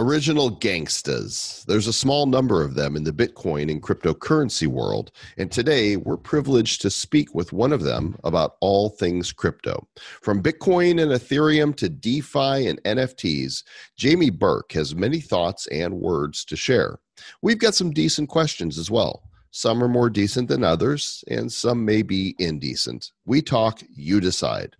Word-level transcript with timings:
original 0.00 0.50
gangstas. 0.50 1.62
There's 1.66 1.86
a 1.86 1.92
small 1.92 2.24
number 2.24 2.62
of 2.62 2.74
them 2.74 2.96
in 2.96 3.04
the 3.04 3.12
Bitcoin 3.12 3.70
and 3.70 3.82
cryptocurrency 3.82 4.66
world, 4.66 5.12
and 5.36 5.52
today 5.52 5.96
we're 5.96 6.16
privileged 6.16 6.80
to 6.80 6.90
speak 6.90 7.34
with 7.34 7.52
one 7.52 7.70
of 7.70 7.82
them 7.82 8.16
about 8.24 8.56
all 8.62 8.88
things 8.88 9.30
crypto. 9.30 9.86
From 10.22 10.42
Bitcoin 10.42 11.02
and 11.02 11.12
Ethereum 11.12 11.76
to 11.76 11.90
DeFi 11.90 12.66
and 12.66 12.82
NFTs, 12.84 13.62
Jamie 13.96 14.30
Burke 14.30 14.72
has 14.72 14.94
many 14.94 15.20
thoughts 15.20 15.66
and 15.66 16.00
words 16.00 16.46
to 16.46 16.56
share. 16.56 16.98
We've 17.42 17.58
got 17.58 17.74
some 17.74 17.90
decent 17.90 18.30
questions 18.30 18.78
as 18.78 18.90
well. 18.90 19.22
Some 19.50 19.84
are 19.84 19.88
more 19.88 20.08
decent 20.08 20.48
than 20.48 20.64
others, 20.64 21.24
and 21.28 21.52
some 21.52 21.84
may 21.84 22.00
be 22.00 22.36
indecent. 22.38 23.12
We 23.26 23.42
talk, 23.42 23.82
you 23.94 24.20
decide. 24.20 24.76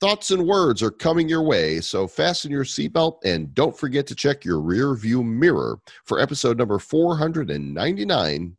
Thoughts 0.00 0.30
and 0.30 0.46
words 0.46 0.80
are 0.80 0.92
coming 0.92 1.28
your 1.28 1.42
way, 1.42 1.80
so 1.80 2.06
fasten 2.06 2.52
your 2.52 2.62
seatbelt 2.62 3.18
and 3.24 3.52
don't 3.52 3.76
forget 3.76 4.06
to 4.06 4.14
check 4.14 4.44
your 4.44 4.60
rear 4.60 4.94
view 4.94 5.24
mirror 5.24 5.80
for 6.04 6.20
episode 6.20 6.56
number 6.56 6.78
499 6.78 8.56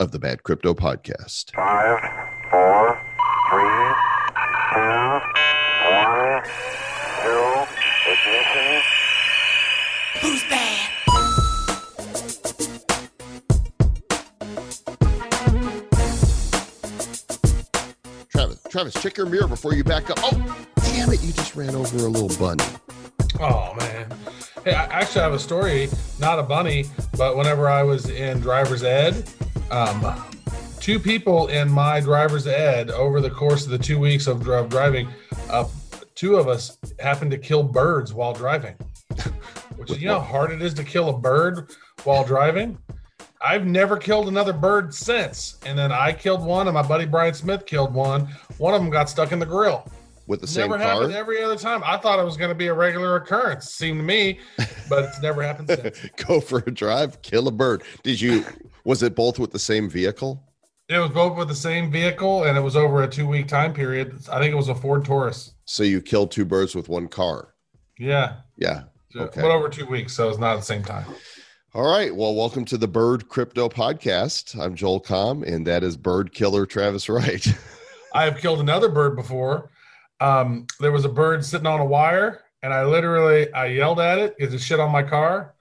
of 0.00 0.10
the 0.10 0.18
Bad 0.18 0.42
Crypto 0.42 0.74
Podcast. 0.74 1.54
Five, 1.54 2.00
four, 2.50 3.00
three, 3.50 3.94
two, 4.74 5.20
one, 5.94 6.42
zero, 7.22 7.68
ignition. 8.10 8.82
Who's 10.22 10.42
bad? 10.50 10.71
Travis, 18.72 18.94
check 19.02 19.18
your 19.18 19.26
mirror 19.26 19.46
before 19.46 19.74
you 19.74 19.84
back 19.84 20.08
up. 20.08 20.16
Oh, 20.22 20.66
damn 20.76 21.12
it, 21.12 21.22
you 21.22 21.30
just 21.34 21.54
ran 21.54 21.74
over 21.74 21.94
a 21.98 22.08
little 22.08 22.34
bunny. 22.38 22.64
Oh 23.38 23.74
man. 23.74 24.10
Hey, 24.64 24.72
I 24.72 24.84
actually 24.84 25.20
have 25.20 25.34
a 25.34 25.38
story, 25.38 25.90
not 26.18 26.38
a 26.38 26.42
bunny, 26.42 26.86
but 27.18 27.36
whenever 27.36 27.68
I 27.68 27.82
was 27.82 28.08
in 28.08 28.40
driver's 28.40 28.82
ed, 28.82 29.28
um, 29.70 30.24
two 30.80 30.98
people 30.98 31.48
in 31.48 31.70
my 31.70 32.00
driver's 32.00 32.46
ed 32.46 32.90
over 32.90 33.20
the 33.20 33.28
course 33.28 33.66
of 33.66 33.72
the 33.72 33.78
two 33.78 33.98
weeks 33.98 34.26
of 34.26 34.42
driving, 34.42 35.06
uh, 35.50 35.68
two 36.14 36.36
of 36.36 36.48
us 36.48 36.78
happened 36.98 37.30
to 37.32 37.38
kill 37.38 37.62
birds 37.62 38.14
while 38.14 38.32
driving. 38.32 38.76
Which 39.76 39.90
is, 39.90 40.00
you 40.00 40.08
know, 40.08 40.18
how 40.18 40.26
hard 40.26 40.50
it 40.50 40.62
is 40.62 40.72
to 40.74 40.84
kill 40.84 41.10
a 41.10 41.18
bird 41.18 41.72
while 42.04 42.24
driving. 42.24 42.78
I've 43.44 43.66
never 43.66 43.96
killed 43.96 44.28
another 44.28 44.52
bird 44.52 44.94
since. 44.94 45.58
And 45.66 45.76
then 45.78 45.90
I 45.92 46.12
killed 46.12 46.44
one, 46.44 46.68
and 46.68 46.74
my 46.74 46.82
buddy 46.82 47.06
Brian 47.06 47.34
Smith 47.34 47.66
killed 47.66 47.92
one. 47.92 48.28
One 48.58 48.74
of 48.74 48.80
them 48.80 48.90
got 48.90 49.08
stuck 49.08 49.32
in 49.32 49.38
the 49.38 49.46
grill. 49.46 49.86
With 50.28 50.40
the 50.40 50.46
same 50.46 50.68
car. 50.68 50.78
never 50.78 50.84
car? 50.90 50.94
happened 51.00 51.14
every 51.14 51.42
other 51.42 51.56
time. 51.56 51.82
I 51.84 51.96
thought 51.96 52.20
it 52.20 52.24
was 52.24 52.36
going 52.36 52.50
to 52.50 52.54
be 52.54 52.68
a 52.68 52.74
regular 52.74 53.16
occurrence. 53.16 53.70
Seemed 53.70 53.98
to 53.98 54.04
me, 54.04 54.38
but 54.88 55.04
it's 55.04 55.20
never 55.20 55.42
happened 55.42 55.68
since. 55.68 55.98
Go 56.26 56.40
for 56.40 56.62
a 56.66 56.70
drive, 56.70 57.20
kill 57.22 57.48
a 57.48 57.50
bird. 57.50 57.82
Did 58.04 58.20
you, 58.20 58.44
was 58.84 59.02
it 59.02 59.16
both 59.16 59.38
with 59.40 59.50
the 59.50 59.58
same 59.58 59.90
vehicle? 59.90 60.42
It 60.88 60.98
was 60.98 61.10
both 61.10 61.36
with 61.36 61.48
the 61.48 61.54
same 61.54 61.90
vehicle, 61.90 62.44
and 62.44 62.56
it 62.56 62.60
was 62.60 62.76
over 62.76 63.02
a 63.02 63.08
two-week 63.08 63.48
time 63.48 63.72
period. 63.72 64.14
I 64.30 64.38
think 64.38 64.52
it 64.52 64.56
was 64.56 64.68
a 64.68 64.74
Ford 64.74 65.04
Taurus. 65.04 65.54
So 65.64 65.82
you 65.82 66.00
killed 66.00 66.30
two 66.30 66.44
birds 66.44 66.74
with 66.74 66.88
one 66.88 67.08
car. 67.08 67.54
Yeah, 67.98 68.34
Yeah. 68.58 68.84
Okay. 69.16 69.40
but 69.42 69.50
over 69.50 69.68
two 69.68 69.86
weeks, 69.86 70.14
so 70.14 70.28
it's 70.28 70.38
not 70.38 70.54
at 70.54 70.60
the 70.60 70.64
same 70.64 70.82
time. 70.82 71.04
All 71.74 71.90
right. 71.90 72.14
Well, 72.14 72.34
welcome 72.34 72.66
to 72.66 72.76
the 72.76 72.86
Bird 72.86 73.30
Crypto 73.30 73.66
Podcast. 73.66 74.60
I'm 74.60 74.74
Joel 74.74 75.00
Comm, 75.00 75.42
and 75.42 75.66
that 75.66 75.82
is 75.82 75.96
Bird 75.96 76.34
Killer 76.34 76.66
Travis 76.66 77.08
Wright. 77.08 77.46
I 78.12 78.24
have 78.24 78.36
killed 78.36 78.60
another 78.60 78.90
bird 78.90 79.16
before. 79.16 79.70
Um, 80.20 80.66
there 80.80 80.92
was 80.92 81.06
a 81.06 81.08
bird 81.08 81.42
sitting 81.42 81.66
on 81.66 81.80
a 81.80 81.84
wire, 81.86 82.42
and 82.62 82.74
I 82.74 82.84
literally 82.84 83.50
I 83.54 83.68
yelled 83.68 84.00
at 84.00 84.18
it 84.18 84.36
because 84.36 84.52
it 84.52 84.58
shit 84.58 84.80
on 84.80 84.92
my 84.92 85.02
car, 85.02 85.54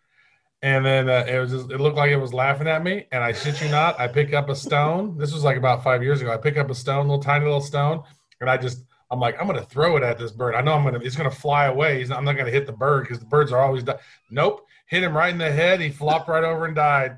and 0.62 0.86
then 0.86 1.10
uh, 1.10 1.24
it 1.30 1.40
was 1.40 1.52
just, 1.52 1.72
it 1.72 1.80
looked 1.80 1.96
like 1.96 2.12
it 2.12 2.18
was 2.18 2.34
laughing 2.34 2.68
at 2.68 2.84
me. 2.84 3.08
And 3.14 3.24
I 3.24 3.32
shit 3.32 3.62
you 3.62 3.70
not, 3.70 3.98
I 3.98 4.10
pick 4.10 4.34
up 4.34 4.50
a 4.50 4.56
stone. 4.56 5.18
This 5.18 5.32
was 5.32 5.46
like 5.46 5.56
about 5.56 5.82
five 5.82 6.04
years 6.04 6.20
ago. 6.20 6.34
I 6.34 6.36
pick 6.36 6.58
up 6.58 6.70
a 6.70 6.76
stone, 6.76 7.08
little 7.08 7.24
tiny 7.24 7.46
little 7.46 7.62
stone, 7.62 8.04
and 8.42 8.50
I 8.50 8.58
just 8.58 8.84
I'm 9.10 9.22
like 9.22 9.40
I'm 9.40 9.48
gonna 9.48 9.64
throw 9.64 9.96
it 9.96 10.04
at 10.04 10.20
this 10.20 10.32
bird. 10.32 10.56
I 10.56 10.62
know 10.62 10.74
I'm 10.74 10.84
gonna 10.84 11.00
it's 11.00 11.16
gonna 11.16 11.32
fly 11.32 11.68
away. 11.68 12.04
Not, 12.04 12.18
I'm 12.18 12.26
not 12.26 12.36
gonna 12.36 12.52
hit 12.52 12.66
the 12.66 12.74
bird 12.74 13.04
because 13.04 13.20
the 13.20 13.26
birds 13.28 13.54
are 13.54 13.62
always 13.62 13.84
di- 13.84 13.98
nope. 14.30 14.68
Hit 14.92 15.04
him 15.04 15.16
right 15.16 15.32
in 15.32 15.38
the 15.38 15.50
head. 15.50 15.80
He 15.80 15.90
flopped 15.90 16.28
right 16.28 16.44
over 16.44 16.66
and 16.66 16.76
died. 16.76 17.18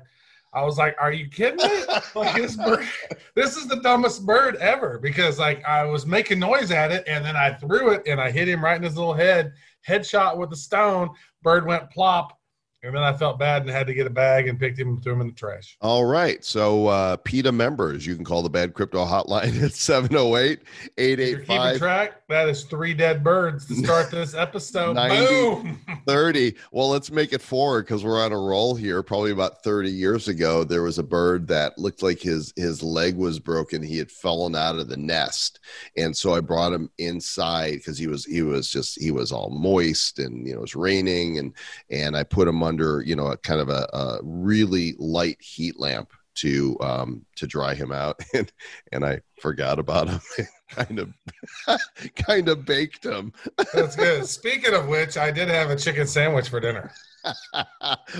I 0.52 0.62
was 0.62 0.78
like, 0.78 0.94
"Are 1.00 1.12
you 1.12 1.28
kidding 1.28 1.56
me? 1.56 1.82
Like 2.14 2.36
this 2.36 2.54
bird, 2.54 2.86
this 3.34 3.56
is 3.56 3.66
the 3.66 3.80
dumbest 3.80 4.24
bird 4.24 4.54
ever." 4.56 5.00
Because 5.00 5.40
like 5.40 5.64
I 5.64 5.84
was 5.84 6.06
making 6.06 6.38
noise 6.38 6.70
at 6.70 6.92
it, 6.92 7.02
and 7.08 7.24
then 7.24 7.34
I 7.34 7.52
threw 7.54 7.90
it, 7.90 8.04
and 8.06 8.20
I 8.20 8.30
hit 8.30 8.48
him 8.48 8.62
right 8.62 8.76
in 8.76 8.84
his 8.84 8.96
little 8.96 9.12
head. 9.12 9.54
Headshot 9.88 10.36
with 10.36 10.50
the 10.50 10.56
stone. 10.56 11.10
Bird 11.42 11.66
went 11.66 11.90
plop, 11.90 12.38
and 12.84 12.94
then 12.94 13.02
I 13.02 13.12
felt 13.14 13.38
bad 13.38 13.62
and 13.62 13.70
had 13.70 13.86
to 13.86 13.94
get 13.94 14.06
a 14.06 14.10
bag 14.10 14.46
and 14.46 14.58
picked 14.58 14.78
him 14.78 14.88
and 14.88 15.02
threw 15.02 15.14
him 15.14 15.22
in 15.22 15.28
the 15.28 15.32
trash. 15.32 15.76
All 15.80 16.04
right. 16.04 16.44
So, 16.44 16.88
uh, 16.88 17.16
PETA 17.16 17.50
members, 17.50 18.06
you 18.06 18.14
can 18.14 18.24
call 18.24 18.42
the 18.42 18.50
Bad 18.50 18.74
Crypto 18.74 19.04
Hotline 19.04 19.62
at 19.62 19.72
708 19.72 20.60
If 20.96 21.18
you're 21.18 21.38
keeping 21.40 21.78
track, 21.78 22.26
that 22.28 22.48
is 22.48 22.64
three 22.64 22.92
dead 22.92 23.24
birds 23.24 23.66
to 23.68 23.74
start 23.74 24.10
this 24.10 24.34
episode. 24.34 24.94
90. 24.96 25.26
Boom. 25.26 25.80
30. 26.06 26.54
Well, 26.72 26.90
let's 26.90 27.10
make 27.10 27.32
it 27.32 27.40
forward 27.40 27.86
because 27.86 28.04
we're 28.04 28.22
on 28.22 28.32
a 28.32 28.38
roll 28.38 28.74
here. 28.74 29.02
Probably 29.02 29.30
about 29.30 29.62
30 29.62 29.90
years 29.90 30.28
ago, 30.28 30.62
there 30.64 30.82
was 30.82 30.98
a 30.98 31.02
bird 31.02 31.48
that 31.48 31.78
looked 31.78 32.02
like 32.02 32.20
his 32.20 32.52
his 32.56 32.82
leg 32.82 33.16
was 33.16 33.38
broken. 33.38 33.82
He 33.82 33.96
had 33.96 34.10
fallen 34.10 34.54
out 34.54 34.76
of 34.76 34.88
the 34.88 34.96
nest, 34.96 35.60
and 35.96 36.14
so 36.16 36.34
I 36.34 36.40
brought 36.40 36.72
him 36.72 36.90
inside 36.98 37.76
because 37.76 37.98
he 37.98 38.06
was 38.06 38.24
he 38.24 38.42
was 38.42 38.68
just 38.70 39.00
he 39.00 39.10
was 39.10 39.32
all 39.32 39.50
moist 39.50 40.18
and 40.18 40.46
you 40.46 40.52
know 40.52 40.58
it 40.58 40.62
was 40.62 40.76
raining 40.76 41.38
and 41.38 41.52
and 41.90 42.16
I 42.16 42.22
put 42.22 42.48
him 42.48 42.62
under 42.74 43.02
you 43.06 43.14
know 43.14 43.28
a 43.28 43.36
kind 43.36 43.60
of 43.60 43.68
a, 43.68 43.88
a 43.92 44.18
really 44.24 44.94
light 44.98 45.40
heat 45.40 45.78
lamp 45.78 46.12
to 46.34 46.76
um 46.80 47.24
to 47.36 47.46
dry 47.46 47.74
him 47.74 47.92
out 47.92 48.20
and 48.34 48.52
and 48.90 49.04
I 49.04 49.20
forgot 49.40 49.78
about 49.78 50.08
him 50.08 50.20
kind 50.68 50.98
of 50.98 51.12
kind 52.16 52.48
of 52.48 52.64
baked 52.64 53.04
him 53.04 53.32
That's 53.72 53.94
good. 53.94 54.26
Speaking 54.26 54.74
of 54.74 54.88
which, 54.88 55.16
I 55.16 55.30
did 55.30 55.48
have 55.48 55.70
a 55.70 55.76
chicken 55.76 56.06
sandwich 56.06 56.48
for 56.48 56.58
dinner. 56.58 56.90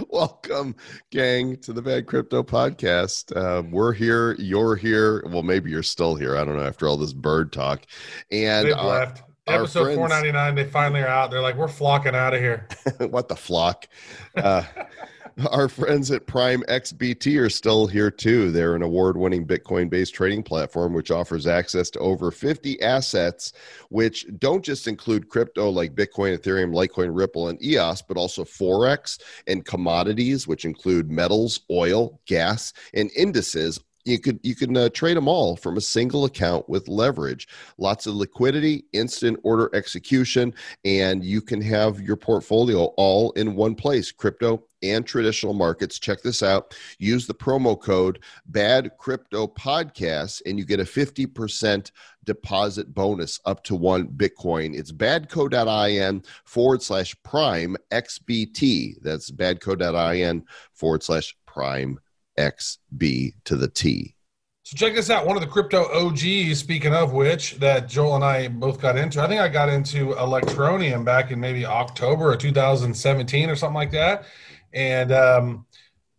Welcome, 0.09 0.77
gang, 1.11 1.59
to 1.59 1.73
the 1.73 1.83
Bad 1.83 2.07
Crypto 2.07 2.43
Podcast. 2.43 3.37
Uh, 3.37 3.63
we're 3.69 3.93
here. 3.93 4.35
You're 4.39 4.77
here. 4.77 5.25
Well, 5.27 5.43
maybe 5.43 5.71
you're 5.71 5.83
still 5.83 6.15
here. 6.15 6.37
I 6.37 6.45
don't 6.45 6.57
know. 6.57 6.65
After 6.65 6.89
all 6.89 6.97
this 6.97 7.13
bird 7.13 7.53
talk, 7.53 7.85
and 8.31 8.73
our, 8.73 8.87
left. 8.87 9.23
Episode 9.47 9.95
499, 9.95 10.55
they 10.55 10.65
finally 10.65 11.03
are 11.03 11.09
out. 11.09 11.31
They're 11.31 11.43
like, 11.43 11.57
we're 11.57 11.69
flocking 11.69 12.15
out 12.15 12.33
of 12.33 12.41
here. 12.41 12.67
what 13.11 13.29
the 13.29 13.37
flock? 13.37 13.87
Uh, 14.35 14.63
our 15.51 15.69
friends 15.69 16.11
at 16.11 16.27
Prime 16.27 16.63
XBT 16.63 17.39
are 17.41 17.51
still 17.51 17.87
here 17.87 18.11
too. 18.11 18.51
They're 18.51 18.75
an 18.75 18.83
award-winning 18.83 19.47
Bitcoin-based 19.47 20.15
trading 20.15 20.45
platform 20.45 20.95
which 20.95 21.11
offers 21.11 21.47
access 21.47 21.91
to 21.91 21.99
over 21.99 22.31
50 22.31 22.81
assets, 22.81 23.53
which 23.91 24.27
don't 24.39 24.65
just 24.65 24.89
include 24.89 25.29
crypto 25.29 25.69
like 25.69 25.95
Bitcoin, 25.95 26.39
Ethereum, 26.39 26.73
Litecoin, 26.73 27.11
Ripple, 27.15 27.49
and 27.49 27.63
EOS, 27.63 28.01
but 28.01 28.17
also 28.17 28.45
forex 28.45 29.21
and 29.47 29.65
commodities, 29.67 30.49
which 30.49 30.65
include 30.65 31.11
metals, 31.11 31.61
oil, 31.71 32.19
gas, 32.27 32.73
and 32.95 33.11
indices 33.15 33.79
you 34.05 34.19
could 34.19 34.39
you 34.43 34.55
can 34.55 34.77
uh, 34.77 34.89
trade 34.91 35.17
them 35.17 35.29
all 35.29 35.57
from 35.57 35.77
a 35.77 35.81
single 35.81 36.25
account 36.25 36.69
with 36.69 36.89
leverage. 36.89 37.49
Lots 37.79 38.07
of 38.07 38.15
liquidity 38.15 38.85
instant 38.93 39.39
order 39.43 39.71
execution 39.75 40.55
and 40.85 41.25
you 41.25 41.41
can 41.41 41.61
have 41.63 42.01
your 42.01 42.17
portfolio 42.17 42.85
all 42.97 43.33
in 43.33 43.55
one 43.57 43.75
place 43.75 44.13
crypto 44.13 44.65
and 44.83 45.07
traditional 45.07 45.55
markets. 45.55 45.99
Check 45.99 46.23
this 46.23 46.43
out. 46.43 46.77
Use 46.99 47.27
the 47.27 47.35
promo 47.35 47.81
code 47.81 48.23
bad 48.47 48.91
crypto 48.99 49.47
podcast 49.47 50.43
and 50.45 50.59
you 50.59 50.67
get 50.67 50.81
a 50.81 50.85
50% 50.85 51.91
deposit 52.25 52.95
bonus 52.95 53.41
up 53.47 53.65
to 53.65 53.75
one 53.75 54.09
bitcoin. 54.09 54.77
It's 54.79 54.93
badco.in 54.93 56.23
forward 56.45 56.83
slash 56.83 57.17
prime 57.23 57.77
xbt 57.91 58.97
that's 59.03 59.31
badco.in 59.31 60.45
forward 60.75 61.03
slash 61.03 61.35
prime 61.47 61.99
XB 62.39 63.35
to 63.45 63.57
the 63.57 63.69
T. 63.69 64.15
So 64.65 64.79
check 64.79 64.95
this 64.95 65.11
out. 65.11 65.27
One 65.27 65.37
of 65.37 65.43
the 65.43 65.49
crypto 65.49 65.85
OGs, 65.93 66.59
speaking 66.59 66.95
of 66.95 67.13
which, 67.13 67.57
that 67.57 67.87
Joel 67.87 68.15
and 68.15 68.25
I 68.25 68.49
both 68.49 68.81
got 68.81 68.97
into. 68.97 69.21
I 69.21 69.29
think 69.29 69.41
I 69.41 69.49
got 69.49 69.69
into 69.69 70.15
Electroneum 70.15 71.05
back 71.05 71.31
in 71.31 71.39
maybe 71.39 71.67
October 71.67 72.33
of 72.33 72.39
2017 72.39 73.51
or 73.51 73.57
something 73.57 73.75
like 73.75 73.91
that. 73.91 74.25
And 74.73 75.13
um, 75.13 75.67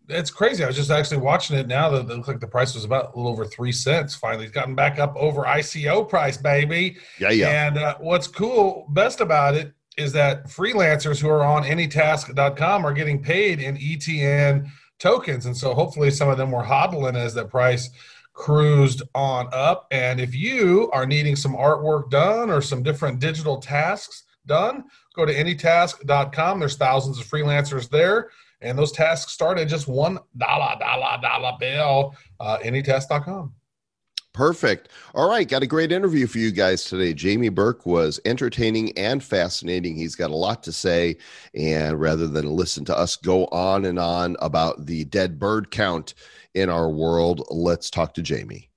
it's 0.09 0.29
crazy. 0.29 0.63
I 0.63 0.67
was 0.67 0.75
just 0.75 0.91
actually 0.91 1.21
watching 1.21 1.57
it 1.57 1.67
now. 1.67 1.89
That 1.89 2.01
it 2.01 2.07
looked 2.07 2.27
like 2.27 2.39
the 2.39 2.47
price 2.47 2.75
was 2.75 2.85
about 2.85 3.15
a 3.15 3.17
little 3.17 3.31
over 3.31 3.45
three 3.45 3.71
cents. 3.71 4.13
Finally, 4.13 4.45
it's 4.45 4.53
gotten 4.53 4.75
back 4.75 4.99
up 4.99 5.15
over 5.15 5.41
ICO 5.41 6.07
price, 6.07 6.37
baby. 6.37 6.97
Yeah, 7.19 7.31
yeah. 7.31 7.65
And 7.65 7.77
uh, 7.79 7.95
what's 7.99 8.27
cool, 8.27 8.85
best 8.89 9.21
about 9.21 9.55
it, 9.55 9.73
is 9.97 10.13
that 10.13 10.45
freelancers 10.45 11.19
who 11.19 11.29
are 11.29 11.43
on 11.43 11.63
anytask.com 11.63 12.85
are 12.85 12.93
getting 12.93 13.23
paid 13.23 13.59
in 13.59 13.77
ETN 13.77 14.69
tokens. 14.99 15.45
And 15.45 15.55
so 15.55 15.73
hopefully 15.73 16.11
some 16.11 16.29
of 16.29 16.37
them 16.37 16.51
were 16.51 16.63
hodling 16.63 17.15
as 17.15 17.33
the 17.33 17.45
price 17.45 17.89
cruised 18.33 19.01
on 19.13 19.47
up. 19.53 19.87
And 19.91 20.19
if 20.19 20.35
you 20.35 20.89
are 20.91 21.05
needing 21.05 21.35
some 21.35 21.55
artwork 21.55 22.09
done 22.09 22.49
or 22.49 22.61
some 22.61 22.83
different 22.83 23.19
digital 23.19 23.59
tasks, 23.59 24.23
done, 24.45 24.83
go 25.15 25.25
to 25.25 25.33
anytask.com. 25.33 26.59
There's 26.59 26.77
thousands 26.77 27.19
of 27.19 27.25
freelancers 27.25 27.89
there, 27.89 28.29
and 28.61 28.77
those 28.77 28.91
tasks 28.91 29.31
start 29.31 29.57
at 29.57 29.67
just 29.67 29.87
one 29.87 30.19
dollar, 30.37 30.75
dollar, 30.79 31.19
dollar 31.21 31.53
bill. 31.59 32.15
Uh, 32.39 32.57
anytask.com. 32.59 33.53
Perfect. 34.35 34.89
All 35.13 35.29
right, 35.29 35.47
got 35.47 35.63
a 35.63 35.67
great 35.67 35.93
interview 35.93 36.27
for 36.27 36.39
you 36.39 36.51
guys 36.51 36.83
today. 36.83 37.13
Jamie 37.13 37.47
Burke 37.47 37.85
was 37.85 38.19
entertaining 38.25 38.91
and 38.97 39.23
fascinating. 39.23 39.95
He's 39.95 40.17
got 40.17 40.29
a 40.29 40.35
lot 40.35 40.61
to 40.63 40.73
say, 40.73 41.15
and 41.53 41.97
rather 42.01 42.27
than 42.27 42.49
listen 42.49 42.83
to 42.85 42.97
us 42.97 43.15
go 43.15 43.45
on 43.45 43.85
and 43.85 43.97
on 43.97 44.35
about 44.41 44.87
the 44.87 45.05
dead 45.05 45.39
bird 45.39 45.71
count 45.71 46.15
in 46.53 46.69
our 46.69 46.89
world, 46.89 47.47
let's 47.49 47.89
talk 47.89 48.13
to 48.15 48.21
Jamie. 48.21 48.69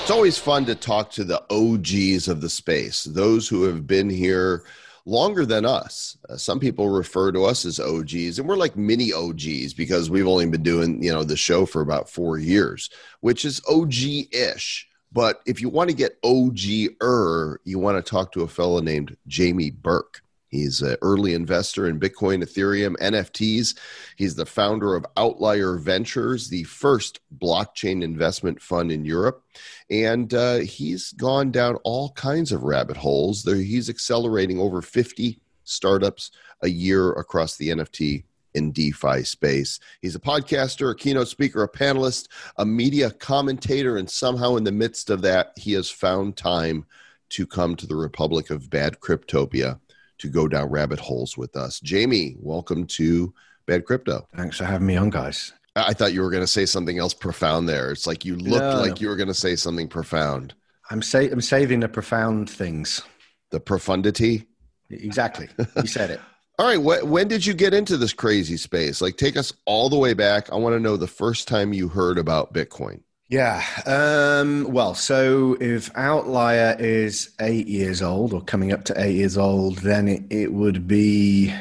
It's 0.00 0.10
always 0.10 0.38
fun 0.38 0.64
to 0.64 0.74
talk 0.74 1.10
to 1.10 1.22
the 1.22 1.44
OGs 1.50 2.28
of 2.28 2.40
the 2.40 2.48
space, 2.48 3.04
those 3.04 3.46
who 3.46 3.64
have 3.64 3.86
been 3.86 4.08
here 4.08 4.64
longer 5.08 5.46
than 5.46 5.64
us. 5.64 6.18
Uh, 6.28 6.36
some 6.36 6.60
people 6.60 6.88
refer 6.88 7.32
to 7.32 7.44
us 7.44 7.64
as 7.64 7.80
OGs, 7.80 8.38
and 8.38 8.48
we're 8.48 8.56
like 8.56 8.76
mini 8.76 9.12
OGs 9.12 9.72
because 9.74 10.10
we've 10.10 10.28
only 10.28 10.46
been 10.46 10.62
doing 10.62 11.02
you 11.02 11.12
know 11.12 11.24
the 11.24 11.36
show 11.36 11.66
for 11.66 11.80
about 11.80 12.10
four 12.10 12.38
years, 12.38 12.90
which 13.20 13.44
is 13.44 13.60
OG-ish. 13.68 14.86
But 15.10 15.40
if 15.46 15.60
you 15.62 15.70
want 15.70 15.88
to 15.88 15.96
get 15.96 16.18
OG-er, 16.22 17.60
you 17.64 17.78
want 17.78 18.04
to 18.04 18.08
talk 18.08 18.32
to 18.32 18.42
a 18.42 18.48
fellow 18.48 18.80
named 18.80 19.16
Jamie 19.26 19.70
Burke. 19.70 20.20
He's 20.48 20.80
an 20.80 20.96
early 21.02 21.34
investor 21.34 21.86
in 21.86 22.00
Bitcoin, 22.00 22.42
Ethereum, 22.42 22.96
NFTs. 22.96 23.76
He's 24.16 24.34
the 24.34 24.46
founder 24.46 24.94
of 24.94 25.06
Outlier 25.16 25.76
Ventures, 25.76 26.48
the 26.48 26.64
first 26.64 27.20
blockchain 27.38 28.02
investment 28.02 28.60
fund 28.60 28.90
in 28.90 29.04
Europe. 29.04 29.44
And 29.90 30.32
uh, 30.32 30.58
he's 30.58 31.12
gone 31.12 31.50
down 31.50 31.76
all 31.84 32.10
kinds 32.12 32.50
of 32.52 32.62
rabbit 32.62 32.96
holes. 32.96 33.42
There, 33.42 33.56
he's 33.56 33.90
accelerating 33.90 34.58
over 34.58 34.80
50 34.80 35.38
startups 35.64 36.30
a 36.62 36.68
year 36.68 37.12
across 37.12 37.56
the 37.56 37.68
NFT 37.68 38.24
and 38.54 38.72
DeFi 38.72 39.22
space. 39.24 39.78
He's 40.00 40.14
a 40.14 40.20
podcaster, 40.20 40.90
a 40.90 40.94
keynote 40.94 41.28
speaker, 41.28 41.62
a 41.62 41.68
panelist, 41.68 42.28
a 42.56 42.64
media 42.64 43.10
commentator, 43.10 43.98
and 43.98 44.08
somehow 44.08 44.56
in 44.56 44.64
the 44.64 44.72
midst 44.72 45.10
of 45.10 45.20
that, 45.22 45.52
he 45.56 45.72
has 45.74 45.90
found 45.90 46.36
time 46.36 46.86
to 47.30 47.46
come 47.46 47.76
to 47.76 47.86
the 47.86 47.94
Republic 47.94 48.48
of 48.48 48.70
Bad 48.70 49.00
Cryptopia 49.00 49.78
to 50.18 50.28
go 50.28 50.48
down 50.48 50.68
rabbit 50.70 50.98
holes 50.98 51.36
with 51.36 51.56
us. 51.56 51.80
Jamie, 51.80 52.36
welcome 52.38 52.86
to 52.86 53.32
Bad 53.66 53.84
Crypto. 53.84 54.26
Thanks 54.36 54.56
for 54.58 54.64
having 54.64 54.86
me 54.86 54.96
on, 54.96 55.10
guys. 55.10 55.52
I 55.76 55.92
thought 55.92 56.12
you 56.12 56.22
were 56.22 56.30
going 56.30 56.42
to 56.42 56.46
say 56.48 56.66
something 56.66 56.98
else 56.98 57.14
profound 57.14 57.68
there. 57.68 57.90
It's 57.92 58.06
like 58.06 58.24
you 58.24 58.36
looked 58.36 58.62
No, 58.74 58.80
like 58.80 59.00
you 59.00 59.08
were 59.08 59.16
going 59.16 59.28
to 59.28 59.34
say 59.34 59.54
something 59.54 59.88
profound. 59.88 60.54
I'm 60.90 61.02
sa- 61.02 61.18
I'm 61.18 61.40
saving 61.40 61.80
the 61.80 61.88
profound 61.88 62.50
things. 62.50 63.02
The 63.50 63.60
profundity. 63.60 64.46
Exactly. 64.90 65.48
You 65.76 65.86
said 65.86 66.10
it. 66.10 66.20
All 66.58 66.66
right. 66.66 66.78
Wh- 66.78 67.06
when 67.08 67.28
did 67.28 67.46
you 67.46 67.54
get 67.54 67.74
into 67.74 67.96
this 67.96 68.12
crazy 68.12 68.56
space? 68.56 69.00
Like, 69.00 69.16
take 69.16 69.36
us 69.36 69.52
all 69.66 69.88
the 69.88 69.98
way 69.98 70.12
back. 70.14 70.50
I 70.50 70.56
want 70.56 70.74
to 70.74 70.80
know 70.80 70.96
the 70.96 71.06
first 71.06 71.46
time 71.46 71.72
you 71.72 71.86
heard 71.88 72.18
about 72.18 72.52
Bitcoin. 72.52 73.02
Yeah. 73.28 73.62
Um, 73.84 74.72
well, 74.72 74.94
so 74.94 75.54
if 75.60 75.90
Outlier 75.94 76.76
is 76.78 77.34
eight 77.40 77.66
years 77.66 78.00
old 78.00 78.32
or 78.32 78.40
coming 78.40 78.72
up 78.72 78.84
to 78.84 78.98
eight 78.98 79.16
years 79.16 79.36
old, 79.36 79.78
then 79.78 80.08
it, 80.08 80.22
it 80.30 80.52
would 80.52 80.88
be, 80.88 81.52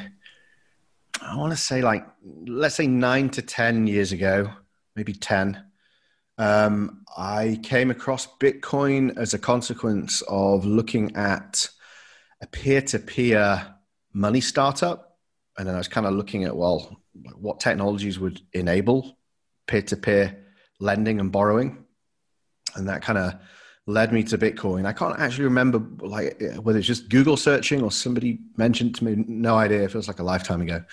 I 1.21 1.35
want 1.35 1.51
to 1.51 1.57
say 1.57 1.81
like, 1.81 2.05
let's 2.47 2.75
say 2.75 2.87
nine 2.87 3.29
to 3.31 3.41
10 3.41 3.85
years 3.85 4.13
ago, 4.13 4.49
maybe 4.95 5.11
10. 5.11 5.61
Um, 6.37 7.03
I 7.17 7.59
came 7.63 7.91
across 7.91 8.27
Bitcoin 8.37 9.17
as 9.17 9.33
a 9.33 9.39
consequence 9.39 10.23
of 10.29 10.65
looking 10.65 11.17
at 11.17 11.67
a 12.41 12.47
peer 12.47 12.81
to 12.81 12.99
peer 12.99 13.75
money 14.13 14.39
startup. 14.39 15.17
And 15.57 15.67
then 15.67 15.75
I 15.75 15.79
was 15.79 15.89
kind 15.89 16.07
of 16.07 16.13
looking 16.13 16.45
at, 16.45 16.55
well, 16.55 16.97
what 17.35 17.59
technologies 17.59 18.19
would 18.19 18.39
enable 18.53 19.17
peer 19.65 19.81
to 19.81 19.97
peer 19.97 20.46
lending 20.79 21.19
and 21.19 21.31
borrowing. 21.31 21.85
And 22.75 22.87
that 22.89 23.01
kind 23.01 23.17
of 23.17 23.33
led 23.87 24.11
me 24.11 24.23
to 24.23 24.37
Bitcoin. 24.37 24.85
I 24.85 24.93
can't 24.93 25.19
actually 25.19 25.45
remember 25.45 25.81
like 26.05 26.41
whether 26.61 26.77
it's 26.77 26.87
just 26.87 27.09
Google 27.09 27.37
searching 27.37 27.81
or 27.81 27.91
somebody 27.91 28.39
mentioned 28.57 28.95
to 28.95 29.05
me. 29.05 29.23
No 29.27 29.55
idea. 29.55 29.83
It 29.83 29.91
feels 29.91 30.07
like 30.07 30.19
a 30.19 30.23
lifetime 30.23 30.61
ago. 30.61 30.83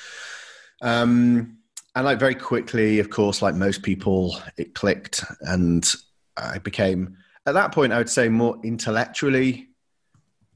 Um, 0.80 1.58
and 1.96 2.04
like 2.04 2.18
very 2.18 2.34
quickly, 2.34 2.98
of 2.98 3.10
course, 3.10 3.42
like 3.42 3.54
most 3.54 3.82
people, 3.82 4.36
it 4.56 4.74
clicked, 4.74 5.24
and 5.42 5.88
I 6.36 6.58
became 6.58 7.16
at 7.46 7.54
that 7.54 7.72
point, 7.72 7.92
I 7.92 7.98
would 7.98 8.10
say, 8.10 8.28
more 8.28 8.58
intellectually 8.64 9.68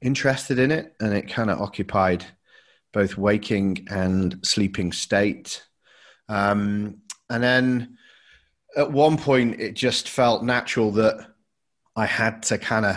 interested 0.01 0.59
in 0.59 0.71
it, 0.71 0.95
and 1.01 1.13
it 1.13 1.29
kind 1.29 1.51
of 1.51 1.61
occupied 1.61 2.25
both 2.93 3.19
waking 3.19 3.87
and 3.91 4.39
sleeping 4.43 4.93
state. 4.93 5.65
Um, 6.29 7.03
and 7.31 7.43
then 7.43 7.98
at 8.79 8.93
one 8.93 9.19
point, 9.19 9.61
it 9.61 9.75
just 9.75 10.09
felt 10.09 10.45
natural 10.45 10.93
that 10.93 11.27
I 11.97 12.07
had 12.07 12.45
to 12.45 12.59
kind 12.59 12.87
of 12.87 12.97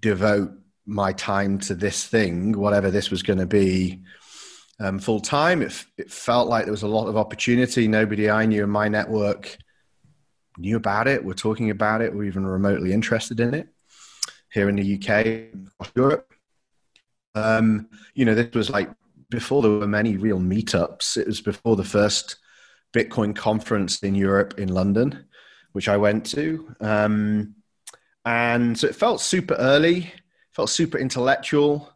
devote 0.00 0.50
my 0.84 1.12
time 1.12 1.58
to 1.60 1.76
this 1.76 2.04
thing, 2.04 2.58
whatever 2.58 2.90
this 2.90 3.08
was 3.08 3.22
going 3.22 3.38
to 3.38 3.46
be, 3.46 4.02
um, 4.80 4.98
full 4.98 5.20
time. 5.20 5.62
It, 5.62 5.84
it 5.96 6.10
felt 6.10 6.48
like 6.48 6.64
there 6.64 6.72
was 6.72 6.82
a 6.82 6.88
lot 6.88 7.06
of 7.06 7.16
opportunity. 7.16 7.86
Nobody 7.86 8.28
I 8.28 8.46
knew 8.46 8.64
in 8.64 8.70
my 8.70 8.88
network 8.88 9.56
knew 10.58 10.76
about 10.76 11.06
it, 11.06 11.24
were 11.24 11.34
talking 11.34 11.70
about 11.70 12.02
it, 12.02 12.12
were 12.12 12.24
even 12.24 12.44
remotely 12.44 12.92
interested 12.92 13.38
in 13.38 13.54
it 13.54 13.68
here 14.52 14.68
in 14.68 14.74
the 14.74 14.96
UK, 14.96 15.54
across 15.80 15.92
Europe. 15.94 16.34
Um, 17.36 17.88
you 18.14 18.24
know, 18.24 18.34
this 18.34 18.52
was 18.54 18.70
like 18.70 18.90
before 19.30 19.62
there 19.62 19.70
were 19.70 19.86
many 19.86 20.16
real 20.16 20.40
meetups. 20.40 21.16
It 21.16 21.28
was 21.28 21.40
before 21.40 21.76
the 21.76 21.84
first 21.84 22.36
Bitcoin 22.92 23.34
conference 23.34 24.02
in 24.02 24.14
Europe 24.14 24.58
in 24.58 24.68
London, 24.68 25.26
which 25.72 25.88
I 25.88 25.96
went 25.96 26.26
to. 26.26 26.74
Um, 26.80 27.54
and 28.24 28.78
so 28.78 28.86
it 28.86 28.94
felt 28.94 29.20
super 29.20 29.54
early, 29.54 30.12
felt 30.52 30.70
super 30.70 30.98
intellectual. 30.98 31.90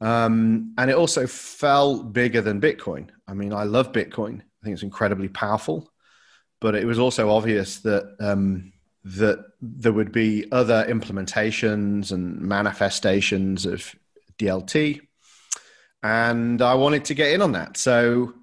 Um, 0.00 0.74
and 0.78 0.90
it 0.90 0.96
also 0.96 1.26
felt 1.26 2.12
bigger 2.12 2.40
than 2.40 2.60
Bitcoin. 2.60 3.10
I 3.28 3.34
mean, 3.34 3.52
I 3.52 3.64
love 3.64 3.92
Bitcoin. 3.92 4.40
I 4.40 4.64
think 4.64 4.74
it's 4.74 4.82
incredibly 4.82 5.28
powerful, 5.28 5.92
but 6.60 6.74
it 6.74 6.86
was 6.86 6.98
also 6.98 7.30
obvious 7.30 7.80
that 7.80 8.16
um, 8.20 8.72
that 9.04 9.44
there 9.60 9.92
would 9.92 10.12
be 10.12 10.46
other 10.52 10.84
implementations 10.88 12.12
and 12.12 12.40
manifestations 12.40 13.66
of 13.66 13.94
DLT, 14.38 15.00
and 16.02 16.62
I 16.62 16.74
wanted 16.74 17.04
to 17.06 17.14
get 17.14 17.32
in 17.32 17.42
on 17.42 17.52
that. 17.52 17.76
So 17.76 18.34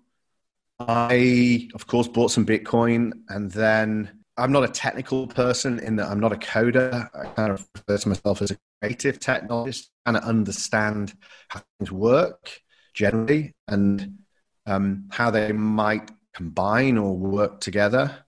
I, 0.79 1.69
of 1.75 1.88
course, 1.88 2.07
bought 2.07 2.31
some 2.31 2.45
Bitcoin, 2.45 3.12
and 3.29 3.51
then 3.51 4.19
I'm 4.38 4.51
not 4.51 4.63
a 4.63 4.69
technical 4.69 5.27
person 5.27 5.79
in 5.79 5.98
that 5.98 6.07
I'm 6.07 6.19
not 6.19 6.31
a 6.31 6.38
coder. 6.38 7.09
I 7.13 7.25
kind 7.29 7.51
of 7.51 7.67
refer 7.75 7.98
to 7.98 8.09
myself 8.09 8.41
as 8.41 8.51
a 8.51 8.57
creative 8.81 9.19
technologist, 9.19 9.88
kind 10.05 10.15
of 10.15 10.24
understand 10.24 11.13
how 11.50 11.62
things 11.77 11.91
work 11.91 12.62
generally 12.93 13.53
and 13.67 14.19
um, 14.65 15.09
how 15.12 15.29
they 15.29 15.51
might 15.51 16.09
combine 16.33 16.98
or 16.98 17.17
work 17.17 17.59
together. 17.59 18.25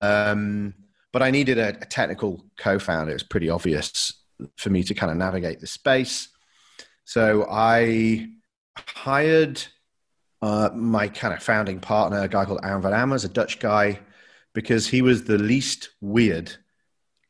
Um, 0.00 0.74
but 1.12 1.22
I 1.22 1.30
needed 1.30 1.58
a, 1.58 1.70
a 1.80 1.86
technical 1.86 2.44
co-founder. 2.58 3.10
It 3.10 3.14
was 3.14 3.22
pretty 3.22 3.48
obvious 3.48 4.12
for 4.56 4.70
me 4.70 4.82
to 4.84 4.94
kind 4.94 5.10
of 5.10 5.16
navigate 5.16 5.60
the 5.60 5.66
space. 5.66 6.28
So 7.04 7.46
I 7.50 8.28
hired 8.76 9.62
uh, 10.42 10.70
my 10.74 11.08
kind 11.08 11.34
of 11.34 11.42
founding 11.42 11.80
partner, 11.80 12.20
a 12.20 12.28
guy 12.28 12.44
called 12.44 12.60
Aron 12.62 12.82
Van 12.82 12.92
Ammers, 12.92 13.24
a 13.24 13.28
Dutch 13.28 13.58
guy, 13.58 13.98
because 14.54 14.86
he 14.86 15.02
was 15.02 15.24
the 15.24 15.38
least 15.38 15.90
weird 16.00 16.52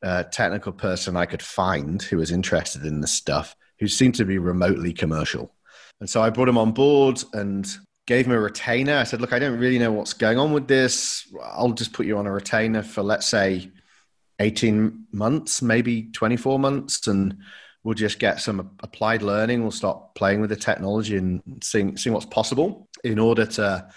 uh, 0.02 0.24
technical 0.24 0.72
person 0.72 1.16
I 1.16 1.26
could 1.26 1.42
find 1.42 2.02
who 2.02 2.18
was 2.18 2.30
interested 2.30 2.84
in 2.84 3.00
this 3.00 3.12
stuff, 3.12 3.56
who 3.78 3.88
seemed 3.88 4.14
to 4.16 4.24
be 4.24 4.38
remotely 4.38 4.92
commercial. 4.92 5.52
And 6.00 6.08
so 6.08 6.22
I 6.22 6.30
brought 6.30 6.48
him 6.48 6.58
on 6.58 6.72
board 6.72 7.22
and 7.32 7.66
gave 8.06 8.26
him 8.26 8.32
a 8.32 8.40
retainer. 8.40 8.96
I 8.96 9.04
said, 9.04 9.20
Look, 9.20 9.32
I 9.32 9.38
don't 9.38 9.58
really 9.58 9.78
know 9.78 9.92
what's 9.92 10.12
going 10.12 10.38
on 10.38 10.52
with 10.52 10.68
this. 10.68 11.32
I'll 11.42 11.72
just 11.72 11.92
put 11.92 12.06
you 12.06 12.18
on 12.18 12.26
a 12.26 12.32
retainer 12.32 12.82
for, 12.82 13.02
let's 13.02 13.26
say, 13.26 13.70
18 14.38 15.06
months, 15.12 15.62
maybe 15.62 16.10
24 16.12 16.58
months. 16.58 17.06
And 17.06 17.38
we'll 17.86 17.94
just 17.94 18.18
get 18.18 18.40
some 18.40 18.72
applied 18.80 19.22
learning. 19.22 19.62
We'll 19.62 19.70
start 19.70 20.16
playing 20.16 20.40
with 20.40 20.50
the 20.50 20.56
technology 20.56 21.16
and 21.16 21.40
seeing, 21.62 21.96
seeing 21.96 22.12
what's 22.14 22.26
possible 22.26 22.88
in 23.04 23.20
order 23.20 23.46
to 23.46 23.88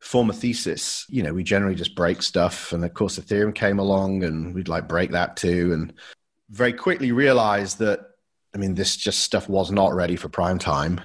form 0.00 0.30
a 0.30 0.32
thesis. 0.32 1.04
You 1.08 1.24
know, 1.24 1.34
we 1.34 1.42
generally 1.42 1.74
just 1.74 1.96
break 1.96 2.22
stuff. 2.22 2.72
And 2.72 2.84
of 2.84 2.94
course, 2.94 3.18
Ethereum 3.18 3.52
came 3.52 3.80
along 3.80 4.22
and 4.22 4.54
we'd 4.54 4.68
like 4.68 4.86
break 4.86 5.10
that 5.10 5.34
too. 5.34 5.72
And 5.72 5.92
very 6.50 6.72
quickly 6.72 7.10
realized 7.10 7.80
that, 7.80 7.98
I 8.54 8.58
mean, 8.58 8.76
this 8.76 8.96
just 8.96 9.18
stuff 9.22 9.48
was 9.48 9.72
not 9.72 9.92
ready 9.92 10.14
for 10.14 10.28
prime 10.28 10.60
time. 10.60 11.00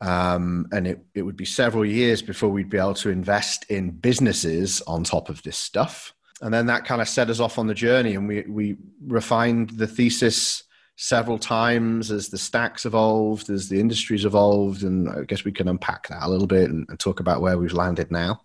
Um, 0.00 0.66
and 0.72 0.84
it, 0.84 1.04
it 1.14 1.22
would 1.22 1.36
be 1.36 1.44
several 1.44 1.86
years 1.86 2.22
before 2.22 2.48
we'd 2.48 2.70
be 2.70 2.78
able 2.78 2.94
to 2.94 3.10
invest 3.10 3.70
in 3.70 3.92
businesses 3.92 4.82
on 4.82 5.04
top 5.04 5.28
of 5.28 5.44
this 5.44 5.56
stuff. 5.56 6.12
And 6.42 6.52
then 6.52 6.66
that 6.66 6.86
kind 6.86 7.00
of 7.00 7.08
set 7.08 7.30
us 7.30 7.38
off 7.38 7.56
on 7.56 7.68
the 7.68 7.74
journey 7.74 8.16
and 8.16 8.26
we, 8.26 8.42
we 8.48 8.76
refined 9.06 9.70
the 9.70 9.86
thesis 9.86 10.64
several 11.00 11.38
times 11.38 12.10
as 12.10 12.28
the 12.28 12.36
stacks 12.36 12.84
evolved, 12.84 13.48
as 13.50 13.68
the 13.68 13.78
industry's 13.78 14.24
evolved, 14.24 14.82
and 14.82 15.08
I 15.08 15.22
guess 15.22 15.44
we 15.44 15.52
can 15.52 15.68
unpack 15.68 16.08
that 16.08 16.24
a 16.24 16.28
little 16.28 16.48
bit 16.48 16.68
and, 16.68 16.86
and 16.88 16.98
talk 16.98 17.20
about 17.20 17.40
where 17.40 17.56
we've 17.56 17.72
landed 17.72 18.10
now. 18.10 18.40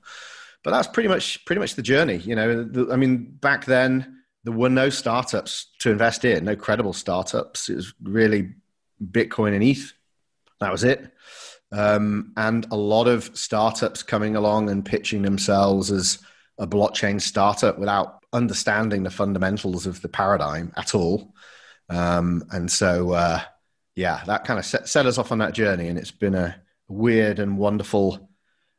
But 0.63 0.72
that's 0.72 0.88
pretty 0.88 1.10
much 1.10 1.43
pretty 1.45 1.60
much 1.60 1.74
the 1.75 1.81
journey. 1.81 2.17
You 2.17 2.36
know, 2.36 2.63
the, 2.63 2.93
I 2.93 2.95
mean, 2.95 3.38
back 3.41 3.65
then 3.65 4.22
there 4.43 4.53
were 4.53 4.69
no 4.69 4.89
startups 4.89 5.72
to 5.79 5.89
invest 5.89 6.25
in, 6.25 6.45
no 6.45 6.55
credible 6.55 6.93
startups. 6.93 7.69
It 7.69 7.75
was 7.75 7.93
really 8.03 8.53
Bitcoin 9.03 9.55
and 9.55 9.63
ETH. 9.63 9.91
That 10.60 10.72
was 10.72 10.83
it. 10.83 11.12
Um, 11.72 12.33
and 12.38 12.67
a 12.72 12.77
lot 12.77 13.07
of 13.07 13.36
startups 13.36 14.03
coming 14.03 14.36
along 14.36 14.69
and 14.69 14.86
pitching 14.86 15.24
themselves 15.24 15.91
as 15.91 16.19
a 16.60 16.67
blockchain 16.67 17.19
startup 17.19 17.79
without 17.79 18.24
understanding 18.31 19.01
the 19.01 19.10
fundamentals 19.10 19.88
of 19.88 20.01
the 20.03 20.07
paradigm 20.07 20.72
at 20.77 20.93
all. 20.93 21.32
Um, 21.89 22.43
and 22.51 22.71
so, 22.71 23.11
uh, 23.11 23.41
yeah, 23.95 24.23
that 24.25 24.45
kind 24.45 24.59
of 24.59 24.65
set, 24.65 24.87
set 24.87 25.05
us 25.05 25.17
off 25.17 25.31
on 25.31 25.37
that 25.39 25.53
journey. 25.53 25.87
And 25.87 25.97
it's 25.97 26.11
been 26.11 26.35
a 26.35 26.55
weird 26.87 27.39
and 27.39 27.57
wonderful. 27.57 28.29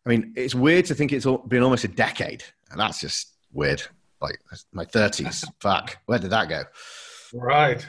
I 0.06 0.08
mean, 0.08 0.32
it's 0.36 0.54
weird 0.54 0.86
to 0.86 0.94
think 0.94 1.12
it's 1.12 1.26
been 1.48 1.62
almost 1.62 1.84
a 1.84 1.88
decade. 1.88 2.44
And 2.70 2.80
that's 2.80 3.00
just 3.00 3.32
weird. 3.52 3.82
Like 4.20 4.38
my 4.72 4.84
30s. 4.84 5.44
Fuck. 5.60 5.98
Where 6.06 6.18
did 6.18 6.30
that 6.30 6.48
go? 6.48 6.64
Right. 7.32 7.86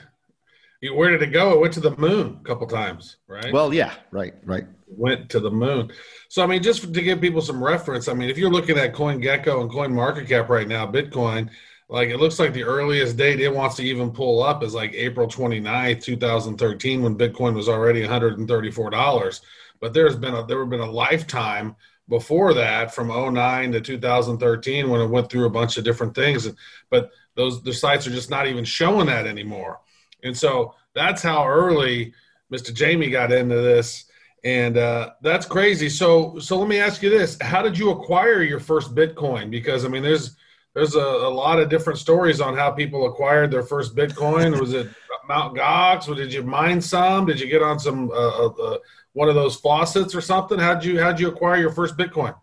Where 0.93 1.09
did 1.09 1.21
it 1.21 1.31
go? 1.31 1.53
It 1.53 1.59
went 1.61 1.73
to 1.75 1.79
the 1.79 1.95
moon 1.97 2.39
a 2.41 2.43
couple 2.43 2.67
times, 2.67 3.17
right? 3.27 3.51
Well, 3.51 3.73
yeah, 3.73 3.93
right, 4.11 4.33
right. 4.43 4.65
Went 4.87 5.29
to 5.29 5.39
the 5.39 5.49
moon. 5.49 5.91
So, 6.29 6.43
I 6.43 6.47
mean, 6.47 6.61
just 6.61 6.93
to 6.93 7.01
give 7.01 7.21
people 7.21 7.41
some 7.41 7.63
reference, 7.63 8.07
I 8.07 8.13
mean, 8.13 8.29
if 8.29 8.37
you're 8.37 8.51
looking 8.51 8.77
at 8.77 8.93
CoinGecko 8.93 9.61
and 9.61 9.71
Coin 9.71 9.93
Market 9.93 10.27
Cap 10.27 10.49
right 10.49 10.67
now, 10.67 10.85
Bitcoin, 10.85 11.49
like 11.87 12.09
it 12.09 12.17
looks 12.17 12.39
like 12.39 12.53
the 12.53 12.63
earliest 12.63 13.17
date 13.17 13.39
it 13.39 13.53
wants 13.53 13.75
to 13.75 13.83
even 13.83 14.11
pull 14.11 14.41
up 14.41 14.63
is 14.63 14.73
like 14.73 14.93
April 14.93 15.27
29th, 15.27 16.03
2013, 16.03 17.03
when 17.03 17.17
Bitcoin 17.17 17.53
was 17.53 17.69
already 17.69 18.01
$134. 18.01 19.41
But 19.79 19.93
there's 19.93 20.15
been 20.15 20.33
a 20.33 20.45
there 20.45 20.59
have 20.59 20.69
been 20.69 20.79
a 20.79 20.91
lifetime 20.91 21.75
before 22.07 22.53
that 22.53 22.93
from 22.93 23.07
09 23.07 23.71
to 23.71 23.81
2013 23.81 24.89
when 24.89 25.01
it 25.01 25.07
went 25.07 25.29
through 25.29 25.45
a 25.45 25.49
bunch 25.49 25.77
of 25.77 25.83
different 25.83 26.15
things. 26.15 26.49
But 26.89 27.11
those 27.35 27.61
the 27.61 27.73
sites 27.73 28.07
are 28.07 28.11
just 28.11 28.29
not 28.29 28.47
even 28.47 28.65
showing 28.65 29.07
that 29.07 29.27
anymore. 29.27 29.81
And 30.23 30.35
so 30.35 30.73
that's 30.95 31.21
how 31.21 31.47
early 31.47 32.13
Mr. 32.51 32.73
Jamie 32.73 33.09
got 33.09 33.31
into 33.31 33.55
this. 33.55 34.05
And 34.43 34.77
uh, 34.77 35.11
that's 35.21 35.45
crazy. 35.45 35.89
So, 35.89 36.37
so 36.39 36.57
let 36.57 36.67
me 36.67 36.79
ask 36.79 37.01
you 37.01 37.09
this: 37.09 37.37
How 37.41 37.61
did 37.63 37.77
you 37.77 37.89
acquire 37.89 38.43
your 38.43 38.59
first 38.59 38.93
Bitcoin? 38.93 39.49
Because 39.49 39.85
I 39.85 39.87
mean, 39.87 40.03
there's 40.03 40.35
there's 40.75 40.93
a, 40.93 40.99
a 40.99 41.29
lot 41.29 41.57
of 41.57 41.69
different 41.69 41.97
stories 41.97 42.41
on 42.41 42.55
how 42.55 42.69
people 42.69 43.07
acquired 43.07 43.49
their 43.49 43.63
first 43.63 43.95
Bitcoin. 43.95 44.59
Was 44.59 44.73
it 44.73 44.89
Mount 45.27 45.57
Gox? 45.57 46.07
Or 46.07 46.15
did 46.15 46.31
you 46.33 46.43
mine 46.43 46.81
some? 46.81 47.25
Did 47.25 47.39
you 47.39 47.47
get 47.47 47.63
on 47.63 47.79
some 47.79 48.11
uh, 48.11 48.13
uh, 48.13 48.47
uh 48.47 48.77
one 49.13 49.29
of 49.29 49.35
those 49.35 49.55
faucets 49.55 50.13
or 50.13 50.21
something? 50.21 50.59
How'd 50.59 50.83
you 50.83 51.01
how'd 51.01 51.19
you 51.19 51.29
acquire 51.29 51.59
your 51.59 51.71
first 51.71 51.97
Bitcoin? 51.97 52.35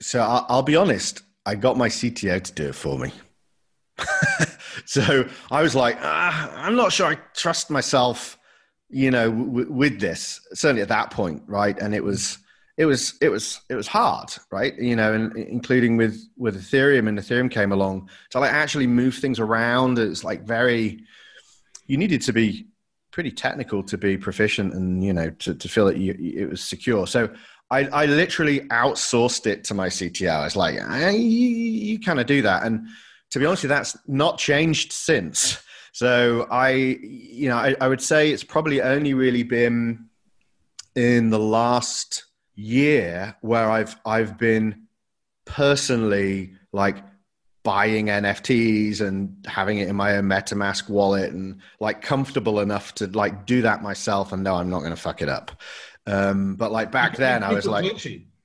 So 0.00 0.20
I'll, 0.20 0.46
I'll 0.48 0.62
be 0.62 0.76
honest. 0.76 1.22
I 1.44 1.54
got 1.56 1.76
my 1.76 1.88
CTO 1.88 2.42
to 2.42 2.52
do 2.52 2.68
it 2.68 2.74
for 2.74 2.98
me. 2.98 3.12
so 4.84 5.28
I 5.50 5.62
was 5.62 5.74
like, 5.74 5.96
ah, 6.00 6.52
I'm 6.56 6.76
not 6.76 6.92
sure 6.92 7.06
I 7.06 7.14
trust 7.34 7.70
myself, 7.70 8.38
you 8.88 9.10
know, 9.10 9.30
w- 9.30 9.72
with 9.72 10.00
this. 10.00 10.40
Certainly 10.52 10.82
at 10.82 10.88
that 10.88 11.10
point, 11.10 11.42
right? 11.46 11.78
And 11.78 11.94
it 11.94 12.02
was, 12.02 12.38
it 12.76 12.86
was, 12.86 13.14
it 13.20 13.28
was, 13.28 13.60
it 13.68 13.74
was 13.74 13.86
hard, 13.86 14.30
right? 14.50 14.76
You 14.78 14.96
know, 14.96 15.12
and 15.12 15.36
including 15.36 15.96
with 15.96 16.22
with 16.36 16.56
Ethereum, 16.56 17.08
and 17.08 17.18
Ethereum 17.18 17.50
came 17.50 17.72
along 17.72 18.10
to 18.30 18.40
like 18.40 18.52
actually 18.52 18.86
move 18.86 19.14
things 19.14 19.40
around. 19.40 19.98
It's 19.98 20.24
like 20.24 20.42
very, 20.42 21.00
you 21.86 21.96
needed 21.96 22.20
to 22.22 22.32
be 22.32 22.66
pretty 23.10 23.30
technical 23.30 23.82
to 23.84 23.96
be 23.96 24.18
proficient, 24.18 24.74
and 24.74 25.02
you 25.02 25.12
know, 25.12 25.30
to 25.30 25.54
to 25.54 25.68
feel 25.68 25.86
that 25.86 25.96
you, 25.96 26.14
it 26.18 26.50
was 26.50 26.60
secure. 26.60 27.06
So. 27.06 27.30
I, 27.68 27.80
I 27.86 28.06
literally 28.06 28.60
outsourced 28.60 29.48
it 29.48 29.64
to 29.64 29.74
my 29.74 29.88
CTO. 29.88 30.30
I 30.30 30.44
was 30.44 30.54
like, 30.54 30.78
ah, 30.80 31.08
you, 31.08 31.18
you 31.18 31.98
kind 31.98 32.20
of 32.20 32.26
do 32.26 32.40
that. 32.42 32.62
And 32.62 32.86
to 33.30 33.40
be 33.40 33.44
honest 33.44 33.64
you, 33.64 33.68
that's 33.68 33.96
not 34.06 34.38
changed 34.38 34.92
since. 34.92 35.58
So 35.96 36.46
I, 36.50 36.72
you 36.72 37.48
know, 37.48 37.56
I, 37.56 37.74
I 37.80 37.88
would 37.88 38.02
say 38.02 38.30
it's 38.30 38.44
probably 38.44 38.82
only 38.82 39.14
really 39.14 39.42
been 39.42 40.10
in 40.94 41.30
the 41.30 41.38
last 41.38 42.25
year 42.56 43.36
where 43.42 43.70
I've 43.70 43.96
I've 44.04 44.36
been 44.36 44.88
personally 45.44 46.54
like 46.72 46.96
buying 47.62 48.06
NFTs 48.06 49.00
and 49.00 49.44
having 49.46 49.78
it 49.78 49.88
in 49.88 49.96
my 49.96 50.16
own 50.16 50.24
MetaMask 50.24 50.88
wallet 50.88 51.32
and 51.32 51.60
like 51.80 52.00
comfortable 52.00 52.60
enough 52.60 52.94
to 52.94 53.06
like 53.08 53.44
do 53.44 53.62
that 53.62 53.82
myself 53.82 54.32
and 54.32 54.42
know 54.44 54.54
I'm 54.54 54.70
not 54.70 54.80
going 54.80 54.92
to 54.92 54.96
fuck 54.96 55.20
it 55.20 55.28
up. 55.28 55.50
Um, 56.06 56.54
but 56.54 56.70
like 56.70 56.92
back 56.92 57.16
then, 57.16 57.42
I 57.42 57.52
was 57.52 57.66
like, 57.66 57.84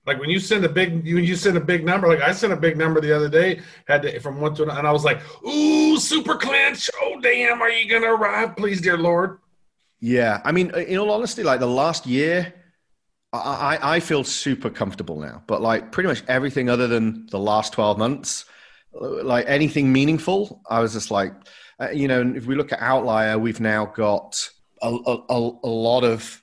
like 0.07 0.19
when 0.19 0.31
you 0.31 0.39
send 0.39 0.65
a 0.65 0.69
big 0.69 1.05
when 1.05 1.23
you 1.23 1.35
send 1.35 1.55
a 1.55 1.61
big 1.61 1.85
number, 1.85 2.07
like 2.07 2.21
I 2.21 2.31
sent 2.31 2.51
a 2.51 2.57
big 2.57 2.77
number 2.77 2.99
the 2.99 3.15
other 3.15 3.29
day, 3.29 3.61
had 3.87 4.01
to 4.01 4.19
from 4.19 4.41
one 4.41 4.55
to 4.55 4.63
another, 4.63 4.79
and 4.79 4.87
I 4.87 4.91
was 4.91 5.03
like, 5.03 5.21
"Ooh, 5.45 5.99
super 5.99 6.35
clinch! 6.35 6.89
Oh 7.03 7.19
damn, 7.21 7.61
are 7.61 7.69
you 7.69 7.87
gonna 7.87 8.11
arrive, 8.11 8.55
please, 8.55 8.81
dear 8.81 8.97
Lord?" 8.97 9.37
Yeah, 9.99 10.41
I 10.43 10.51
mean, 10.51 10.73
in 10.73 10.97
all 10.97 11.11
honesty, 11.11 11.43
like 11.43 11.59
the 11.59 11.67
last 11.67 12.07
year, 12.07 12.51
I 13.33 13.95
I 13.95 13.99
feel 13.99 14.23
super 14.23 14.69
comfortable 14.69 15.19
now. 15.19 15.43
But 15.47 15.61
like 15.61 15.91
pretty 15.91 16.07
much 16.07 16.23
everything 16.27 16.69
other 16.69 16.87
than 16.87 17.27
the 17.27 17.39
last 17.39 17.73
twelve 17.73 17.97
months, 17.97 18.45
like 18.93 19.45
anything 19.47 19.91
meaningful, 19.91 20.61
I 20.69 20.79
was 20.81 20.93
just 20.93 21.11
like, 21.11 21.33
uh, 21.79 21.89
you 21.91 22.07
know, 22.07 22.33
if 22.35 22.45
we 22.45 22.55
look 22.55 22.73
at 22.73 22.81
Outlier, 22.81 23.39
we've 23.39 23.61
now 23.61 23.85
got 23.85 24.49
a, 24.81 24.89
a, 24.89 25.51
a 25.63 25.67
lot 25.67 26.03
of 26.03 26.41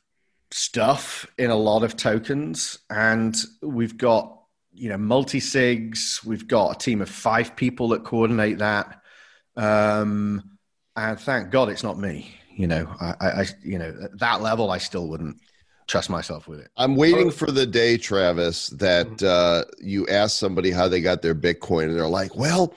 stuff 0.51 1.27
in 1.37 1.51
a 1.51 1.57
lot 1.57 1.83
of 1.83 1.97
tokens, 1.97 2.79
and 2.89 3.37
we've 3.61 3.99
got 3.99 4.43
you 4.73 4.89
know 4.89 4.99
multi 4.99 5.41
sigs. 5.41 6.25
We've 6.25 6.49
got 6.49 6.77
a 6.77 6.79
team 6.79 7.03
of 7.03 7.11
five 7.11 7.55
people 7.55 7.89
that 7.89 8.05
coordinate 8.05 8.59
that, 8.59 9.03
um, 9.57 10.57
and 10.97 11.21
thank 11.21 11.51
God 11.51 11.69
it's 11.69 11.83
not 11.83 11.99
me. 11.99 12.35
You 12.57 12.67
know, 12.67 12.95
I, 12.99 13.15
I 13.21 13.47
you 13.63 13.79
know 13.79 13.95
at 14.05 14.19
that 14.21 14.41
level, 14.41 14.71
I 14.71 14.79
still 14.79 15.07
wouldn't 15.07 15.37
trust 15.89 16.11
myself 16.11 16.47
with 16.47 16.61
it. 16.61 16.71
I'm 16.77 16.95
waiting 16.95 17.31
for 17.31 17.51
the 17.51 17.67
day, 17.67 17.97
Travis, 17.97 18.69
that 18.69 19.23
uh, 19.23 19.65
you 19.81 20.07
ask 20.07 20.39
somebody 20.39 20.71
how 20.71 20.87
they 20.87 21.01
got 21.01 21.23
their 21.23 21.35
Bitcoin, 21.35 21.85
and 21.85 21.97
they're 21.97 22.07
like, 22.07 22.37
"Well, 22.37 22.75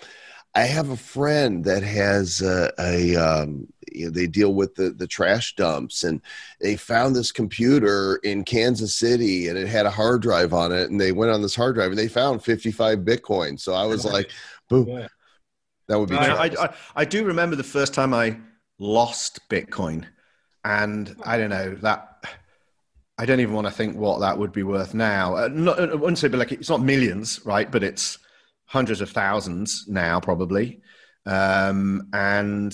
I 0.53 0.63
have 0.63 0.89
a 0.89 0.98
friend 0.98 1.63
that 1.65 1.84
has 1.84 2.41
a, 2.41 2.72
a 2.77 3.15
um, 3.15 3.68
you 3.91 4.06
know, 4.06 4.12
they 4.12 4.27
deal 4.27 4.53
with 4.53 4.75
the, 4.75 4.89
the 4.89 5.08
trash 5.08 5.56
dumps 5.56 6.03
and 6.03 6.22
they 6.60 6.75
found 6.75 7.15
this 7.15 7.32
computer 7.32 8.20
in 8.24 8.44
Kansas 8.44 8.96
City 8.96 9.48
and 9.48 9.58
it 9.58 9.68
had 9.68 9.86
a 9.86 9.91
hard 9.91 10.22
drive 10.22 10.53
on 10.53 10.72
it 10.72 10.89
and 10.89 11.00
they 11.00 11.13
went 11.13 11.32
on 11.32 11.41
this 11.41 11.56
hard 11.56 11.75
drive 11.75 11.91
and 11.91 11.98
they 11.98 12.10
found 12.10 12.44
55 12.44 13.00
Bitcoin. 13.00 13.60
So 13.60 13.74
I 13.74 13.86
was 13.86 14.03
like, 14.03 14.32
boom, 14.70 14.88
yeah. 14.88 15.08
that 15.88 16.00
would 16.00 16.10
be. 16.10 16.15
I, 16.15 16.46
I, 16.46 16.74
I, 16.96 17.06
do 17.06 17.24
remember 17.24 17.56
the 17.56 17.63
first 17.63 17.94
time 17.94 18.13
I 18.13 18.38
lost 18.77 19.39
Bitcoin 19.50 20.06
and 20.65 21.15
I 21.24 21.38
don't 21.38 21.50
know 21.50 21.75
that. 21.75 22.25
I 23.22 23.25
don't 23.25 23.40
even 23.40 23.54
want 23.54 23.68
to 23.68 23.72
think 23.72 23.96
what 23.96 24.20
that 24.22 24.40
would 24.40 24.51
be 24.51 24.63
worth 24.63 24.96
now. 24.96 25.36
Uh, 25.36 25.48
not, 25.48 25.80
I 25.80 25.94
wouldn't 25.94 26.18
say, 26.18 26.28
but 26.28 26.40
like 26.40 26.51
it's 26.51 26.72
not 26.72 26.82
millions, 26.82 27.40
right? 27.46 27.72
But 27.72 27.84
it's 27.84 28.18
hundreds 28.66 29.00
of 29.00 29.12
thousands 29.12 29.86
now, 29.88 30.20
probably. 30.20 30.82
Um, 31.28 32.10
and 32.13 32.74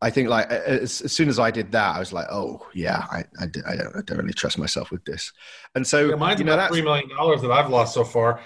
I 0.00 0.08
think 0.08 0.30
like 0.30 0.50
as, 0.50 1.02
as, 1.02 1.12
soon 1.12 1.28
as 1.28 1.38
I 1.38 1.50
did 1.50 1.72
that, 1.72 1.94
I 1.94 1.98
was 1.98 2.10
like, 2.10 2.26
oh 2.30 2.66
yeah, 2.72 3.04
I, 3.10 3.18
I, 3.38 3.44
I, 3.44 3.46
don't, 3.76 3.96
I 3.96 4.00
don't 4.06 4.16
really 4.16 4.32
trust 4.32 4.56
myself 4.56 4.90
with 4.90 5.04
this. 5.04 5.30
And 5.74 5.86
so 5.86 6.08
yeah, 6.08 6.14
mine's 6.14 6.40
you 6.40 6.46
know, 6.46 6.54
about 6.54 6.70
three 6.70 6.80
million 6.80 7.10
dollars 7.10 7.42
that 7.42 7.50
I've 7.50 7.68
lost 7.68 7.92
so 7.92 8.02
far. 8.02 8.40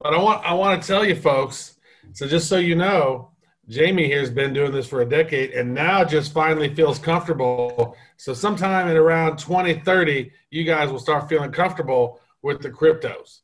But 0.00 0.14
I 0.14 0.22
want 0.22 0.46
I 0.46 0.54
want 0.54 0.80
to 0.80 0.86
tell 0.86 1.04
you 1.04 1.16
folks. 1.16 1.80
So 2.12 2.28
just 2.28 2.48
so 2.48 2.58
you 2.58 2.76
know, 2.76 3.29
Jamie 3.70 4.06
here 4.06 4.20
has 4.20 4.30
been 4.30 4.52
doing 4.52 4.72
this 4.72 4.86
for 4.86 5.02
a 5.02 5.08
decade 5.08 5.52
and 5.52 5.72
now 5.72 6.04
just 6.04 6.32
finally 6.32 6.74
feels 6.74 6.98
comfortable. 6.98 7.96
So 8.16 8.34
sometime 8.34 8.88
in 8.88 8.96
around 8.96 9.38
2030, 9.38 10.30
you 10.50 10.64
guys 10.64 10.90
will 10.90 10.98
start 10.98 11.28
feeling 11.28 11.52
comfortable 11.52 12.20
with 12.42 12.60
the 12.60 12.70
cryptos. 12.70 13.40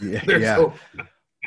Yeah, 0.00 0.22
yeah 0.28 0.66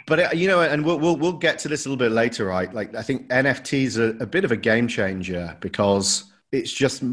but 0.07 0.19
uh, 0.19 0.29
you 0.33 0.47
know, 0.47 0.61
and 0.61 0.85
we'll, 0.85 0.99
we'll 0.99 1.17
we'll 1.17 1.33
get 1.33 1.59
to 1.59 1.67
this 1.67 1.85
a 1.85 1.89
little 1.89 2.03
bit 2.03 2.11
later, 2.11 2.45
right? 2.45 2.73
Like 2.73 2.95
I 2.95 3.01
think 3.01 3.27
NFTs 3.29 3.97
are 3.97 4.23
a 4.23 4.27
bit 4.27 4.45
of 4.45 4.51
a 4.51 4.57
game 4.57 4.87
changer 4.87 5.57
because 5.61 6.25
it's 6.51 6.71
just 6.71 7.03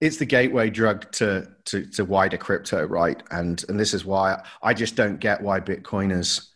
it's 0.00 0.16
the 0.18 0.26
gateway 0.26 0.70
drug 0.70 1.10
to 1.12 1.48
to, 1.66 1.86
to 1.86 2.04
wider 2.04 2.36
crypto, 2.36 2.86
right? 2.86 3.20
And 3.30 3.64
and 3.68 3.80
this 3.80 3.94
is 3.94 4.04
why 4.04 4.42
I 4.62 4.74
just 4.74 4.94
don't 4.94 5.18
get 5.18 5.42
why 5.42 5.60
Bitcoiners 5.60 6.48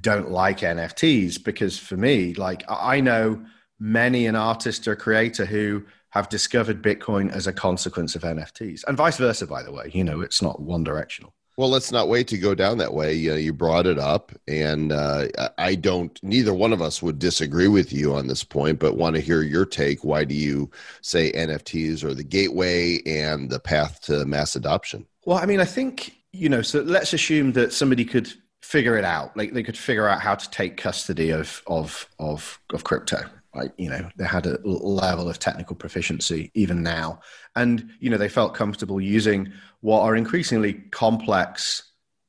don't 0.00 0.30
like 0.30 0.60
NFTs 0.60 1.42
because 1.42 1.78
for 1.78 1.96
me, 1.96 2.34
like 2.34 2.64
I 2.68 3.00
know 3.00 3.44
many 3.78 4.26
an 4.26 4.36
artist 4.36 4.88
or 4.88 4.96
creator 4.96 5.44
who 5.44 5.84
have 6.10 6.28
discovered 6.28 6.82
Bitcoin 6.82 7.30
as 7.30 7.46
a 7.46 7.52
consequence 7.52 8.14
of 8.14 8.22
NFTs, 8.22 8.84
and 8.86 8.96
vice 8.96 9.18
versa. 9.18 9.46
By 9.46 9.62
the 9.62 9.72
way, 9.72 9.90
you 9.92 10.02
know, 10.04 10.20
it's 10.20 10.40
not 10.40 10.60
one 10.60 10.82
directional. 10.84 11.34
Well, 11.58 11.70
let's 11.70 11.90
not 11.90 12.08
wait 12.08 12.28
to 12.28 12.38
go 12.38 12.54
down 12.54 12.76
that 12.78 12.92
way. 12.92 13.14
You, 13.14 13.30
know, 13.30 13.36
you 13.36 13.54
brought 13.54 13.86
it 13.86 13.98
up, 13.98 14.30
and 14.46 14.92
uh, 14.92 15.28
I- 15.38 15.50
I 15.58 15.74
don't. 15.74 16.18
Neither 16.22 16.52
one 16.52 16.72
of 16.74 16.82
us 16.82 17.02
would 17.02 17.18
disagree 17.18 17.68
with 17.68 17.92
you 17.94 18.14
on 18.14 18.26
this 18.26 18.44
point, 18.44 18.78
but 18.78 18.96
want 18.98 19.16
to 19.16 19.22
hear 19.22 19.40
your 19.42 19.64
take. 19.64 20.04
Why 20.04 20.24
do 20.24 20.34
you 20.34 20.70
say 21.00 21.32
NFTs 21.32 22.04
are 22.04 22.12
the 22.12 22.24
gateway 22.24 23.00
and 23.06 23.48
the 23.48 23.58
path 23.58 24.02
to 24.02 24.26
mass 24.26 24.54
adoption? 24.54 25.06
Well, 25.24 25.38
I 25.38 25.46
mean, 25.46 25.60
I 25.60 25.64
think, 25.64 26.14
you 26.32 26.50
know, 26.50 26.60
so 26.60 26.82
let's 26.82 27.14
assume 27.14 27.52
that 27.52 27.72
somebody 27.72 28.04
could 28.04 28.32
figure 28.66 28.96
it 28.98 29.04
out. 29.04 29.36
Like 29.36 29.52
they 29.52 29.62
could 29.62 29.78
figure 29.78 30.08
out 30.08 30.20
how 30.20 30.34
to 30.34 30.50
take 30.50 30.76
custody 30.76 31.30
of 31.30 31.62
of 31.66 32.08
of 32.18 32.60
of 32.74 32.82
crypto. 32.84 33.18
Right? 33.54 33.72
You 33.78 33.88
know, 33.88 34.10
they 34.16 34.26
had 34.26 34.46
a 34.46 34.58
level 34.64 35.30
of 35.30 35.38
technical 35.38 35.76
proficiency 35.76 36.50
even 36.52 36.82
now. 36.82 37.20
And, 37.54 37.90
you 38.00 38.10
know, 38.10 38.18
they 38.18 38.28
felt 38.28 38.54
comfortable 38.54 39.00
using 39.00 39.50
what 39.80 40.02
are 40.02 40.14
increasingly 40.14 40.74
complex 40.90 41.82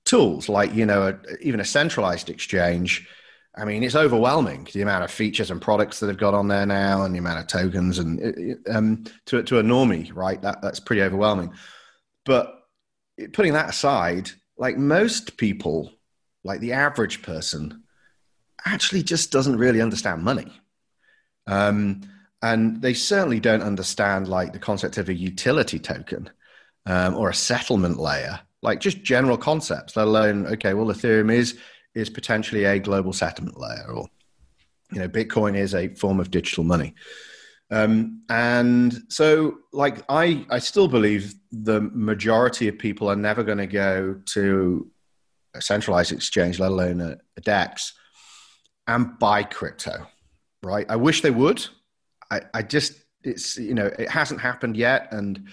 tools, 0.05 0.47
like, 0.47 0.73
you 0.73 0.85
know, 0.85 1.07
a, 1.09 1.37
even 1.41 1.59
a 1.59 1.65
centralized 1.65 2.29
exchange. 2.29 3.09
I 3.57 3.65
mean, 3.65 3.83
it's 3.83 3.95
overwhelming 3.95 4.69
the 4.71 4.83
amount 4.83 5.03
of 5.03 5.11
features 5.11 5.51
and 5.51 5.61
products 5.61 5.99
that 5.99 6.05
they've 6.05 6.17
got 6.17 6.33
on 6.33 6.47
there 6.47 6.65
now, 6.65 7.03
and 7.03 7.13
the 7.13 7.19
amount 7.19 7.39
of 7.39 7.47
tokens, 7.47 7.99
and 7.99 8.57
um, 8.69 9.03
to 9.25 9.43
to 9.43 9.59
a 9.59 9.63
normie, 9.63 10.15
right? 10.15 10.41
That 10.41 10.61
that's 10.61 10.79
pretty 10.79 11.01
overwhelming. 11.01 11.51
But 12.23 12.53
putting 13.33 13.53
that 13.53 13.69
aside, 13.69 14.31
like 14.57 14.77
most 14.77 15.35
people, 15.35 15.91
like 16.43 16.59
the 16.59 16.73
average 16.73 17.21
person, 17.21 17.83
actually 18.65 19.03
just 19.03 19.31
doesn't 19.31 19.57
really 19.57 19.81
understand 19.81 20.23
money. 20.23 20.51
Um, 21.45 22.01
and 22.41 22.81
they 22.81 22.93
certainly 22.93 23.39
don't 23.39 23.63
understand 23.63 24.27
like 24.27 24.53
the 24.53 24.59
concept 24.59 24.97
of 24.97 25.09
a 25.09 25.13
utility 25.13 25.79
token 25.79 26.29
um, 26.85 27.15
or 27.15 27.29
a 27.29 27.33
settlement 27.33 27.99
layer, 27.99 28.39
like 28.61 28.79
just 28.79 29.03
general 29.03 29.37
concepts, 29.37 29.95
let 29.95 30.07
alone, 30.07 30.45
okay, 30.47 30.73
well, 30.73 30.87
Ethereum 30.87 31.31
is 31.31 31.57
is 31.95 32.09
potentially 32.11 32.65
a 32.65 32.77
global 32.77 33.11
settlement 33.11 33.59
layer 33.59 33.91
or 33.91 34.07
you 34.91 34.99
know, 34.99 35.09
Bitcoin 35.09 35.57
is 35.57 35.73
a 35.73 35.89
form 35.89 36.19
of 36.19 36.31
digital 36.31 36.63
money. 36.63 36.93
Um, 37.69 38.21
and 38.29 39.03
so, 39.09 39.57
like, 39.73 40.03
I, 40.07 40.45
I 40.49 40.59
still 40.59 40.87
believe 40.87 41.33
the 41.51 41.81
majority 41.81 42.67
of 42.67 42.77
people 42.77 43.09
are 43.09 43.15
never 43.15 43.43
going 43.43 43.57
to 43.57 43.67
go 43.67 44.21
to 44.27 44.89
a 45.57 45.61
centralized 45.61 46.11
exchange, 46.11 46.59
let 46.59 46.71
alone 46.71 47.01
a, 47.01 47.17
a 47.37 47.41
DEX, 47.41 47.93
and 48.87 49.17
buy 49.19 49.43
crypto, 49.43 50.07
right? 50.63 50.85
I 50.89 50.95
wish 50.95 51.21
they 51.21 51.31
would. 51.31 51.65
I, 52.31 52.41
I 52.53 52.61
just, 52.61 52.93
it's, 53.23 53.57
you 53.57 53.73
know, 53.73 53.87
it 53.99 54.09
hasn't 54.09 54.41
happened 54.41 54.77
yet. 54.77 55.09
And, 55.11 55.47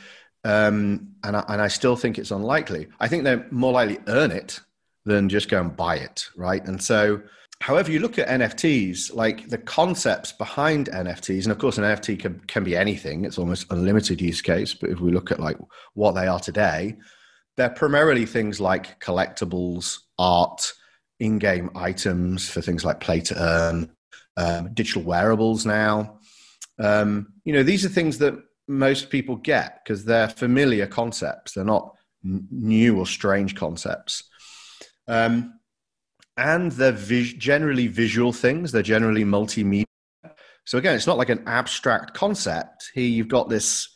um, 0.45 1.15
and, 1.25 1.37
I, 1.37 1.45
and 1.49 1.63
I 1.63 1.69
still 1.69 1.97
think 1.97 2.19
it's 2.19 2.31
unlikely. 2.31 2.89
I 3.01 3.09
think 3.09 3.25
they're 3.25 3.47
more 3.51 3.73
likely 3.73 3.99
earn 4.07 4.31
it 4.31 4.61
than 5.05 5.29
just 5.29 5.49
go 5.49 5.61
and 5.61 5.77
buy 5.77 5.97
it, 5.97 6.29
right? 6.37 6.65
And 6.65 6.83
so, 6.83 7.21
however 7.61 7.91
you 7.91 8.01
look 8.01 8.19
at 8.19 8.29
NFTs, 8.29 9.15
like 9.15 9.49
the 9.49 9.59
concepts 9.59 10.33
behind 10.33 10.89
NFTs, 10.89 11.45
and 11.45 11.53
of 11.53 11.59
course, 11.59 11.79
an 11.79 11.85
NFT 11.85 12.21
can, 12.21 12.41
can 12.47 12.65
be 12.65 12.77
anything. 12.77 13.25
It's 13.25 13.39
almost 13.39 13.67
unlimited 13.71 14.21
use 14.21 14.43
case. 14.43 14.75
But 14.75 14.91
if 14.91 15.01
we 15.01 15.13
look 15.13 15.31
at 15.31 15.41
like 15.41 15.57
what 15.95 16.13
they 16.13 16.27
are 16.27 16.41
today, 16.41 16.97
they're 17.57 17.71
primarily 17.71 18.27
things 18.27 18.61
like 18.61 19.01
collectibles, 19.01 19.99
art, 20.19 20.73
in-game 21.21 21.71
items 21.75 22.49
for 22.49 22.61
things 22.61 22.85
like 22.85 23.01
play 23.01 23.21
to 23.21 23.41
earn, 23.41 23.91
um, 24.37 24.75
digital 24.75 25.03
wearables 25.03 25.65
now. 25.65 26.19
Um, 26.79 27.33
you 27.45 27.53
know, 27.53 27.63
these 27.63 27.85
are 27.85 27.89
things 27.89 28.19
that 28.19 28.35
most 28.67 29.11
people 29.11 29.37
get 29.37 29.81
because 29.85 30.05
they're 30.05 30.29
familiar 30.29 30.87
concepts. 30.87 31.53
They're 31.53 31.65
not 31.65 31.95
n- 32.25 32.49
new 32.51 32.99
or 32.99 33.07
strange 33.07 33.55
concepts. 33.55 34.25
Um, 35.07 35.61
and 36.37 36.73
they're 36.73 36.93
vis- 36.93 37.35
generally 37.35 37.87
visual 37.87 38.33
things. 38.33 38.73
They're 38.73 38.83
generally 38.83 39.25
multimedia. 39.25 39.85
So 40.67 40.79
again, 40.79 40.97
it's 40.97 41.07
not 41.07 41.19
like 41.19 41.29
an 41.29 41.45
abstract 41.47 42.15
concept. 42.15 42.91
Here 42.95 43.07
you've 43.07 43.29
got 43.29 43.49
this 43.49 43.94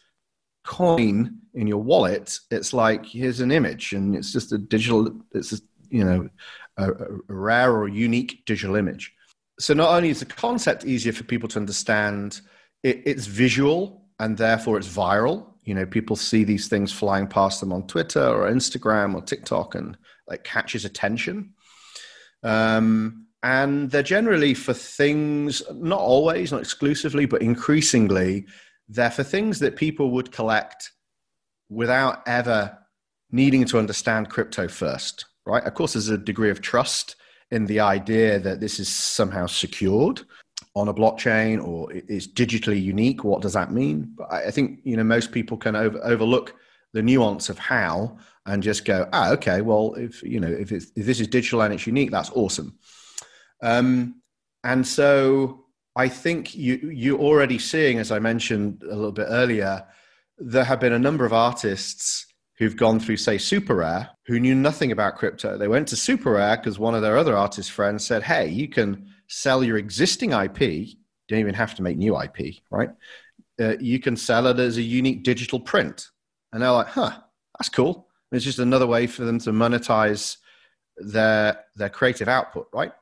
coin 0.68 1.38
in 1.54 1.66
your 1.66 1.82
wallet. 1.82 2.38
It's 2.50 2.72
like 2.72 3.04
here's 3.06 3.40
an 3.40 3.50
image, 3.50 3.92
and 3.92 4.14
it's 4.14 4.32
just 4.32 4.52
a 4.52 4.58
digital. 4.58 5.10
It's 5.32 5.52
a, 5.52 5.58
you 5.90 6.04
know 6.04 6.28
a, 6.76 6.92
a 6.92 7.06
rare 7.28 7.72
or 7.72 7.88
unique 7.88 8.44
digital 8.46 8.76
image. 8.76 9.12
So 9.58 9.74
not 9.74 9.90
only 9.90 10.10
is 10.10 10.20
the 10.20 10.26
concept 10.26 10.84
easier 10.84 11.12
for 11.12 11.24
people 11.24 11.48
to 11.50 11.58
understand, 11.58 12.40
it, 12.82 13.02
it's 13.04 13.26
visual 13.26 14.04
and 14.20 14.36
therefore 14.36 14.78
it's 14.78 14.88
viral. 14.88 15.46
You 15.64 15.74
know, 15.74 15.84
people 15.84 16.16
see 16.16 16.44
these 16.44 16.68
things 16.68 16.92
flying 16.92 17.26
past 17.26 17.60
them 17.60 17.72
on 17.72 17.86
Twitter 17.86 18.24
or 18.24 18.50
Instagram 18.50 19.14
or 19.14 19.22
TikTok, 19.22 19.74
and 19.74 19.98
like 20.26 20.44
catches 20.44 20.84
attention. 20.84 21.54
Um, 22.42 23.26
and 23.42 23.90
they're 23.90 24.02
generally 24.02 24.54
for 24.54 24.74
things, 24.74 25.62
not 25.72 26.00
always, 26.00 26.52
not 26.52 26.60
exclusively, 26.60 27.26
but 27.26 27.42
increasingly, 27.42 28.46
they're 28.88 29.10
for 29.10 29.22
things 29.22 29.58
that 29.60 29.76
people 29.76 30.10
would 30.12 30.32
collect 30.32 30.92
without 31.68 32.26
ever 32.26 32.78
needing 33.30 33.64
to 33.66 33.78
understand 33.78 34.30
crypto 34.30 34.68
first, 34.68 35.26
right? 35.44 35.64
Of 35.64 35.74
course, 35.74 35.92
there's 35.92 36.08
a 36.08 36.18
degree 36.18 36.50
of 36.50 36.60
trust 36.60 37.16
in 37.50 37.66
the 37.66 37.80
idea 37.80 38.38
that 38.38 38.60
this 38.60 38.78
is 38.78 38.88
somehow 38.88 39.46
secured 39.46 40.22
on 40.74 40.88
a 40.88 40.94
blockchain 40.94 41.62
or 41.62 41.92
is 41.92 42.28
digitally 42.28 42.82
unique. 42.82 43.24
What 43.24 43.42
does 43.42 43.52
that 43.54 43.72
mean? 43.72 44.12
But 44.16 44.32
I 44.32 44.50
think 44.50 44.80
you 44.84 44.96
know 44.96 45.04
most 45.04 45.32
people 45.32 45.56
can 45.56 45.76
over, 45.76 45.98
overlook 46.04 46.54
the 46.92 47.02
nuance 47.02 47.48
of 47.48 47.58
how 47.58 48.16
and 48.46 48.62
just 48.62 48.86
go, 48.86 49.06
ah, 49.12 49.30
okay, 49.32 49.60
well, 49.60 49.94
if 49.94 50.22
you 50.22 50.40
know 50.40 50.48
if, 50.48 50.72
it's, 50.72 50.86
if 50.96 51.04
this 51.04 51.20
is 51.20 51.28
digital 51.28 51.62
and 51.62 51.74
it's 51.74 51.86
unique, 51.86 52.10
that's 52.10 52.30
awesome. 52.30 52.78
Um, 53.62 54.22
and 54.64 54.86
so 54.86 55.66
I 55.98 56.08
think 56.08 56.54
you 56.54 56.76
you're 56.76 57.18
already 57.18 57.58
seeing, 57.58 57.98
as 57.98 58.12
I 58.12 58.20
mentioned 58.20 58.84
a 58.84 58.94
little 58.94 59.10
bit 59.10 59.26
earlier, 59.28 59.84
there 60.38 60.62
have 60.62 60.78
been 60.78 60.92
a 60.92 60.98
number 60.98 61.26
of 61.26 61.32
artists 61.32 62.24
who've 62.56 62.76
gone 62.76 63.00
through, 63.00 63.16
say, 63.16 63.36
Super 63.36 63.74
Rare, 63.74 64.08
who 64.26 64.38
knew 64.38 64.54
nothing 64.54 64.92
about 64.92 65.16
crypto. 65.16 65.58
They 65.58 65.66
went 65.66 65.88
to 65.88 65.96
Super 65.96 66.32
Rare 66.32 66.56
because 66.56 66.78
one 66.78 66.94
of 66.94 67.02
their 67.02 67.18
other 67.18 67.36
artist 67.36 67.72
friends 67.72 68.06
said, 68.06 68.22
"Hey, 68.22 68.48
you 68.48 68.68
can 68.68 69.08
sell 69.26 69.64
your 69.64 69.76
existing 69.76 70.32
IP. 70.32 70.60
You 70.62 70.94
don't 71.28 71.40
even 71.40 71.54
have 71.54 71.74
to 71.74 71.82
make 71.82 71.98
new 71.98 72.16
IP, 72.16 72.62
right? 72.70 72.90
Uh, 73.60 73.76
you 73.80 73.98
can 73.98 74.16
sell 74.16 74.46
it 74.46 74.60
as 74.60 74.76
a 74.76 74.82
unique 74.82 75.24
digital 75.24 75.58
print." 75.58 76.10
And 76.52 76.62
they're 76.62 76.70
like, 76.70 76.86
"Huh, 76.86 77.18
that's 77.58 77.70
cool." 77.70 78.08
It's 78.30 78.44
just 78.44 78.60
another 78.60 78.86
way 78.86 79.08
for 79.08 79.24
them 79.24 79.40
to 79.40 79.50
monetize 79.50 80.36
their 80.96 81.64
their 81.74 81.90
creative 81.90 82.28
output, 82.28 82.68
right? 82.72 82.92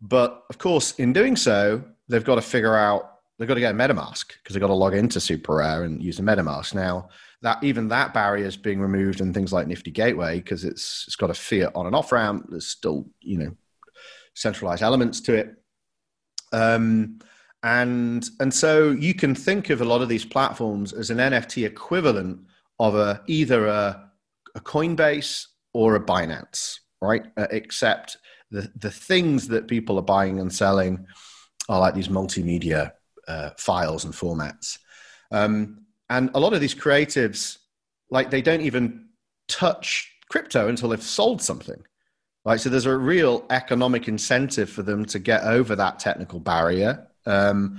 But 0.00 0.42
of 0.50 0.58
course, 0.58 0.92
in 0.98 1.12
doing 1.12 1.36
so, 1.36 1.84
they've 2.10 2.24
got 2.24 2.34
to 2.34 2.42
figure 2.42 2.76
out 2.76 3.18
they've 3.38 3.48
got 3.48 3.54
to 3.54 3.60
get 3.60 3.74
a 3.74 3.78
MetaMask 3.78 4.26
because 4.28 4.52
they've 4.52 4.60
got 4.60 4.66
to 4.66 4.74
log 4.74 4.94
into 4.94 5.20
Super 5.20 5.56
Rare 5.56 5.84
and 5.84 6.02
use 6.02 6.18
a 6.18 6.22
MetaMask. 6.22 6.74
Now, 6.74 7.08
that 7.42 7.62
even 7.64 7.88
that 7.88 8.12
barrier 8.12 8.44
is 8.44 8.56
being 8.56 8.80
removed 8.80 9.20
in 9.20 9.32
things 9.32 9.52
like 9.52 9.66
Nifty 9.66 9.90
Gateway 9.90 10.36
because 10.36 10.64
it's 10.64 11.04
it's 11.06 11.16
got 11.16 11.30
a 11.30 11.34
fiat 11.34 11.72
on 11.74 11.86
and 11.86 11.96
off 11.96 12.12
ramp. 12.12 12.46
There's 12.50 12.66
still 12.66 13.06
you 13.20 13.38
know 13.38 13.56
centralized 14.34 14.82
elements 14.82 15.20
to 15.22 15.34
it. 15.34 15.54
Um, 16.52 17.20
and 17.62 18.28
and 18.40 18.52
so 18.52 18.90
you 18.90 19.14
can 19.14 19.34
think 19.34 19.70
of 19.70 19.80
a 19.80 19.86
lot 19.86 20.02
of 20.02 20.08
these 20.08 20.24
platforms 20.24 20.92
as 20.92 21.10
an 21.10 21.18
NFT 21.18 21.64
equivalent 21.64 22.40
of 22.78 22.94
a 22.94 23.22
either 23.26 23.66
a, 23.66 24.10
a 24.54 24.60
Coinbase 24.60 25.46
or 25.72 25.94
a 25.94 26.04
Binance, 26.04 26.78
right? 27.00 27.26
Uh, 27.36 27.46
except 27.50 28.16
the 28.50 28.70
the 28.76 28.90
things 28.90 29.48
that 29.48 29.68
people 29.68 29.98
are 29.98 30.02
buying 30.02 30.40
and 30.40 30.52
selling 30.52 31.06
are 31.70 31.78
like 31.78 31.94
these 31.94 32.08
multimedia 32.08 32.90
uh, 33.28 33.50
files 33.56 34.04
and 34.04 34.12
formats. 34.12 34.78
Um, 35.30 35.86
and 36.10 36.30
a 36.34 36.40
lot 36.40 36.52
of 36.52 36.60
these 36.60 36.74
creatives, 36.74 37.58
like 38.10 38.28
they 38.28 38.42
don't 38.42 38.62
even 38.62 39.06
touch 39.46 40.12
crypto 40.28 40.68
until 40.68 40.88
they've 40.88 41.02
sold 41.02 41.40
something. 41.40 41.80
Right, 42.44 42.58
so 42.58 42.70
there's 42.70 42.86
a 42.86 42.96
real 42.96 43.44
economic 43.50 44.08
incentive 44.08 44.70
for 44.70 44.82
them 44.82 45.04
to 45.06 45.18
get 45.18 45.44
over 45.44 45.76
that 45.76 45.98
technical 45.98 46.40
barrier 46.40 47.06
um, 47.26 47.78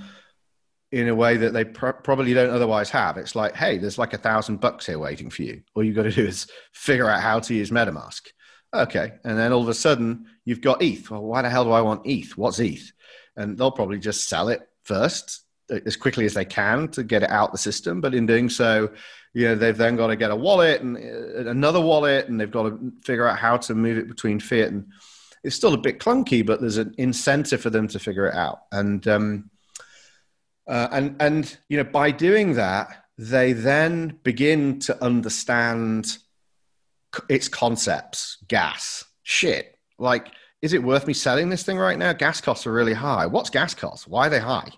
in 0.92 1.08
a 1.08 1.14
way 1.14 1.36
that 1.36 1.52
they 1.52 1.64
pr- 1.64 1.90
probably 1.90 2.32
don't 2.32 2.50
otherwise 2.50 2.88
have. 2.90 3.18
It's 3.18 3.34
like, 3.34 3.56
hey, 3.56 3.76
there's 3.76 3.98
like 3.98 4.14
a 4.14 4.18
thousand 4.18 4.60
bucks 4.60 4.86
here 4.86 5.00
waiting 5.00 5.30
for 5.30 5.42
you. 5.42 5.62
All 5.74 5.82
you've 5.82 5.96
got 5.96 6.04
to 6.04 6.12
do 6.12 6.24
is 6.24 6.46
figure 6.72 7.10
out 7.10 7.20
how 7.20 7.40
to 7.40 7.54
use 7.54 7.70
MetaMask. 7.70 8.28
Okay, 8.72 9.14
and 9.24 9.36
then 9.36 9.52
all 9.52 9.62
of 9.62 9.68
a 9.68 9.74
sudden 9.74 10.26
you've 10.44 10.62
got 10.62 10.80
ETH. 10.80 11.10
Well, 11.10 11.24
why 11.24 11.42
the 11.42 11.50
hell 11.50 11.64
do 11.64 11.72
I 11.72 11.82
want 11.82 12.06
ETH? 12.06 12.38
What's 12.38 12.60
ETH? 12.60 12.92
And 13.36 13.56
they'll 13.56 13.70
probably 13.70 13.98
just 13.98 14.28
sell 14.28 14.48
it 14.48 14.68
first 14.84 15.42
as 15.70 15.96
quickly 15.96 16.26
as 16.26 16.34
they 16.34 16.44
can 16.44 16.88
to 16.88 17.02
get 17.02 17.22
it 17.22 17.30
out 17.30 17.52
the 17.52 17.58
system. 17.58 18.00
But 18.00 18.14
in 18.14 18.26
doing 18.26 18.48
so, 18.48 18.90
you 19.32 19.48
know, 19.48 19.54
they've 19.54 19.76
then 19.76 19.96
got 19.96 20.08
to 20.08 20.16
get 20.16 20.30
a 20.30 20.36
wallet 20.36 20.82
and 20.82 20.96
uh, 20.96 21.50
another 21.50 21.80
wallet, 21.80 22.28
and 22.28 22.40
they've 22.40 22.50
got 22.50 22.64
to 22.64 22.92
figure 23.02 23.26
out 23.26 23.38
how 23.38 23.56
to 23.56 23.74
move 23.74 23.96
it 23.96 24.08
between 24.08 24.40
fiat. 24.40 24.68
And 24.68 24.88
it's 25.42 25.56
still 25.56 25.74
a 25.74 25.78
bit 25.78 25.98
clunky, 25.98 26.44
but 26.44 26.60
there's 26.60 26.76
an 26.76 26.94
incentive 26.98 27.60
for 27.60 27.70
them 27.70 27.88
to 27.88 27.98
figure 27.98 28.26
it 28.26 28.34
out. 28.34 28.62
And 28.70 29.06
um, 29.08 29.50
uh, 30.68 30.88
and 30.92 31.16
and 31.20 31.58
you 31.68 31.78
know, 31.78 31.84
by 31.84 32.10
doing 32.10 32.54
that, 32.54 33.04
they 33.18 33.52
then 33.52 34.18
begin 34.22 34.78
to 34.80 35.02
understand 35.02 36.18
its 37.28 37.48
concepts, 37.48 38.38
gas, 38.48 39.04
shit. 39.22 39.78
Like, 39.98 40.32
is 40.62 40.72
it 40.72 40.82
worth 40.82 41.06
me 41.06 41.12
selling 41.12 41.48
this 41.50 41.64
thing 41.64 41.76
right 41.76 41.98
now? 41.98 42.12
Gas 42.12 42.40
costs 42.40 42.66
are 42.66 42.72
really 42.72 42.94
high. 42.94 43.26
What's 43.26 43.50
gas 43.50 43.74
costs? 43.74 44.06
Why 44.06 44.28
are 44.28 44.30
they 44.30 44.38
high? 44.38 44.70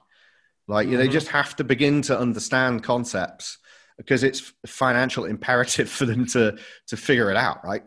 Like, 0.67 0.87
you 0.87 0.93
know, 0.93 0.99
they 0.99 1.09
just 1.09 1.29
have 1.29 1.55
to 1.57 1.65
begin 1.65 2.01
to 2.03 2.19
understand 2.19 2.83
concepts 2.83 3.59
because 3.99 4.25
it's 4.25 4.53
financial 4.67 5.27
imperative 5.27 5.91
for 5.99 6.07
them 6.07 6.27
to 6.29 6.57
to 6.89 6.97
figure 6.97 7.31
it 7.31 7.37
out, 7.37 7.63
right? 7.65 7.83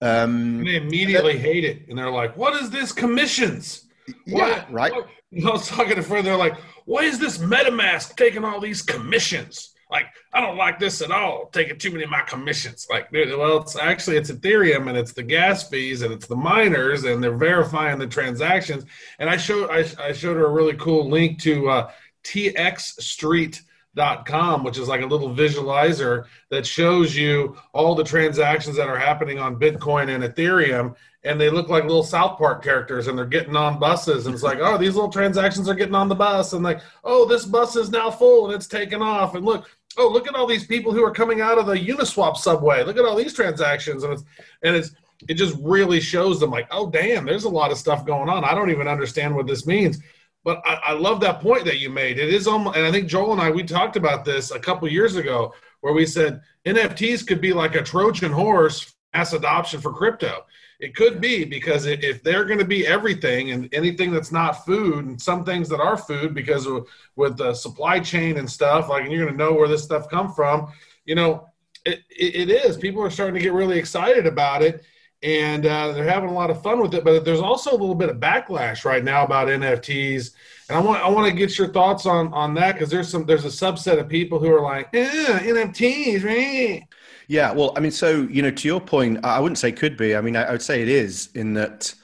Um, 0.00 0.58
And 0.58 0.66
they 0.66 0.76
immediately 0.76 1.36
hate 1.38 1.64
it, 1.64 1.88
and 1.88 1.98
they're 1.98 2.10
like, 2.10 2.36
"What 2.36 2.54
is 2.62 2.70
this 2.70 2.92
commissions?" 2.92 3.84
yeah, 4.26 4.36
What- 4.60 4.72
right. 4.72 4.92
what- 4.94 5.08
I 5.44 5.50
was 5.50 5.66
talking 5.66 5.94
to 5.94 6.00
a 6.00 6.02
friend. 6.04 6.24
They're 6.24 6.36
like, 6.36 6.56
"Why 6.84 7.00
is 7.02 7.18
this 7.18 7.38
MetaMask 7.38 8.14
taking 8.16 8.44
all 8.44 8.60
these 8.60 8.82
commissions?" 8.82 9.73
Like, 9.94 10.08
I 10.32 10.40
don't 10.40 10.56
like 10.56 10.80
this 10.80 11.00
at 11.02 11.12
all. 11.12 11.50
Taking 11.52 11.78
too 11.78 11.92
many 11.92 12.02
of 12.02 12.10
my 12.10 12.22
commissions. 12.22 12.88
Like, 12.90 13.12
well, 13.12 13.62
it's 13.62 13.78
actually 13.78 14.16
it's 14.16 14.28
Ethereum 14.28 14.88
and 14.88 14.98
it's 14.98 15.12
the 15.12 15.22
gas 15.22 15.68
fees 15.68 16.02
and 16.02 16.12
it's 16.12 16.26
the 16.26 16.34
miners 16.34 17.04
and 17.04 17.22
they're 17.22 17.36
verifying 17.36 18.00
the 18.00 18.08
transactions. 18.08 18.86
And 19.20 19.30
I 19.30 19.36
showed 19.36 19.70
I, 19.70 19.84
I 20.02 20.12
showed 20.12 20.36
her 20.36 20.46
a 20.46 20.52
really 20.52 20.74
cool 20.74 21.08
link 21.08 21.40
to 21.42 21.70
uh, 21.70 21.92
txstreet.com, 22.24 24.64
which 24.64 24.78
is 24.78 24.88
like 24.88 25.02
a 25.02 25.06
little 25.06 25.32
visualizer 25.32 26.24
that 26.50 26.66
shows 26.66 27.14
you 27.14 27.56
all 27.72 27.94
the 27.94 28.02
transactions 28.02 28.74
that 28.74 28.88
are 28.88 28.98
happening 28.98 29.38
on 29.38 29.60
Bitcoin 29.60 30.12
and 30.12 30.24
Ethereum 30.24 30.96
and 31.24 31.40
they 31.40 31.48
look 31.48 31.68
like 31.68 31.84
little 31.84 32.02
South 32.02 32.38
Park 32.38 32.62
characters, 32.62 33.06
and 33.06 33.16
they're 33.16 33.24
getting 33.24 33.56
on 33.56 33.78
buses, 33.78 34.26
and 34.26 34.34
it's 34.34 34.44
like, 34.44 34.58
oh, 34.60 34.76
these 34.76 34.94
little 34.94 35.10
transactions 35.10 35.68
are 35.68 35.74
getting 35.74 35.94
on 35.94 36.08
the 36.08 36.14
bus, 36.14 36.52
and 36.52 36.62
like, 36.62 36.80
oh, 37.02 37.24
this 37.24 37.46
bus 37.46 37.76
is 37.76 37.90
now 37.90 38.10
full 38.10 38.46
and 38.46 38.54
it's 38.54 38.66
taken 38.66 39.00
off, 39.00 39.34
and 39.34 39.44
look, 39.44 39.68
oh, 39.98 40.08
look 40.08 40.26
at 40.28 40.34
all 40.34 40.46
these 40.46 40.66
people 40.66 40.92
who 40.92 41.04
are 41.04 41.10
coming 41.10 41.40
out 41.40 41.58
of 41.58 41.66
the 41.66 41.74
Uniswap 41.74 42.36
subway. 42.36 42.82
Look 42.82 42.98
at 42.98 43.04
all 43.04 43.16
these 43.16 43.34
transactions, 43.34 44.02
and 44.02 44.12
it's 44.12 44.24
and 44.62 44.76
it's 44.76 44.92
it 45.28 45.34
just 45.34 45.56
really 45.60 46.00
shows 46.00 46.40
them 46.40 46.50
like, 46.50 46.66
oh, 46.70 46.90
damn, 46.90 47.24
there's 47.24 47.44
a 47.44 47.48
lot 47.48 47.70
of 47.70 47.78
stuff 47.78 48.04
going 48.04 48.28
on. 48.28 48.44
I 48.44 48.54
don't 48.54 48.70
even 48.70 48.88
understand 48.88 49.34
what 49.34 49.46
this 49.46 49.66
means. 49.66 49.98
But 50.44 50.60
I, 50.64 50.74
I 50.84 50.92
love 50.92 51.20
that 51.20 51.40
point 51.40 51.64
that 51.64 51.78
you 51.78 51.88
made. 51.88 52.18
It 52.18 52.32
is 52.32 52.46
almost, 52.46 52.76
and 52.76 52.86
I 52.86 52.92
think 52.92 53.08
Joel 53.08 53.32
and 53.32 53.40
I 53.40 53.50
we 53.50 53.62
talked 53.62 53.96
about 53.96 54.24
this 54.24 54.50
a 54.50 54.58
couple 54.58 54.86
years 54.88 55.16
ago, 55.16 55.54
where 55.80 55.94
we 55.94 56.04
said 56.04 56.42
NFTs 56.66 57.26
could 57.26 57.40
be 57.40 57.52
like 57.52 57.74
a 57.74 57.82
Trojan 57.82 58.32
horse 58.32 58.94
mass 59.14 59.32
adoption 59.32 59.80
for 59.80 59.92
crypto. 59.92 60.44
It 60.80 60.94
could 60.94 61.20
be 61.20 61.44
because 61.44 61.86
if 61.86 62.22
they're 62.22 62.44
going 62.44 62.58
to 62.58 62.64
be 62.64 62.86
everything 62.86 63.52
and 63.52 63.72
anything 63.72 64.12
that's 64.12 64.32
not 64.32 64.66
food 64.66 65.04
and 65.04 65.20
some 65.20 65.44
things 65.44 65.68
that 65.68 65.80
are 65.80 65.96
food 65.96 66.34
because 66.34 66.66
of, 66.66 66.88
with 67.16 67.36
the 67.36 67.54
supply 67.54 68.00
chain 68.00 68.38
and 68.38 68.50
stuff, 68.50 68.88
like 68.88 69.04
and 69.04 69.12
you're 69.12 69.24
going 69.24 69.38
to 69.38 69.44
know 69.44 69.52
where 69.52 69.68
this 69.68 69.84
stuff 69.84 70.08
come 70.10 70.32
from, 70.32 70.72
you 71.04 71.14
know, 71.14 71.48
it, 71.84 72.00
it, 72.10 72.50
is. 72.50 72.76
People 72.76 73.02
are 73.02 73.10
starting 73.10 73.34
to 73.34 73.40
get 73.40 73.52
really 73.52 73.78
excited 73.78 74.26
about 74.26 74.62
it 74.62 74.84
and 75.24 75.64
uh, 75.64 75.90
they're 75.92 76.04
having 76.04 76.28
a 76.28 76.34
lot 76.34 76.50
of 76.50 76.62
fun 76.62 76.80
with 76.80 76.94
it. 76.94 77.02
But 77.02 77.24
there's 77.24 77.40
also 77.40 77.70
a 77.70 77.78
little 77.78 77.94
bit 77.94 78.10
of 78.10 78.18
backlash 78.18 78.84
right 78.84 79.02
now 79.02 79.24
about 79.24 79.48
NFTs, 79.48 80.32
and 80.68 80.76
I 80.76 80.80
want 80.80 81.02
I 81.02 81.08
want 81.08 81.26
to 81.26 81.36
get 81.36 81.58
your 81.58 81.68
thoughts 81.68 82.04
on 82.04 82.32
on 82.34 82.54
that 82.54 82.72
because 82.72 82.90
there's 82.90 83.08
some 83.08 83.24
there's 83.24 83.46
a 83.46 83.48
subset 83.48 83.98
of 83.98 84.08
people 84.08 84.38
who 84.38 84.52
are 84.52 84.60
like, 84.60 84.90
yeah, 84.92 85.40
NFTs, 85.40 86.24
right? 86.24 86.82
Yeah, 87.28 87.52
well, 87.52 87.72
I 87.76 87.80
mean, 87.80 87.90
so 87.90 88.22
you 88.22 88.42
know, 88.42 88.50
to 88.50 88.68
your 88.68 88.80
point, 88.80 89.24
I 89.24 89.40
wouldn't 89.40 89.58
say 89.58 89.72
could 89.72 89.96
be. 89.96 90.14
I 90.16 90.20
mean, 90.20 90.36
I, 90.36 90.44
I 90.44 90.52
would 90.52 90.62
say 90.62 90.82
it 90.82 90.88
is 90.88 91.30
in 91.34 91.54
that 91.54 91.94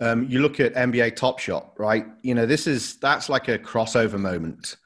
um, 0.00 0.28
you 0.28 0.40
look 0.40 0.60
at 0.60 0.74
NBA 0.74 1.10
Top 1.10 1.38
Shot, 1.38 1.72
right? 1.78 2.06
You 2.22 2.34
know, 2.34 2.46
this 2.46 2.66
is 2.66 2.98
that's 2.98 3.28
like 3.28 3.48
a 3.48 3.58
crossover 3.58 4.18
moment, 4.18 4.76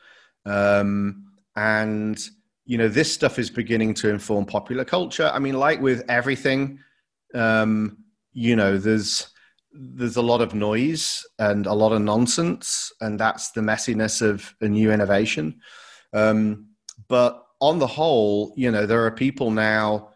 um, 0.47 1.27
and 1.57 2.19
you 2.67 2.79
know, 2.79 2.89
this 2.89 3.13
stuff 3.13 3.39
is 3.39 3.51
beginning 3.51 3.93
to 3.95 4.09
inform 4.09 4.47
popular 4.47 4.85
culture. 4.85 5.31
I 5.33 5.39
mean, 5.39 5.55
like 5.55 5.81
with 5.81 6.03
everything, 6.09 6.79
um, 7.35 7.99
you 8.33 8.57
know, 8.57 8.79
there's 8.79 9.29
there's 9.73 10.17
a 10.17 10.23
lot 10.23 10.41
of 10.41 10.55
noise 10.55 11.25
and 11.39 11.67
a 11.67 11.75
lot 11.75 11.93
of 11.93 12.01
nonsense, 12.01 12.93
and 13.01 13.21
that's 13.21 13.51
the 13.51 13.61
messiness 13.61 14.23
of 14.23 14.55
a 14.61 14.69
new 14.69 14.91
innovation. 14.93 15.61
Um, 16.13 16.69
but 17.09 17.44
on 17.65 17.79
the 17.79 17.87
whole, 17.87 18.53
you 18.57 18.71
know, 18.71 18.85
there 18.85 19.07
are 19.07 19.11
people 19.11 19.51
now, 19.51 20.11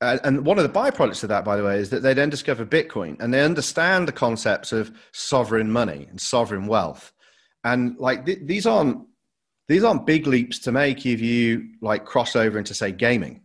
uh, 0.00 0.18
and 0.24 0.44
one 0.44 0.58
of 0.58 0.64
the 0.64 0.78
byproducts 0.78 1.22
of 1.22 1.28
that, 1.28 1.44
by 1.44 1.56
the 1.56 1.62
way, 1.62 1.78
is 1.78 1.90
that 1.90 2.02
they 2.02 2.14
then 2.14 2.28
discover 2.28 2.66
Bitcoin 2.66 3.16
and 3.20 3.32
they 3.32 3.44
understand 3.44 4.08
the 4.08 4.12
concepts 4.12 4.72
of 4.72 4.90
sovereign 5.12 5.70
money 5.70 6.08
and 6.10 6.20
sovereign 6.20 6.66
wealth, 6.66 7.12
and 7.62 7.96
like 7.98 8.26
th- 8.26 8.40
these 8.42 8.66
aren't 8.66 9.06
these 9.68 9.84
aren't 9.84 10.04
big 10.04 10.26
leaps 10.26 10.58
to 10.58 10.72
make 10.72 11.06
if 11.06 11.20
you 11.20 11.68
like 11.80 12.04
cross 12.04 12.34
over 12.34 12.58
into 12.58 12.74
say 12.74 12.90
gaming. 12.90 13.42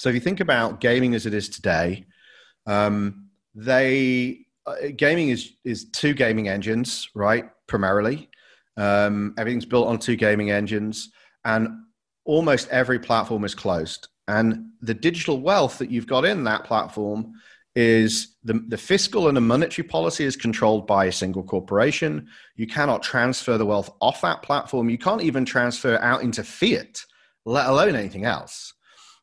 So 0.00 0.08
if 0.08 0.16
you 0.16 0.20
think 0.20 0.40
about 0.40 0.80
gaming 0.80 1.14
as 1.14 1.26
it 1.26 1.34
is 1.34 1.48
today, 1.48 2.06
um, 2.66 3.28
they 3.54 4.46
uh, 4.66 4.74
gaming 4.96 5.28
is 5.28 5.52
is 5.64 5.90
two 5.90 6.12
gaming 6.12 6.48
engines, 6.48 7.08
right? 7.14 7.50
Primarily, 7.68 8.30
um, 8.76 9.34
everything's 9.38 9.66
built 9.66 9.86
on 9.86 9.98
two 10.00 10.16
gaming 10.16 10.50
engines, 10.50 11.12
and 11.44 11.68
almost 12.28 12.68
every 12.68 12.98
platform 12.98 13.42
is 13.42 13.54
closed. 13.54 14.08
And 14.28 14.72
the 14.82 14.92
digital 14.92 15.40
wealth 15.40 15.78
that 15.78 15.90
you've 15.90 16.06
got 16.06 16.26
in 16.26 16.44
that 16.44 16.64
platform 16.64 17.32
is 17.74 18.36
the, 18.44 18.62
the 18.68 18.76
fiscal 18.76 19.28
and 19.28 19.36
the 19.36 19.40
monetary 19.40 19.88
policy 19.88 20.24
is 20.24 20.36
controlled 20.36 20.86
by 20.86 21.06
a 21.06 21.12
single 21.12 21.42
corporation. 21.42 22.28
You 22.54 22.66
cannot 22.66 23.02
transfer 23.02 23.56
the 23.56 23.64
wealth 23.64 23.90
off 24.02 24.20
that 24.20 24.42
platform. 24.42 24.90
You 24.90 24.98
can't 24.98 25.22
even 25.22 25.46
transfer 25.46 25.96
out 25.98 26.22
into 26.22 26.44
fiat, 26.44 27.02
let 27.46 27.66
alone 27.66 27.96
anything 27.96 28.26
else. 28.26 28.74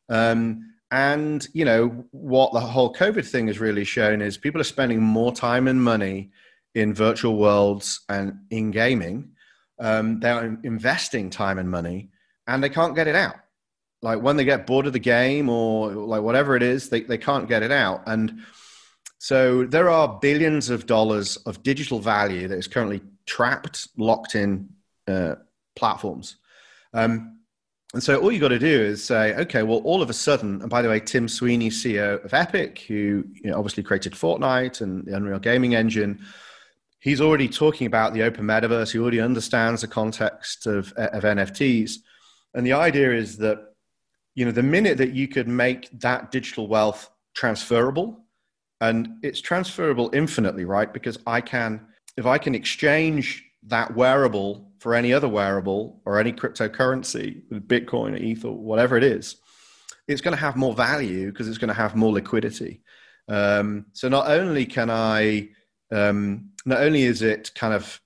Um, 0.08 0.72
and 0.90 1.46
you 1.52 1.64
know 1.64 2.04
what 2.10 2.52
the 2.52 2.60
whole 2.60 2.92
COVID 2.92 3.26
thing 3.26 3.46
has 3.46 3.60
really 3.60 3.84
shown 3.84 4.20
is 4.20 4.36
people 4.36 4.60
are 4.60 4.64
spending 4.64 5.00
more 5.00 5.32
time 5.32 5.68
and 5.68 5.82
money 5.82 6.30
in 6.74 6.92
virtual 6.92 7.36
worlds 7.36 8.00
and 8.08 8.38
in 8.50 8.72
gaming. 8.72 9.30
Um, 9.78 10.18
they're 10.18 10.58
investing 10.64 11.30
time 11.30 11.58
and 11.58 11.70
money, 11.70 12.10
and 12.46 12.62
they 12.62 12.68
can't 12.68 12.94
get 12.94 13.08
it 13.08 13.16
out. 13.16 13.36
Like 14.02 14.20
when 14.20 14.36
they 14.36 14.44
get 14.44 14.66
bored 14.66 14.86
of 14.86 14.92
the 14.92 14.98
game 14.98 15.48
or 15.48 15.90
like 15.90 16.22
whatever 16.22 16.56
it 16.56 16.62
is, 16.62 16.88
they, 16.88 17.02
they 17.02 17.18
can't 17.18 17.48
get 17.48 17.62
it 17.62 17.72
out. 17.72 18.02
And 18.06 18.42
so 19.18 19.64
there 19.64 19.88
are 19.88 20.18
billions 20.20 20.70
of 20.70 20.86
dollars 20.86 21.36
of 21.38 21.62
digital 21.62 21.98
value 21.98 22.48
that 22.48 22.58
is 22.58 22.68
currently 22.68 23.00
trapped, 23.24 23.88
locked 23.96 24.34
in 24.34 24.68
uh, 25.08 25.36
platforms. 25.74 26.36
Um, 26.92 27.38
and 27.94 28.02
so 28.02 28.20
all 28.20 28.30
you 28.30 28.40
got 28.40 28.48
to 28.48 28.58
do 28.58 28.82
is 28.82 29.02
say, 29.02 29.34
okay, 29.34 29.62
well, 29.62 29.78
all 29.78 30.02
of 30.02 30.10
a 30.10 30.12
sudden, 30.12 30.60
and 30.60 30.68
by 30.68 30.82
the 30.82 30.88
way, 30.88 31.00
Tim 31.00 31.28
Sweeney, 31.28 31.70
CEO 31.70 32.22
of 32.24 32.34
Epic, 32.34 32.80
who 32.80 33.24
you 33.32 33.50
know, 33.50 33.56
obviously 33.56 33.82
created 33.82 34.12
Fortnite 34.12 34.80
and 34.80 35.04
the 35.06 35.16
Unreal 35.16 35.38
Gaming 35.38 35.74
Engine, 35.74 36.20
he's 36.98 37.20
already 37.20 37.48
talking 37.48 37.86
about 37.86 38.12
the 38.12 38.22
open 38.22 38.44
metaverse. 38.44 38.92
He 38.92 38.98
already 38.98 39.20
understands 39.20 39.80
the 39.80 39.88
context 39.88 40.66
of, 40.66 40.92
of 40.94 41.22
NFTs. 41.22 41.98
And 42.56 42.66
the 42.66 42.72
idea 42.72 43.12
is 43.12 43.36
that, 43.36 43.74
you 44.34 44.46
know, 44.46 44.50
the 44.50 44.62
minute 44.62 44.96
that 44.98 45.12
you 45.12 45.28
could 45.28 45.46
make 45.46 45.90
that 46.00 46.32
digital 46.32 46.66
wealth 46.66 47.10
transferable, 47.34 48.24
and 48.80 49.18
it's 49.22 49.40
transferable 49.40 50.10
infinitely, 50.14 50.64
right? 50.64 50.92
Because 50.92 51.18
I 51.26 51.42
can, 51.42 51.86
if 52.16 52.24
I 52.26 52.38
can 52.38 52.54
exchange 52.54 53.44
that 53.64 53.94
wearable 53.94 54.72
for 54.78 54.94
any 54.94 55.12
other 55.12 55.28
wearable 55.28 56.00
or 56.06 56.18
any 56.18 56.32
cryptocurrency, 56.32 57.42
Bitcoin 57.50 58.14
or 58.14 58.16
ETH 58.16 58.44
or 58.44 58.56
whatever 58.56 58.96
it 58.96 59.04
is, 59.04 59.36
it's 60.08 60.22
going 60.22 60.34
to 60.34 60.40
have 60.40 60.56
more 60.56 60.74
value 60.74 61.30
because 61.30 61.48
it's 61.48 61.58
going 61.58 61.68
to 61.68 61.74
have 61.74 61.94
more 61.94 62.12
liquidity. 62.12 62.82
Um, 63.28 63.86
so 63.92 64.08
not 64.08 64.30
only 64.30 64.64
can 64.64 64.88
I, 64.88 65.50
um, 65.92 66.50
not 66.64 66.80
only 66.80 67.02
is 67.02 67.20
it 67.20 67.52
kind 67.54 67.74
of 67.74 68.00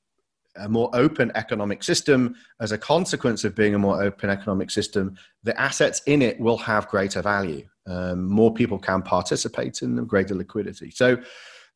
a 0.60 0.68
more 0.68 0.90
open 0.92 1.32
economic 1.34 1.82
system 1.82 2.34
as 2.60 2.72
a 2.72 2.78
consequence 2.78 3.44
of 3.44 3.54
being 3.54 3.74
a 3.74 3.78
more 3.78 4.02
open 4.02 4.30
economic 4.30 4.70
system, 4.70 5.16
the 5.42 5.58
assets 5.60 6.02
in 6.06 6.22
it 6.22 6.38
will 6.38 6.58
have 6.58 6.88
greater 6.88 7.22
value. 7.22 7.66
Um, 7.86 8.28
more 8.28 8.52
people 8.52 8.78
can 8.78 9.02
participate 9.02 9.82
in 9.82 9.96
them, 9.96 10.06
greater 10.06 10.34
liquidity. 10.34 10.90
So, 10.90 11.18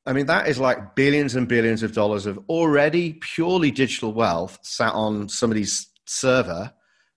I 0.06 0.12
mean, 0.12 0.26
that 0.26 0.48
is 0.48 0.58
like 0.58 0.94
billions 0.94 1.34
and 1.34 1.48
billions 1.48 1.82
of 1.82 1.92
dollars 1.92 2.26
of 2.26 2.38
already 2.48 3.14
purely 3.14 3.70
digital 3.70 4.12
wealth 4.12 4.58
sat 4.62 4.92
on 4.92 5.28
somebody's 5.28 5.88
server 6.04 6.72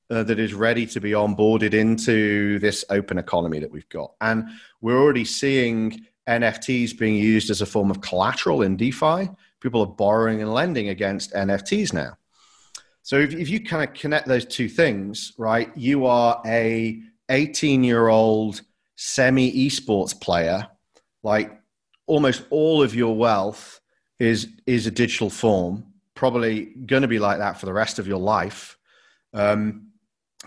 uh, 0.10 0.23
that 0.23 0.39
is 0.39 0.53
ready 0.53 0.86
to 0.86 1.01
be 1.01 1.12
onboarded 1.12 1.73
into 1.73 2.60
this 2.60 2.86
open 2.89 3.17
economy 3.17 3.60
that 3.60 3.71
we've 3.71 3.89
got. 3.89 4.13
And 4.21 4.47
we're 4.82 4.99
already 4.99 5.25
seeing 5.25 6.06
NFTs 6.27 6.97
being 6.97 7.15
used 7.15 7.49
as 7.49 7.62
a 7.62 7.65
form 7.65 7.91
of 7.91 8.01
collateral 8.01 8.62
in 8.62 8.77
DeFi. 8.77 9.30
People 9.67 9.82
are 9.82 9.86
borrowing 9.86 10.41
and 10.41 10.53
lending 10.53 10.88
against 10.88 11.34
NFTs 11.34 11.91
now. 11.91 12.17
So 13.01 13.17
if, 13.17 13.34
if 13.34 13.49
you 13.49 13.62
kind 13.62 13.84
of 13.84 13.93
connect 13.93 14.25
those 14.25 14.45
two 14.45 14.69
things, 14.69 15.34
right, 15.38 15.69
you 15.75 16.06
are 16.06 16.41
a 16.45 17.01
18 17.27 17.84
year 17.84 18.08
old 18.08 18.62
semi 18.95 19.51
esports 19.67 20.17
player, 20.21 20.69
like 21.21 21.51
almost 22.06 22.45
all 22.49 22.82
of 22.82 22.95
your 22.95 23.13
wealth 23.13 23.82
is 24.19 24.47
is 24.65 24.88
a 24.88 24.91
digital 24.91 25.30
form, 25.30 25.84
probably 26.15 26.67
going 26.86 27.01
to 27.01 27.10
be 27.10 27.19
like 27.19 27.39
that 27.39 27.60
for 27.60 27.65
the 27.65 27.73
rest 27.73 27.99
of 27.99 28.08
your 28.08 28.19
life. 28.19 28.77
Um, 29.34 29.89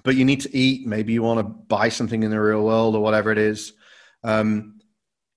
but 0.03 0.17
you 0.17 0.25
need 0.25 0.41
to 0.41 0.57
eat. 0.57 0.87
Maybe 0.87 1.13
you 1.13 1.23
want 1.23 1.41
to 1.41 1.43
buy 1.43 1.91
something 1.91 2.23
in 2.23 2.31
the 2.31 2.41
real 2.41 2.65
world 2.65 2.97
or 2.97 3.03
whatever 3.03 3.31
it 3.31 3.39
is. 3.39 3.75
Um, 4.25 4.81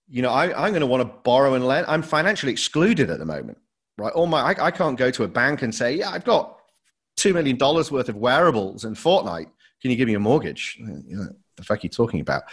you 0.07 0.21
know, 0.21 0.29
I, 0.29 0.45
I'm 0.45 0.71
going 0.71 0.81
to 0.81 0.87
want 0.87 1.01
to 1.01 1.17
borrow 1.23 1.55
and 1.55 1.65
lend. 1.65 1.87
I'm 1.87 2.03
financially 2.03 2.51
excluded 2.51 3.09
at 3.09 3.19
the 3.19 3.25
moment, 3.25 3.57
right? 3.97 4.13
All 4.13 4.27
my, 4.27 4.39
I, 4.39 4.67
I 4.67 4.71
can't 4.71 4.97
go 4.97 5.11
to 5.11 5.23
a 5.23 5.27
bank 5.27 5.61
and 5.61 5.73
say, 5.73 5.95
yeah, 5.95 6.09
I've 6.09 6.25
got 6.25 6.59
two 7.17 7.33
million 7.33 7.57
dollars 7.57 7.91
worth 7.91 8.09
of 8.09 8.15
wearables 8.15 8.85
in 8.85 8.93
Fortnite. 8.93 9.49
Can 9.81 9.91
you 9.91 9.97
give 9.97 10.07
me 10.07 10.15
a 10.15 10.19
mortgage? 10.19 10.77
You 10.79 11.17
know, 11.17 11.27
the 11.57 11.63
fuck 11.63 11.79
are 11.79 11.81
you 11.83 11.89
talking 11.89 12.19
about? 12.19 12.43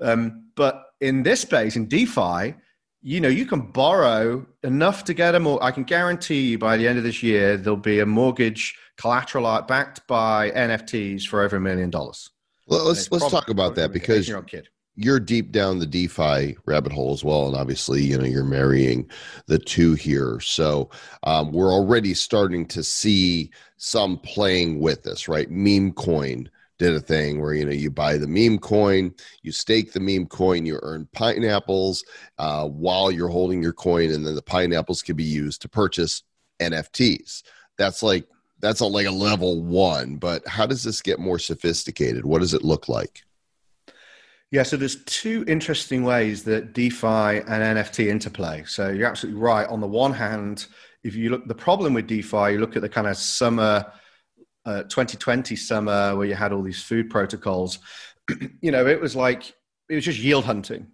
Um, 0.00 0.46
but 0.56 0.84
in 1.00 1.22
this 1.22 1.40
space, 1.40 1.76
in 1.76 1.86
DeFi, 1.86 2.54
you 3.02 3.20
know, 3.20 3.28
you 3.28 3.46
can 3.46 3.60
borrow 3.60 4.44
enough 4.62 5.04
to 5.04 5.14
get 5.14 5.34
a 5.34 5.40
more. 5.40 5.62
I 5.62 5.70
can 5.70 5.84
guarantee 5.84 6.50
you 6.50 6.58
by 6.58 6.76
the 6.76 6.88
end 6.88 6.98
of 6.98 7.04
this 7.04 7.22
year, 7.22 7.56
there'll 7.56 7.76
be 7.76 8.00
a 8.00 8.06
mortgage 8.06 8.76
collateral 8.96 9.62
backed 9.62 10.06
by 10.08 10.50
NFTs 10.50 11.24
for 11.26 11.42
over 11.42 11.56
a 11.56 11.60
million 11.60 11.90
dollars. 11.90 12.30
Let's 12.66 13.10
let's 13.10 13.30
talk 13.30 13.48
about 13.50 13.76
that 13.76 13.92
because 13.92 14.30
kid. 14.46 14.68
You're 14.98 15.20
deep 15.20 15.52
down 15.52 15.78
the 15.78 15.86
DeFi 15.86 16.56
rabbit 16.66 16.90
hole 16.90 17.12
as 17.12 17.22
well, 17.22 17.46
and 17.46 17.56
obviously, 17.56 18.02
you 18.02 18.18
know, 18.18 18.24
you're 18.24 18.42
marrying 18.42 19.08
the 19.46 19.58
two 19.58 19.94
here. 19.94 20.40
So 20.40 20.90
um, 21.22 21.52
we're 21.52 21.72
already 21.72 22.14
starting 22.14 22.66
to 22.66 22.82
see 22.82 23.52
some 23.76 24.18
playing 24.18 24.80
with 24.80 25.04
this, 25.04 25.28
right? 25.28 25.48
Meme 25.48 25.92
coin 25.92 26.50
did 26.80 26.94
a 26.94 27.00
thing 27.00 27.40
where 27.40 27.54
you 27.54 27.64
know 27.64 27.70
you 27.70 27.92
buy 27.92 28.18
the 28.18 28.26
meme 28.26 28.58
coin, 28.58 29.14
you 29.42 29.52
stake 29.52 29.92
the 29.92 30.00
meme 30.00 30.26
coin, 30.26 30.66
you 30.66 30.80
earn 30.82 31.08
pineapples 31.12 32.04
uh, 32.38 32.66
while 32.66 33.12
you're 33.12 33.28
holding 33.28 33.62
your 33.62 33.72
coin, 33.72 34.10
and 34.10 34.26
then 34.26 34.34
the 34.34 34.42
pineapples 34.42 35.02
can 35.02 35.14
be 35.14 35.24
used 35.24 35.62
to 35.62 35.68
purchase 35.68 36.24
NFTs. 36.58 37.44
That's 37.76 38.02
like 38.02 38.26
that's 38.58 38.80
a, 38.80 38.86
like 38.86 39.06
a 39.06 39.12
level 39.12 39.62
one. 39.62 40.16
But 40.16 40.46
how 40.48 40.66
does 40.66 40.82
this 40.82 41.00
get 41.02 41.20
more 41.20 41.38
sophisticated? 41.38 42.24
What 42.24 42.40
does 42.40 42.52
it 42.52 42.64
look 42.64 42.88
like? 42.88 43.22
Yeah, 44.50 44.62
so 44.62 44.76
there's 44.76 45.04
two 45.04 45.44
interesting 45.46 46.04
ways 46.04 46.42
that 46.44 46.72
DeFi 46.72 47.06
and 47.06 47.78
NFT 47.78 48.08
interplay. 48.08 48.64
So 48.66 48.88
you're 48.88 49.06
absolutely 49.06 49.40
right. 49.40 49.68
On 49.68 49.80
the 49.80 49.86
one 49.86 50.12
hand, 50.12 50.66
if 51.04 51.14
you 51.14 51.30
look, 51.30 51.46
the 51.46 51.54
problem 51.54 51.92
with 51.92 52.06
DeFi, 52.06 52.52
you 52.52 52.58
look 52.58 52.74
at 52.74 52.82
the 52.82 52.88
kind 52.88 53.06
of 53.06 53.16
summer, 53.16 53.84
uh, 54.64 54.84
2020 54.84 55.54
summer 55.54 56.16
where 56.16 56.26
you 56.26 56.34
had 56.34 56.52
all 56.52 56.62
these 56.62 56.82
food 56.82 57.10
protocols. 57.10 57.78
you 58.62 58.70
know, 58.70 58.86
it 58.86 59.00
was 59.00 59.14
like 59.14 59.54
it 59.90 59.94
was 59.94 60.04
just 60.04 60.18
yield 60.18 60.44
hunting. 60.44 60.86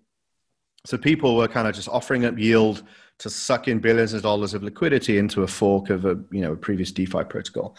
So 0.86 0.98
people 0.98 1.36
were 1.36 1.48
kind 1.48 1.68
of 1.68 1.74
just 1.74 1.88
offering 1.88 2.24
up 2.24 2.38
yield 2.38 2.82
to 3.20 3.30
suck 3.30 3.68
in 3.68 3.78
billions 3.78 4.12
of 4.12 4.22
dollars 4.22 4.54
of 4.54 4.62
liquidity 4.62 5.18
into 5.18 5.42
a 5.42 5.46
fork 5.46 5.90
of 5.90 6.04
a 6.04 6.18
you 6.30 6.40
know 6.40 6.52
a 6.52 6.56
previous 6.56 6.90
DeFi 6.90 7.24
protocol. 7.24 7.76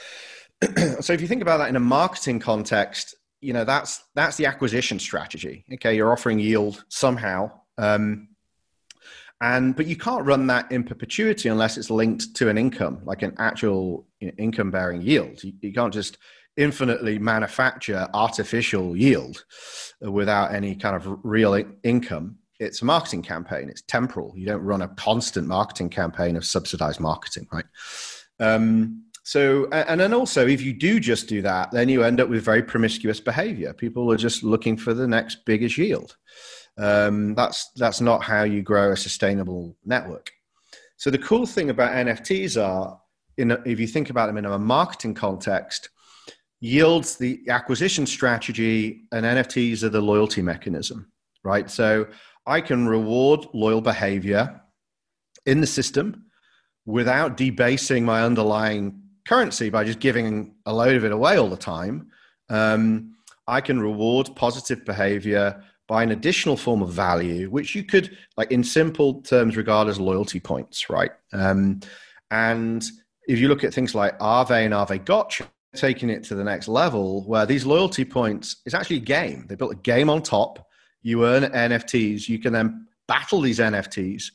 so 1.02 1.12
if 1.12 1.20
you 1.20 1.28
think 1.28 1.42
about 1.42 1.58
that 1.58 1.70
in 1.70 1.76
a 1.76 1.82
marketing 1.82 2.40
context, 2.40 3.16
you 3.42 3.54
know 3.54 3.64
that's 3.64 4.04
that's 4.16 4.38
the 4.38 4.46
acquisition 4.46 5.00
strategy. 5.00 5.66
Okay, 5.74 5.96
you're 5.96 6.12
offering 6.12 6.40
yield 6.40 6.84
somehow, 6.90 7.52
um, 7.78 8.30
and 9.42 9.76
but 9.76 9.88
you 9.88 9.96
can't 9.96 10.26
run 10.26 10.48
that 10.48 10.72
in 10.72 10.84
perpetuity 10.84 11.50
unless 11.50 11.78
it's 11.78 11.90
linked 11.90 12.36
to 12.36 12.50
an 12.50 12.58
income, 12.58 13.02
like 13.04 13.22
an 13.22 13.36
actual 13.38 14.08
income 14.20 14.72
bearing 14.72 15.02
yield. 15.02 15.44
You, 15.44 15.54
you 15.62 15.74
can't 15.74 15.94
just 15.94 16.18
infinitely 16.58 17.20
manufacture 17.20 18.08
artificial 18.14 18.96
yield 18.96 19.44
without 20.00 20.54
any 20.54 20.74
kind 20.74 20.96
of 20.96 21.20
real 21.24 21.62
income 21.84 22.38
it's 22.60 22.82
a 22.82 22.86
marketing 22.86 23.22
campaign. 23.22 23.70
It's 23.70 23.82
temporal. 23.82 24.34
You 24.36 24.46
don't 24.46 24.62
run 24.62 24.82
a 24.82 24.88
constant 24.90 25.48
marketing 25.48 25.90
campaign 25.90 26.38
of 26.38 26.46
subsidized 26.46 27.00
marketing, 27.00 27.48
right? 27.52 27.66
Um, 28.40 29.05
so, 29.26 29.68
and 29.72 30.00
then 30.00 30.14
also, 30.14 30.46
if 30.46 30.62
you 30.62 30.72
do 30.72 31.00
just 31.00 31.28
do 31.28 31.42
that, 31.42 31.72
then 31.72 31.90
you 31.90 32.04
end 32.04 32.22
up 32.22 32.30
with 32.30 32.44
very 32.44 32.62
promiscuous 32.62 33.20
behavior. 33.20 33.74
People 33.74 34.12
are 34.12 34.18
just 34.18 34.44
looking 34.44 34.78
for 34.78 34.94
the 34.94 35.08
next 35.08 35.46
biggest 35.46 35.80
yield. 35.80 36.16
Um, 36.78 37.34
that's 37.34 37.72
that's 37.76 38.02
not 38.02 38.22
how 38.22 38.44
you 38.44 38.62
grow 38.62 38.92
a 38.92 38.98
sustainable 38.98 39.76
network. 39.84 40.32
So, 40.98 41.10
the 41.10 41.18
cool 41.18 41.48
thing 41.48 41.72
about 41.72 41.94
NFTs 41.94 42.64
are, 42.64 43.02
in 43.38 43.50
a, 43.50 43.64
if 43.66 43.80
you 43.80 43.88
think 43.88 44.12
about 44.12 44.28
them 44.28 44.38
in 44.38 44.46
a 44.46 44.60
marketing 44.60 45.16
context, 45.16 45.90
yields 46.60 47.16
the 47.16 47.42
acquisition 47.50 48.06
strategy, 48.06 49.08
and 49.12 49.26
NFTs 49.26 49.82
are 49.82 49.90
the 49.90 50.02
loyalty 50.02 50.44
mechanism, 50.44 51.12
right? 51.44 51.68
So, 51.72 52.06
I 52.46 52.62
can 52.62 52.88
reward 52.88 53.48
loyal 53.56 53.82
behavior 53.82 54.62
in 55.48 55.62
the 55.62 55.68
system 55.68 56.26
without 56.86 57.38
debasing 57.38 58.06
my 58.06 58.22
underlying 58.22 59.02
currency 59.28 59.70
by 59.70 59.84
just 59.84 60.00
giving 60.00 60.56
a 60.66 60.74
load 60.74 60.96
of 60.96 61.06
it 61.06 61.12
away 61.12 61.38
all 61.38 61.50
the 61.50 61.58
time. 61.58 62.10
Um, 62.50 63.16
I 63.48 63.62
can 63.62 63.80
reward 63.80 64.30
positive 64.36 64.86
behavior 64.86 65.64
by 65.88 66.04
an 66.04 66.12
additional 66.12 66.58
form 66.58 66.82
of 66.82 66.90
value, 66.90 67.50
which 67.50 67.76
you 67.76 67.84
could, 67.84 68.18
like 68.38 68.52
in 68.52 68.64
simple 68.64 69.22
terms, 69.22 69.56
regard 69.56 69.88
as 69.88 70.00
loyalty 70.00 70.40
points, 70.40 70.90
right? 70.90 71.12
Um, 71.32 71.80
and 72.32 72.84
if 73.28 73.40
you 73.40 73.48
look 73.48 73.64
at 73.64 73.74
things 73.74 73.94
like 73.94 74.18
Aave 74.20 74.52
and 74.52 74.74
Aavegotchi, 74.74 75.48
taking 75.76 76.10
it 76.10 76.24
to 76.24 76.36
the 76.36 76.44
next 76.44 76.68
level, 76.68 77.28
where 77.28 77.46
these 77.46 77.66
loyalty 77.66 78.06
points 78.06 78.58
is 78.66 78.74
actually 78.74 78.98
a 78.98 79.02
game. 79.02 79.46
They 79.48 79.56
built 79.56 79.74
a 79.74 79.76
game 79.76 80.10
on 80.10 80.22
top 80.22 80.66
you 81.06 81.24
earn 81.24 81.44
NFTs. 81.44 82.28
You 82.28 82.40
can 82.40 82.52
then 82.52 82.88
battle 83.08 83.40
these 83.40 83.60
NFTs. 83.60 84.32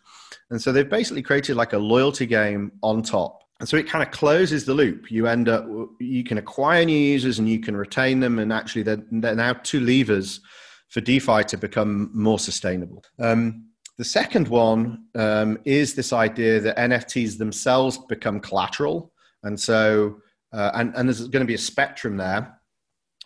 And 0.51 0.63
so 0.63 0.71
they've 0.71 0.89
basically 0.89 1.21
created 1.21 1.57
like 1.57 1.73
a 1.73 1.79
loyalty 1.79 2.27
game 2.27 2.71
on 2.81 3.03
top. 3.03 3.43
And 3.61 3.69
so 3.69 3.77
it 3.77 3.87
kind 3.87 4.03
of 4.03 4.11
closes 4.11 4.65
the 4.65 4.73
loop. 4.73 5.11
You 5.11 5.27
end 5.27 5.49
up, 5.49 5.67
you 6.01 6.25
can 6.25 6.39
acquire 6.39 6.85
new 6.85 6.97
users 6.97 7.39
and 7.39 7.49
you 7.49 7.61
can 7.61 7.77
retain 7.77 8.19
them. 8.19 8.39
And 8.39 8.53
actually, 8.53 8.83
they're, 8.83 9.05
they're 9.11 9.35
now 9.35 9.53
two 9.53 9.81
levers 9.81 10.41
for 10.89 11.03
DeFi 11.03 11.45
to 11.45 11.59
become 11.59 12.11
more 12.15 12.39
sustainable. 12.39 13.05
Um, 13.19 13.67
the 13.99 14.05
second 14.05 14.49
one 14.49 15.05
um, 15.15 15.59
is 15.67 15.95
this 15.95 16.15
idea 16.15 16.59
that 16.61 16.79
NFTs 16.79 17.37
themselves 17.37 17.99
become 18.09 18.41
collateral. 18.41 19.13
And 19.43 19.61
so, 19.61 20.23
uh, 20.55 20.71
and, 20.75 20.95
and 20.97 21.07
there's 21.07 21.21
going 21.29 21.45
to 21.45 21.47
be 21.47 21.55
a 21.55 21.59
spectrum 21.59 22.17
there. 22.17 22.59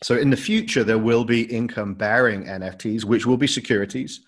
So 0.02 0.16
in 0.16 0.30
the 0.30 0.36
future, 0.36 0.82
there 0.82 0.98
will 0.98 1.24
be 1.24 1.42
income 1.42 1.94
bearing 1.94 2.44
NFTs, 2.44 3.04
which 3.04 3.24
will 3.24 3.36
be 3.36 3.46
securities. 3.46 4.20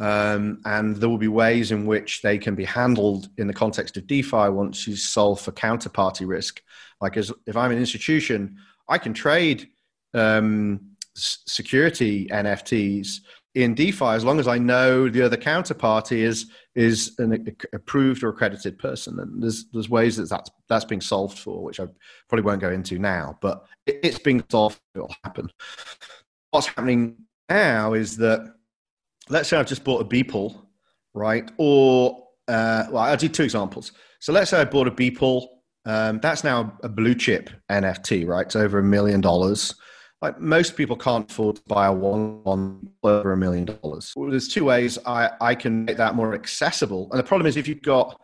Um, 0.00 0.62
and 0.64 0.96
there 0.96 1.10
will 1.10 1.18
be 1.18 1.28
ways 1.28 1.72
in 1.72 1.84
which 1.84 2.22
they 2.22 2.38
can 2.38 2.54
be 2.54 2.64
handled 2.64 3.28
in 3.36 3.46
the 3.46 3.52
context 3.52 3.98
of 3.98 4.06
DeFi 4.06 4.48
once 4.48 4.86
you 4.86 4.96
solve 4.96 5.40
for 5.40 5.52
counterparty 5.52 6.26
risk. 6.26 6.62
Like, 7.02 7.18
as 7.18 7.30
if 7.46 7.54
I'm 7.54 7.70
an 7.70 7.78
institution, 7.78 8.56
I 8.88 8.96
can 8.96 9.12
trade 9.12 9.68
um, 10.14 10.80
security 11.14 12.26
NFTs 12.28 13.20
in 13.54 13.74
DeFi 13.74 14.04
as 14.06 14.24
long 14.24 14.38
as 14.38 14.46
I 14.46 14.58
know 14.58 15.08
the 15.08 15.22
other 15.22 15.36
counterparty 15.36 16.18
is 16.18 16.50
is 16.74 17.16
an 17.18 17.54
approved 17.72 18.22
or 18.22 18.28
accredited 18.28 18.78
person. 18.78 19.18
And 19.18 19.42
there's 19.42 19.66
there's 19.72 19.90
ways 19.90 20.16
that 20.16 20.28
that's 20.28 20.50
that's 20.68 20.84
being 20.84 21.00
solved 21.00 21.38
for, 21.38 21.62
which 21.62 21.80
I 21.80 21.86
probably 22.28 22.44
won't 22.44 22.60
go 22.60 22.70
into 22.70 22.98
now, 22.98 23.36
but 23.40 23.66
it's 23.86 24.18
being 24.18 24.42
solved. 24.50 24.80
It'll 24.94 25.14
happen. 25.24 25.50
What's 26.52 26.68
happening 26.68 27.16
now 27.48 27.94
is 27.94 28.16
that 28.18 28.54
let's 29.30 29.48
say 29.48 29.56
I've 29.56 29.66
just 29.66 29.84
bought 29.84 30.00
a 30.00 30.04
Beeple, 30.04 30.60
right? 31.14 31.50
Or 31.56 32.26
uh, 32.48 32.84
well, 32.90 33.04
I'll 33.04 33.16
do 33.16 33.28
two 33.28 33.44
examples. 33.44 33.92
So 34.20 34.32
let's 34.32 34.50
say 34.50 34.60
I 34.60 34.64
bought 34.64 34.88
a 34.88 34.90
Beeple. 34.90 35.46
Um, 35.86 36.20
that's 36.20 36.44
now 36.44 36.78
a 36.82 36.88
blue 36.88 37.14
chip 37.14 37.48
NFT, 37.70 38.26
right? 38.26 38.44
It's 38.44 38.56
over 38.56 38.78
a 38.78 38.82
million 38.82 39.20
dollars 39.20 39.74
like 40.22 40.38
most 40.38 40.76
people 40.76 40.96
can't 40.96 41.30
afford 41.30 41.56
to 41.56 41.62
buy 41.66 41.86
a 41.86 41.92
one 41.92 42.42
on 42.44 42.90
over 43.02 43.32
a 43.32 43.36
million 43.36 43.64
dollars. 43.64 44.12
There's 44.16 44.48
two 44.48 44.64
ways 44.64 44.98
I, 45.06 45.30
I 45.40 45.54
can 45.54 45.86
make 45.86 45.96
that 45.96 46.14
more 46.14 46.34
accessible. 46.34 47.08
And 47.10 47.18
the 47.18 47.24
problem 47.24 47.46
is 47.46 47.56
if 47.56 47.66
you've 47.66 47.82
got, 47.82 48.20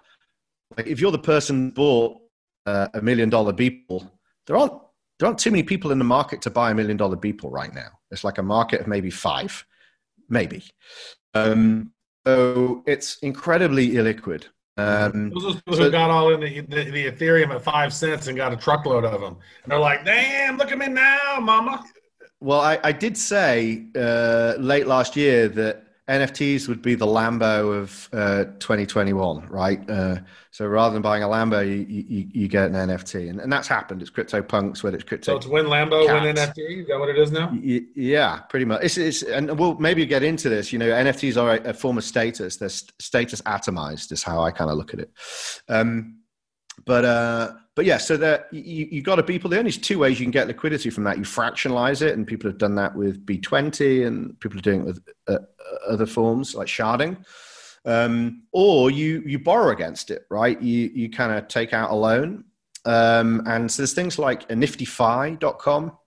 like, 0.76 0.86
if 0.86 1.00
you're 1.00 1.10
the 1.10 1.18
person 1.18 1.70
bought 1.70 2.18
uh, 2.66 2.88
a 2.92 3.00
million 3.00 3.30
dollar 3.30 3.52
Beeple, 3.52 4.10
there 4.46 4.56
aren't 4.56 4.74
there 5.18 5.26
aren't 5.26 5.38
too 5.38 5.50
many 5.50 5.62
people 5.62 5.92
in 5.92 5.98
the 5.98 6.04
market 6.04 6.42
to 6.42 6.50
buy 6.50 6.70
a 6.70 6.74
million 6.74 6.98
dollar 6.98 7.16
Beeple 7.16 7.50
right 7.50 7.74
now. 7.74 7.88
It's 8.10 8.24
like 8.24 8.36
a 8.36 8.42
market 8.42 8.82
of 8.82 8.86
maybe 8.86 9.08
five, 9.08 9.64
maybe. 10.28 10.64
Um, 11.34 11.92
so 12.26 12.82
it's 12.86 13.18
incredibly 13.18 13.90
illiquid. 13.90 14.44
Um, 14.78 15.30
Those 15.30 15.44
are 15.44 15.54
people 15.54 15.76
so, 15.76 15.82
who 15.84 15.90
got 15.90 16.10
all 16.10 16.34
in 16.34 16.40
the, 16.40 16.60
the, 16.60 16.90
the, 16.90 17.10
Ethereum 17.10 17.54
at 17.54 17.62
five 17.62 17.94
cents 17.94 18.26
and 18.26 18.36
got 18.36 18.52
a 18.52 18.56
truckload 18.56 19.04
of 19.04 19.20
them. 19.20 19.36
And 19.62 19.72
they're 19.72 19.78
like, 19.78 20.04
damn, 20.04 20.58
look 20.58 20.70
at 20.70 20.76
me 20.76 20.88
now, 20.88 21.38
mama. 21.40 21.82
Well, 22.40 22.60
I, 22.60 22.78
I 22.84 22.92
did 22.92 23.16
say 23.16 23.86
uh, 23.96 24.54
late 24.58 24.86
last 24.86 25.16
year 25.16 25.48
that 25.48 25.85
NFTs 26.08 26.68
would 26.68 26.82
be 26.82 26.94
the 26.94 27.06
Lambo 27.06 27.80
of 27.80 28.08
uh, 28.12 28.44
2021, 28.60 29.48
right? 29.48 29.90
Uh, 29.90 30.18
so 30.52 30.64
rather 30.64 30.92
than 30.92 31.02
buying 31.02 31.24
a 31.24 31.26
Lambo, 31.26 31.66
you, 31.66 31.84
you, 31.88 32.28
you 32.32 32.48
get 32.48 32.66
an 32.66 32.74
NFT, 32.74 33.28
and, 33.28 33.40
and 33.40 33.52
that's 33.52 33.66
happened. 33.66 34.02
It's 34.02 34.10
CryptoPunks, 34.10 34.84
whether 34.84 34.96
it's 34.96 35.04
crypto. 35.04 35.32
So 35.32 35.36
it's 35.36 35.46
win 35.46 35.66
Lambo, 35.66 36.06
win 36.06 36.36
NFT. 36.36 36.82
Is 36.82 36.86
that 36.86 37.00
what 37.00 37.08
it 37.08 37.18
is 37.18 37.32
now? 37.32 37.50
Y- 37.52 37.86
yeah, 37.96 38.38
pretty 38.48 38.64
much. 38.64 38.84
It's, 38.84 38.96
it's, 38.96 39.22
and 39.22 39.58
we'll 39.58 39.74
maybe 39.78 40.06
get 40.06 40.22
into 40.22 40.48
this. 40.48 40.72
You 40.72 40.78
know, 40.78 40.90
NFTs 40.90 41.40
are 41.42 41.56
a, 41.56 41.70
a 41.70 41.74
form 41.74 41.98
of 41.98 42.04
status. 42.04 42.56
They're 42.56 42.68
st- 42.68 42.92
status 43.02 43.42
atomized, 43.42 44.12
is 44.12 44.22
how 44.22 44.40
I 44.42 44.52
kind 44.52 44.70
of 44.70 44.76
look 44.76 44.94
at 44.94 45.00
it. 45.00 45.10
Um, 45.68 46.18
but 46.86 47.04
uh, 47.04 47.52
but 47.74 47.84
yeah, 47.84 47.98
so 47.98 48.16
that 48.16 48.48
you 48.52 48.88
you 48.90 49.02
got 49.02 49.16
to 49.16 49.22
people. 49.22 49.50
The 49.50 49.58
only 49.58 49.72
two 49.72 49.98
ways 49.98 50.18
you 50.18 50.24
can 50.24 50.30
get 50.30 50.46
liquidity 50.46 50.88
from 50.88 51.04
that. 51.04 51.18
You 51.18 51.24
fractionalize 51.24 52.00
it, 52.00 52.16
and 52.16 52.26
people 52.26 52.48
have 52.48 52.58
done 52.58 52.76
that 52.76 52.94
with 52.94 53.26
B20, 53.26 54.06
and 54.06 54.38
people 54.40 54.58
are 54.58 54.62
doing 54.62 54.80
it 54.80 54.86
with 54.86 55.02
uh, 55.26 55.38
other 55.86 56.06
forms 56.06 56.54
like 56.54 56.68
sharding. 56.68 57.18
Um, 57.84 58.44
or 58.52 58.90
you 58.90 59.22
you 59.26 59.40
borrow 59.40 59.72
against 59.72 60.10
it, 60.10 60.26
right? 60.30 60.60
You 60.62 60.90
you 60.94 61.10
kind 61.10 61.32
of 61.32 61.48
take 61.48 61.72
out 61.72 61.90
a 61.90 61.94
loan, 61.94 62.44
um, 62.84 63.42
and 63.46 63.70
so 63.70 63.82
there's 63.82 63.92
things 63.92 64.18
like 64.18 64.48
niftyfi.com, 64.48 65.98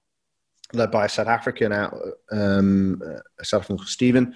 led 0.73 0.91
by 0.91 1.05
a 1.05 1.09
South 1.09 1.27
African 1.27 1.73
out, 1.73 1.95
um, 2.31 3.01
a 3.39 3.45
South 3.45 3.61
African 3.61 3.77
called 3.77 3.89
Stephen. 3.89 4.35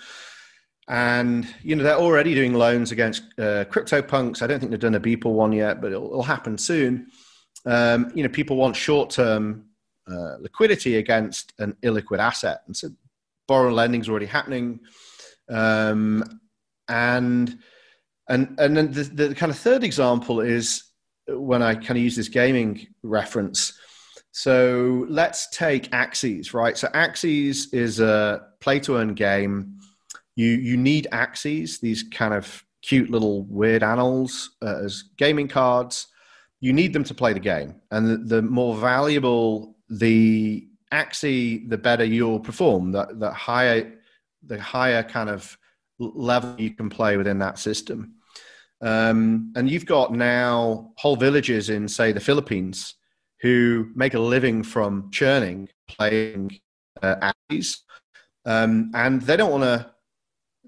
And 0.88 1.48
you 1.62 1.76
know 1.76 1.84
they're 1.84 1.96
already 1.96 2.36
doing 2.36 2.54
loans 2.54 2.92
against 2.92 3.24
uh, 3.38 3.66
CryptoPunks. 3.66 4.42
I 4.42 4.48
don't 4.48 4.60
think 4.60 4.72
they've 4.72 4.80
done 4.80 4.96
a 4.96 5.00
Beeple 5.00 5.34
one 5.34 5.54
yet, 5.54 5.82
but 5.82 5.94
it'll, 5.94 6.08
it'll 6.08 6.24
happen 6.24 6.58
soon. 6.58 7.08
Um, 7.66 8.12
you 8.14 8.24
know, 8.24 8.30
people 8.30 8.58
want 8.58 8.76
short-term 8.76 9.66
uh, 10.12 10.36
liquidity 10.40 10.98
against 10.98 11.54
an 11.60 11.78
illiquid 11.84 12.20
asset, 12.20 12.64
and 12.68 12.76
so 12.76 12.90
borrow 13.48 13.72
lending 13.72 14.02
is 14.02 14.10
already 14.10 14.26
happening. 14.26 14.82
Um, 15.50 16.42
and 16.90 17.58
and 18.28 18.60
and 18.60 18.76
then 18.76 18.92
the, 18.92 19.04
the 19.04 19.36
kind 19.36 19.52
of 19.52 19.58
third 19.58 19.84
example 19.84 20.42
is 20.42 20.84
when 21.28 21.62
I 21.62 21.76
kind 21.76 21.92
of 21.92 21.98
use 21.98 22.16
this 22.16 22.28
gaming 22.28 22.88
reference. 23.04 23.80
So 24.32 25.06
let's 25.10 25.48
take 25.50 25.92
Axies, 25.92 26.54
right? 26.54 26.78
So 26.78 26.88
Axies 26.90 27.74
is 27.74 28.00
a 28.00 28.48
play 28.60 28.80
to 28.82 28.98
earn 28.98 29.14
game 29.14 29.80
you 30.36 30.48
you 30.48 30.78
need 30.78 31.08
axies, 31.12 31.80
these 31.80 32.04
kind 32.04 32.34
of 32.34 32.64
cute 32.82 33.10
little 33.10 33.44
weird 33.44 33.84
animals 33.84 34.52
uh, 34.62 34.84
as 34.84 35.04
gaming 35.18 35.48
cards. 35.48 36.08
You 36.60 36.74
need 36.74 36.94
them 36.94 37.04
to 37.06 37.14
play 37.14 37.34
the 37.34 37.40
game, 37.40 37.76
and 37.92 38.10
the, 38.10 38.18
the 38.36 38.42
more 38.42 38.76
valuable 38.76 39.76
the 39.90 40.68
axie, 40.94 41.70
the 41.70 41.78
better 41.78 42.04
you'll 42.04 42.40
perform. 42.40 42.92
The, 42.92 43.08
the 43.14 43.32
higher 43.32 43.94
the 44.46 44.60
higher 44.60 45.04
kind 45.04 45.30
of 45.30 45.58
level 46.00 46.56
you 46.58 46.72
can 46.72 46.90
play 46.90 47.18
within 47.18 47.40
that 47.40 47.60
system. 47.60 48.16
Um, 48.82 49.54
and 49.56 49.70
you've 49.70 49.86
got 49.86 50.12
now 50.12 50.92
whole 50.98 51.16
villages 51.16 51.70
in, 51.70 51.88
say, 51.88 52.12
the 52.12 52.20
Philippines 52.20 52.96
who 53.42 53.88
make 53.96 54.14
a 54.14 54.20
living 54.20 54.64
from 54.64 55.10
churning, 55.12 55.70
playing 55.88 56.60
uh, 57.02 57.32
axies. 57.52 57.78
Um, 58.46 58.92
and 58.94 59.22
they 59.22 59.38
don't 59.38 59.52
want 59.52 59.64
to 59.64 59.93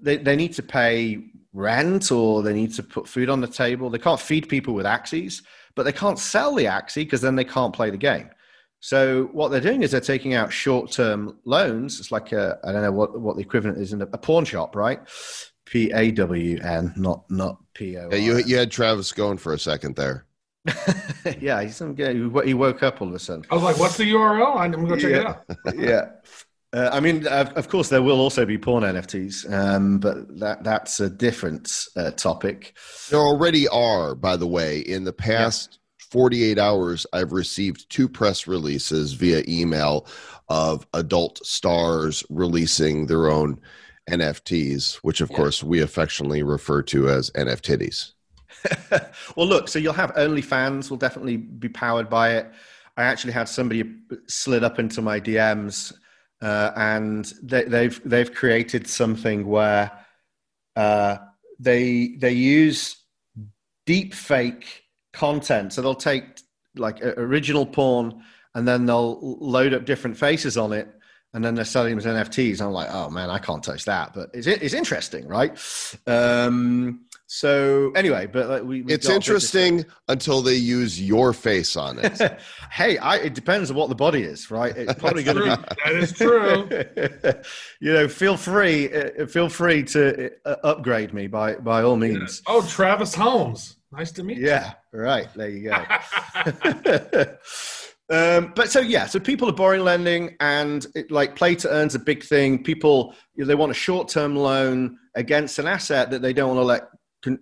they, 0.00 0.16
they 0.16 0.36
need 0.36 0.52
to 0.54 0.62
pay 0.62 1.24
rent 1.52 2.12
or 2.12 2.42
they 2.42 2.52
need 2.52 2.72
to 2.74 2.82
put 2.82 3.08
food 3.08 3.28
on 3.28 3.40
the 3.40 3.46
table. 3.46 3.90
They 3.90 3.98
can't 3.98 4.20
feed 4.20 4.48
people 4.48 4.74
with 4.74 4.86
axies, 4.86 5.42
but 5.74 5.84
they 5.84 5.92
can't 5.92 6.18
sell 6.18 6.54
the 6.54 6.66
axe 6.66 6.94
because 6.94 7.20
then 7.20 7.36
they 7.36 7.44
can't 7.44 7.72
play 7.72 7.90
the 7.90 7.96
game. 7.96 8.30
So 8.80 9.24
what 9.32 9.48
they're 9.48 9.60
doing 9.60 9.82
is 9.82 9.90
they're 9.90 10.00
taking 10.00 10.34
out 10.34 10.52
short-term 10.52 11.38
loans. 11.44 11.98
It's 11.98 12.12
like 12.12 12.32
I 12.32 12.56
don't 12.64 12.82
know 12.82 12.92
what, 12.92 13.18
what 13.18 13.36
the 13.36 13.42
equivalent 13.42 13.78
is 13.78 13.92
in 13.92 14.02
a, 14.02 14.04
a 14.12 14.18
pawn 14.18 14.44
shop, 14.44 14.76
right? 14.76 15.00
P 15.64 15.90
A 15.92 16.12
W 16.12 16.60
N, 16.62 16.92
not 16.96 17.28
not 17.28 17.58
P 17.74 17.96
O. 17.96 18.08
Yeah, 18.10 18.16
you 18.16 18.38
you 18.38 18.56
had 18.56 18.70
Travis 18.70 19.12
going 19.12 19.38
for 19.38 19.52
a 19.52 19.58
second 19.58 19.96
there. 19.96 20.24
yeah, 21.40 21.62
he's 21.62 21.76
some 21.76 21.94
guy. 21.94 22.12
He 22.12 22.54
woke 22.54 22.82
up 22.82 23.00
all 23.00 23.08
of 23.08 23.14
a 23.14 23.18
sudden. 23.18 23.44
I 23.50 23.54
was 23.54 23.64
like, 23.64 23.78
"What's 23.78 23.96
the 23.96 24.10
URL? 24.12 24.56
I'm 24.56 24.72
gonna 24.72 24.88
go 24.88 24.96
check 24.96 25.10
yeah. 25.10 25.18
it 25.18 25.26
out." 25.26 25.74
yeah, 25.76 26.06
uh, 26.76 26.90
I 26.92 27.00
mean, 27.00 27.26
of, 27.26 27.48
of, 27.54 27.68
course, 27.70 27.88
there 27.88 28.02
will 28.02 28.20
also 28.20 28.44
be 28.44 28.58
porn 28.58 28.84
NFTs, 28.84 29.50
um, 29.50 29.98
but 29.98 30.38
that 30.38 30.62
that's 30.62 31.00
a 31.00 31.08
different 31.08 31.86
uh, 31.96 32.10
topic. 32.10 32.76
There 33.08 33.18
already 33.18 33.66
are, 33.68 34.14
by 34.14 34.36
the 34.36 34.46
way. 34.46 34.80
In 34.80 35.04
the 35.04 35.12
past 35.12 35.78
yeah. 35.80 36.06
48 36.10 36.58
hours, 36.58 37.06
I've 37.14 37.32
received 37.32 37.88
two 37.88 38.10
press 38.10 38.46
releases 38.46 39.14
via 39.14 39.42
email 39.48 40.06
of 40.50 40.86
adult 40.92 41.44
stars 41.46 42.22
releasing 42.28 43.06
their 43.06 43.28
own 43.30 43.58
NFTs, 44.10 44.96
which, 44.96 45.22
of 45.22 45.30
yeah. 45.30 45.36
course, 45.38 45.64
we 45.64 45.80
affectionately 45.80 46.42
refer 46.42 46.82
to 46.82 47.08
as 47.08 47.30
NFTs. 47.30 48.12
well, 49.34 49.46
look, 49.46 49.68
so 49.68 49.78
you'll 49.78 49.94
have 49.94 50.14
OnlyFans 50.14 50.90
will 50.90 50.98
definitely 50.98 51.38
be 51.38 51.70
powered 51.70 52.10
by 52.10 52.34
it. 52.34 52.52
I 52.98 53.04
actually 53.04 53.32
had 53.32 53.48
somebody 53.48 53.94
slid 54.26 54.62
up 54.62 54.78
into 54.78 55.00
my 55.00 55.20
DMs 55.20 55.94
uh, 56.46 56.72
and 56.76 57.32
they, 57.42 57.62
have 57.62 57.70
they've, 57.70 58.00
they've 58.04 58.32
created 58.32 58.86
something 58.86 59.48
where 59.48 59.90
uh, 60.76 61.16
they 61.58 62.14
they 62.18 62.30
use 62.30 63.02
deep 63.84 64.14
fake 64.14 64.84
content. 65.12 65.72
So 65.72 65.82
they'll 65.82 65.96
take 65.96 66.22
like 66.76 67.02
original 67.02 67.66
porn 67.66 68.22
and 68.54 68.68
then 68.68 68.86
they'll 68.86 69.18
load 69.40 69.74
up 69.74 69.86
different 69.86 70.16
faces 70.16 70.56
on 70.56 70.72
it 70.72 70.88
and 71.34 71.44
then 71.44 71.56
they're 71.56 71.64
selling 71.64 71.96
them 71.96 72.16
as 72.16 72.28
NFTs. 72.28 72.60
I'm 72.60 72.70
like, 72.70 72.90
oh 72.92 73.10
man, 73.10 73.28
I 73.28 73.38
can't 73.38 73.64
touch 73.64 73.84
that, 73.86 74.14
but 74.14 74.30
it's 74.32 74.46
it's 74.46 74.74
interesting, 74.74 75.26
right? 75.26 75.50
Um, 76.06 77.06
so 77.28 77.90
anyway, 77.96 78.26
but 78.26 78.48
like, 78.48 78.62
we, 78.62 78.84
it's 78.84 79.08
interesting 79.08 79.84
until 80.08 80.42
they 80.42 80.54
use 80.54 81.00
your 81.00 81.32
face 81.32 81.76
on 81.76 81.98
it. 81.98 82.20
hey, 82.70 82.98
I, 82.98 83.16
it 83.16 83.34
depends 83.34 83.68
on 83.70 83.76
what 83.76 83.88
the 83.88 83.96
body 83.96 84.22
is, 84.22 84.48
right? 84.50 84.76
It's 84.76 84.94
probably 85.00 85.24
going 85.24 85.38
to 85.38 85.42
be. 85.42 85.64
That 85.84 85.94
is 85.94 86.12
true. 86.12 86.68
you 87.80 87.92
know, 87.92 88.06
feel 88.06 88.36
free, 88.36 88.92
uh, 88.92 89.26
feel 89.26 89.48
free 89.48 89.82
to 89.84 90.30
uh, 90.44 90.56
upgrade 90.62 91.12
me 91.12 91.26
by 91.26 91.54
by 91.56 91.82
all 91.82 91.96
means. 91.96 92.42
Yeah. 92.46 92.54
Oh, 92.54 92.66
Travis 92.66 93.14
Holmes, 93.14 93.76
nice 93.90 94.12
to 94.12 94.22
meet 94.22 94.38
yeah, 94.38 94.74
you. 94.92 95.00
Yeah, 95.00 95.00
right. 95.00 95.28
There 95.34 95.48
you 95.48 95.70
go. 95.70 97.36
Um, 98.08 98.52
but 98.54 98.70
so 98.70 98.78
yeah, 98.78 99.06
so 99.06 99.18
people 99.18 99.48
are 99.48 99.52
borrowing 99.52 99.82
lending, 99.82 100.36
and 100.38 100.86
it, 100.94 101.10
like 101.10 101.34
play 101.34 101.56
to 101.56 101.68
earn's 101.68 101.96
a 101.96 101.98
big 101.98 102.22
thing. 102.22 102.62
People 102.62 103.14
you 103.34 103.42
know, 103.42 103.48
they 103.48 103.56
want 103.56 103.72
a 103.72 103.74
short 103.74 104.08
term 104.08 104.36
loan 104.36 104.96
against 105.16 105.58
an 105.58 105.66
asset 105.66 106.10
that 106.10 106.22
they 106.22 106.32
don't 106.32 106.54
want 106.54 106.60
to 106.60 106.64
let 106.64 106.82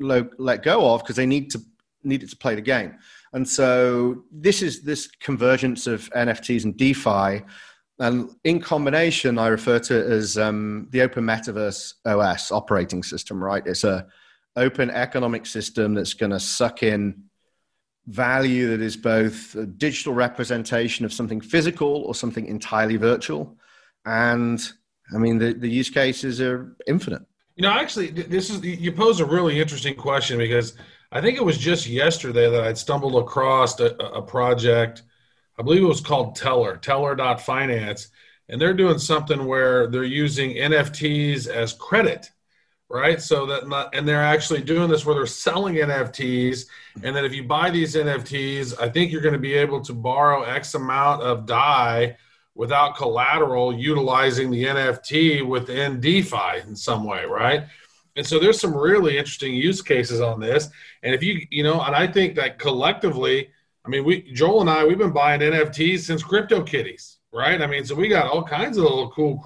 let 0.01 0.63
go 0.63 0.95
of 0.95 1.03
because 1.03 1.17
they 1.17 1.27
need 1.27 1.51
to 1.51 1.61
need 2.03 2.23
it 2.23 2.31
to 2.31 2.37
play 2.37 2.55
the 2.55 2.61
game. 2.61 2.95
And 3.33 3.49
so 3.49 4.25
this 4.31 4.63
is 4.63 4.83
this 4.83 5.07
convergence 5.07 5.87
of 5.87 6.11
NFTs 6.11 6.65
and 6.65 6.77
DeFi, 6.77 7.45
and 7.99 8.31
in 8.43 8.61
combination, 8.61 9.39
I 9.39 9.49
refer 9.49 9.79
to 9.79 9.99
it 9.99 10.07
as 10.11 10.37
um, 10.37 10.89
the 10.91 11.03
Open 11.03 11.25
Metaverse 11.25 11.95
OS 12.05 12.51
operating 12.51 13.03
system. 13.03 13.43
Right, 13.43 13.67
it's 13.67 13.85
a 13.85 14.07
open 14.57 14.91
economic 14.91 15.47
system 15.47 15.95
that's 15.95 16.15
going 16.15 16.31
to 16.31 16.41
suck 16.41 16.83
in 16.83 17.25
value 18.07 18.69
that 18.69 18.81
is 18.81 18.97
both 18.97 19.55
a 19.55 19.67
digital 19.67 20.13
representation 20.13 21.05
of 21.05 21.13
something 21.13 21.41
physical 21.41 22.05
or 22.05 22.15
something 22.15 22.47
entirely 22.47 22.97
virtual. 22.97 23.57
And 24.05 24.61
I 25.15 25.19
mean, 25.19 25.39
the, 25.39 25.55
the 25.55 25.69
use 25.69 25.91
cases 25.91 26.41
are 26.41 26.77
infinite. 26.87 27.23
You 27.57 27.63
know, 27.63 27.71
actually, 27.71 28.11
this 28.11 28.51
is 28.51 28.65
you 28.65 28.91
pose 28.91 29.21
a 29.21 29.25
really 29.25 29.61
interesting 29.61 29.95
question 29.95 30.39
because 30.39 30.75
I 31.13 31.21
think 31.21 31.37
it 31.37 31.45
was 31.45 31.57
just 31.57 31.87
yesterday 31.87 32.51
that 32.51 32.65
I'd 32.65 32.79
stumbled 32.79 33.15
across 33.15 33.79
a, 33.79 33.95
a 33.95 34.23
project. 34.23 35.03
I 35.57 35.63
believe 35.63 35.83
it 35.83 35.87
was 35.87 36.01
called 36.01 36.35
Teller, 36.35 36.77
Teller.finance, 36.77 38.09
and 38.49 38.61
they're 38.61 38.75
doing 38.75 38.99
something 38.99 39.47
where 39.47 39.87
they're 39.87 40.03
using 40.03 40.57
NFTs 40.57 41.47
as 41.47 41.73
credit, 41.75 42.33
right? 42.89 43.23
So 43.23 43.47
that 43.47 43.69
not, 43.69 43.95
and 43.95 44.07
they're 44.07 44.21
actually 44.21 44.63
doing 44.63 44.89
this 44.89 45.07
where 45.07 45.15
they're 45.15 45.27
selling 45.27 45.77
NFTs, 45.77 46.67
and 47.05 47.15
then 47.15 47.25
if 47.25 47.33
you 47.33 47.45
buy 47.45 47.71
these 47.71 47.95
NFTs, 47.95 48.81
I 48.81 48.89
think 48.89 49.13
you're 49.13 49.21
going 49.21 49.35
to 49.35 49.39
be 49.39 49.55
able 49.55 49.81
to 49.83 49.93
borrow 49.93 50.43
X 50.43 50.75
amount 50.75 51.23
of 51.23 51.47
DAI 51.47 52.17
without 52.55 52.97
collateral 52.97 53.77
utilizing 53.77 54.51
the 54.51 54.65
NFT 54.65 55.47
within 55.47 56.01
DeFi 56.01 56.61
in 56.67 56.77
some 56.77 57.05
way, 57.05 57.25
right? 57.25 57.65
And 58.17 58.27
so 58.27 58.39
there's 58.39 58.61
some 58.61 58.77
really 58.77 59.19
interesting 59.19 59.55
use 59.55 59.83
cases 59.83 60.21
on 60.21 60.41
this. 60.41 60.69
And 61.03 61.15
if 61.15 61.23
you, 61.23 61.47
you 61.51 61.65
know, 61.65 61.81
and 61.81 61.97
I 61.97 62.07
think 62.07 62.37
that 62.37 62.59
collectively, 62.59 63.49
I 63.85 63.89
mean, 63.89 64.05
we, 64.05 64.23
Joel 64.33 64.61
and 64.61 64.71
I, 64.71 64.85
we've 64.85 64.99
been 64.99 65.13
buying 65.13 65.41
NFTs 65.41 66.01
since 66.01 66.23
CryptoKitties, 66.23 67.17
right? 67.33 67.61
I 67.61 67.67
mean, 67.67 67.85
so 67.85 67.95
we 67.95 68.09
got 68.09 68.29
all 68.29 68.45
kinds 68.45 68.79
of 68.79 68.85
little 68.85 69.11
cool, 69.11 69.39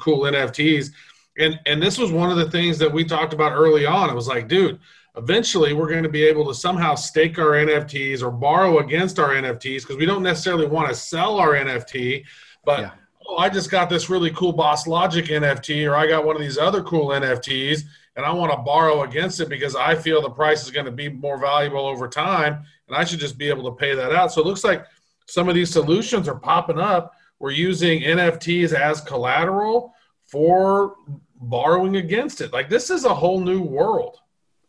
cool 0.00 0.22
NFTs. 0.22 0.90
And, 1.38 1.60
and 1.66 1.80
this 1.80 1.98
was 1.98 2.10
one 2.10 2.30
of 2.30 2.36
the 2.36 2.50
things 2.50 2.78
that 2.78 2.92
we 2.92 3.04
talked 3.04 3.32
about 3.32 3.52
early 3.52 3.86
on. 3.86 4.10
It 4.10 4.14
was 4.14 4.26
like, 4.26 4.48
dude, 4.48 4.80
eventually 5.16 5.72
we're 5.72 5.88
going 5.88 6.02
to 6.02 6.08
be 6.08 6.24
able 6.24 6.46
to 6.46 6.54
somehow 6.54 6.94
stake 6.94 7.38
our 7.38 7.52
NFTs 7.52 8.22
or 8.22 8.30
borrow 8.30 8.78
against 8.78 9.18
our 9.18 9.30
NFTs 9.30 9.82
because 9.82 9.96
we 9.96 10.06
don't 10.06 10.22
necessarily 10.22 10.66
want 10.66 10.88
to 10.88 10.94
sell 10.94 11.38
our 11.38 11.54
NFT, 11.54 12.24
but 12.66 12.80
yeah. 12.80 12.90
oh, 13.26 13.38
I 13.38 13.48
just 13.48 13.70
got 13.70 13.88
this 13.88 14.10
really 14.10 14.30
cool 14.32 14.52
Boss 14.52 14.86
Logic 14.86 15.24
NFT, 15.24 15.88
or 15.90 15.96
I 15.96 16.06
got 16.06 16.26
one 16.26 16.36
of 16.36 16.42
these 16.42 16.58
other 16.58 16.82
cool 16.82 17.08
NFTs, 17.08 17.84
and 18.16 18.26
I 18.26 18.32
want 18.32 18.52
to 18.52 18.58
borrow 18.58 19.04
against 19.04 19.40
it 19.40 19.48
because 19.48 19.74
I 19.74 19.94
feel 19.94 20.20
the 20.20 20.28
price 20.28 20.64
is 20.64 20.70
going 20.70 20.84
to 20.84 20.92
be 20.92 21.08
more 21.08 21.38
valuable 21.38 21.86
over 21.86 22.08
time, 22.08 22.64
and 22.88 22.96
I 22.96 23.04
should 23.04 23.20
just 23.20 23.38
be 23.38 23.48
able 23.48 23.64
to 23.70 23.76
pay 23.76 23.94
that 23.94 24.12
out. 24.12 24.32
So 24.32 24.42
it 24.42 24.46
looks 24.46 24.64
like 24.64 24.84
some 25.26 25.48
of 25.48 25.54
these 25.54 25.70
solutions 25.70 26.28
are 26.28 26.34
popping 26.34 26.78
up. 26.78 27.14
We're 27.38 27.52
using 27.52 28.02
NFTs 28.02 28.72
as 28.72 29.00
collateral 29.00 29.94
for 30.24 30.96
borrowing 31.40 31.96
against 31.96 32.40
it. 32.40 32.52
Like 32.52 32.68
this 32.68 32.90
is 32.90 33.04
a 33.04 33.14
whole 33.14 33.40
new 33.40 33.62
world. 33.62 34.18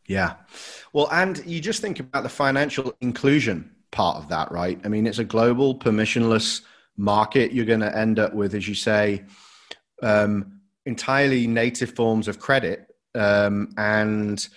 Yeah. 0.05 0.35
Well, 0.93 1.09
and 1.11 1.43
you 1.45 1.59
just 1.59 1.81
think 1.81 1.99
about 1.99 2.23
the 2.23 2.29
financial 2.29 2.93
inclusion 3.01 3.71
part 3.91 4.17
of 4.17 4.29
that, 4.29 4.51
right? 4.51 4.79
I 4.83 4.87
mean, 4.87 5.07
it's 5.07 5.19
a 5.19 5.23
global 5.23 5.75
permissionless 5.75 6.61
market. 6.97 7.51
You're 7.51 7.65
going 7.65 7.79
to 7.79 7.95
end 7.95 8.19
up 8.19 8.33
with, 8.33 8.53
as 8.55 8.67
you 8.67 8.75
say, 8.75 9.23
um, 10.03 10.61
entirely 10.85 11.47
native 11.47 11.91
forms 11.91 12.27
of 12.27 12.39
credit 12.39 12.87
um, 13.15 13.73
and 13.77 14.47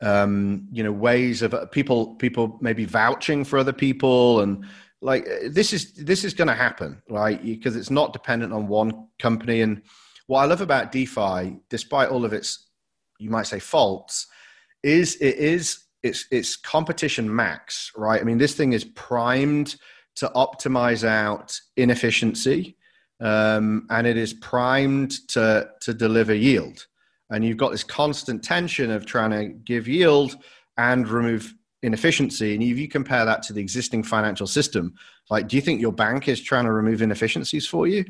um, 0.00 0.68
you 0.70 0.82
know 0.82 0.92
ways 0.92 1.42
of 1.42 1.54
uh, 1.54 1.66
people 1.66 2.14
people 2.16 2.58
maybe 2.60 2.84
vouching 2.84 3.44
for 3.44 3.58
other 3.58 3.72
people 3.72 4.40
and 4.40 4.64
like 5.00 5.26
this 5.50 5.72
is 5.72 5.92
this 5.94 6.24
is 6.24 6.34
going 6.34 6.48
to 6.48 6.54
happen 6.54 7.02
right 7.08 7.42
because 7.42 7.74
it's 7.74 7.90
not 7.90 8.12
dependent 8.12 8.52
on 8.52 8.68
one 8.68 9.08
company 9.18 9.60
and 9.60 9.82
what 10.26 10.40
i 10.40 10.44
love 10.44 10.60
about 10.60 10.92
defi 10.92 11.56
despite 11.68 12.10
all 12.10 12.24
of 12.24 12.32
its 12.32 12.68
you 13.18 13.30
might 13.30 13.46
say 13.46 13.58
faults 13.58 14.26
is 14.82 15.16
it 15.16 15.36
is 15.36 15.84
it's 16.02 16.26
it's 16.30 16.56
competition 16.56 17.34
max 17.34 17.92
right 17.96 18.20
i 18.20 18.24
mean 18.24 18.38
this 18.38 18.54
thing 18.54 18.72
is 18.72 18.84
primed 18.84 19.76
to 20.18 20.30
optimize 20.34 21.06
out 21.06 21.58
inefficiency 21.76 22.76
um, 23.20 23.86
and 23.90 24.06
it 24.06 24.16
is 24.16 24.34
primed 24.34 25.26
to 25.28 25.68
to 25.80 25.94
deliver 25.94 26.34
yield. 26.34 26.86
And 27.30 27.44
you've 27.44 27.56
got 27.56 27.72
this 27.72 27.84
constant 27.84 28.42
tension 28.42 28.90
of 28.90 29.04
trying 29.04 29.30
to 29.30 29.48
give 29.48 29.86
yield 29.86 30.36
and 30.76 31.06
remove 31.06 31.52
inefficiency. 31.82 32.54
And 32.54 32.62
if 32.62 32.78
you 32.78 32.88
compare 32.88 33.24
that 33.24 33.42
to 33.44 33.52
the 33.52 33.60
existing 33.60 34.02
financial 34.02 34.46
system 34.46 34.94
like 35.30 35.46
do 35.46 35.56
you 35.56 35.62
think 35.62 35.80
your 35.80 35.92
bank 35.92 36.28
is 36.28 36.40
trying 36.40 36.64
to 36.64 36.72
remove 36.72 37.02
inefficiencies 37.02 37.66
for 37.66 37.86
you? 37.86 38.04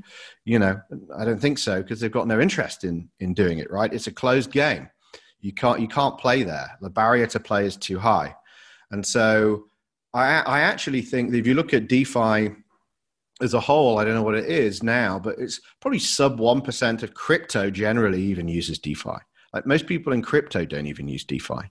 You 0.45 0.59
know 0.59 0.81
i 1.17 1.25
don't 1.25 1.41
think 1.41 1.59
so 1.59 1.83
because 1.83 2.01
they've 2.01 2.11
got 2.11 2.27
no 2.27 2.41
interest 2.41 2.85
in 2.85 3.09
in 3.21 3.35
doing 3.35 3.59
it 3.59 3.71
right? 3.71 3.93
It's 3.93 4.07
a 4.07 4.13
closed 4.13 4.53
game. 4.53 4.89
You 5.41 5.53
can't 5.53 5.81
you 5.81 5.89
can't 5.89 6.19
play 6.19 6.43
there. 6.43 6.77
The 6.81 6.91
barrier 6.91 7.27
to 7.29 7.41
play 7.41 7.67
is 7.67 7.77
too 7.77 7.99
high. 7.99 8.35
And 8.91 9.05
so 9.05 9.68
i 10.15 10.41
i 10.41 10.61
actually 10.61 11.03
think 11.03 11.31
that 11.31 11.39
if 11.39 11.47
you 11.47 11.55
look 11.55 11.75
at 11.75 11.89
defi 11.89 12.55
as 13.41 13.55
a 13.55 13.61
whole 13.61 13.99
i 13.99 14.05
don't 14.05 14.15
know 14.15 14.23
what 14.23 14.35
it 14.35 14.47
is 14.47 14.83
now 14.83 15.19
but 15.19 15.39
it's 15.39 15.61
probably 15.81 15.99
sub 15.99 16.39
1% 16.39 17.03
of 17.03 17.15
crypto 17.15 17.71
generally 17.71 18.23
even 18.23 18.49
uses 18.49 18.79
defi. 18.79 19.19
Like 19.53 19.67
most 19.67 19.87
people 19.87 20.13
in 20.13 20.23
crypto 20.23 20.65
don't 20.65 20.87
even 20.87 21.09
use 21.09 21.25
defi. 21.25 21.71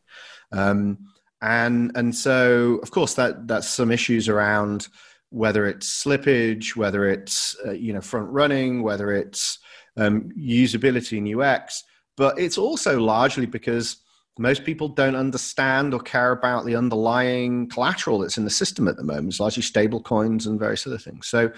Um, 0.51 0.97
and 1.41 1.91
and 1.95 2.15
so 2.15 2.79
of 2.81 2.91
course 2.91 3.13
that 3.13 3.47
that's 3.47 3.67
some 3.67 3.91
issues 3.91 4.27
around 4.27 4.87
whether 5.29 5.67
it's 5.67 6.03
slippage 6.03 6.75
whether 6.75 7.07
it's 7.07 7.55
uh, 7.65 7.71
you 7.71 7.93
know 7.93 8.01
front 8.01 8.29
running 8.29 8.81
whether 8.81 9.11
it's 9.11 9.59
um, 9.97 10.31
usability 10.37 11.17
in 11.17 11.39
ux 11.39 11.83
but 12.15 12.39
it's 12.39 12.57
also 12.57 12.99
largely 12.99 13.45
because 13.45 13.97
most 14.37 14.63
people 14.63 14.87
don't 14.87 15.15
understand 15.15 15.93
or 15.93 15.99
care 15.99 16.31
about 16.31 16.65
the 16.65 16.75
underlying 16.75 17.67
collateral 17.69 18.19
that's 18.19 18.37
in 18.37 18.43
the 18.43 18.49
system 18.49 18.87
at 18.87 18.97
the 18.97 19.03
moment. 19.03 19.29
It's 19.29 19.39
largely 19.39 19.63
stable 19.63 20.01
coins 20.01 20.45
and 20.45 20.59
various 20.59 20.85
other 20.85 20.97
things. 20.97 21.27
So, 21.27 21.51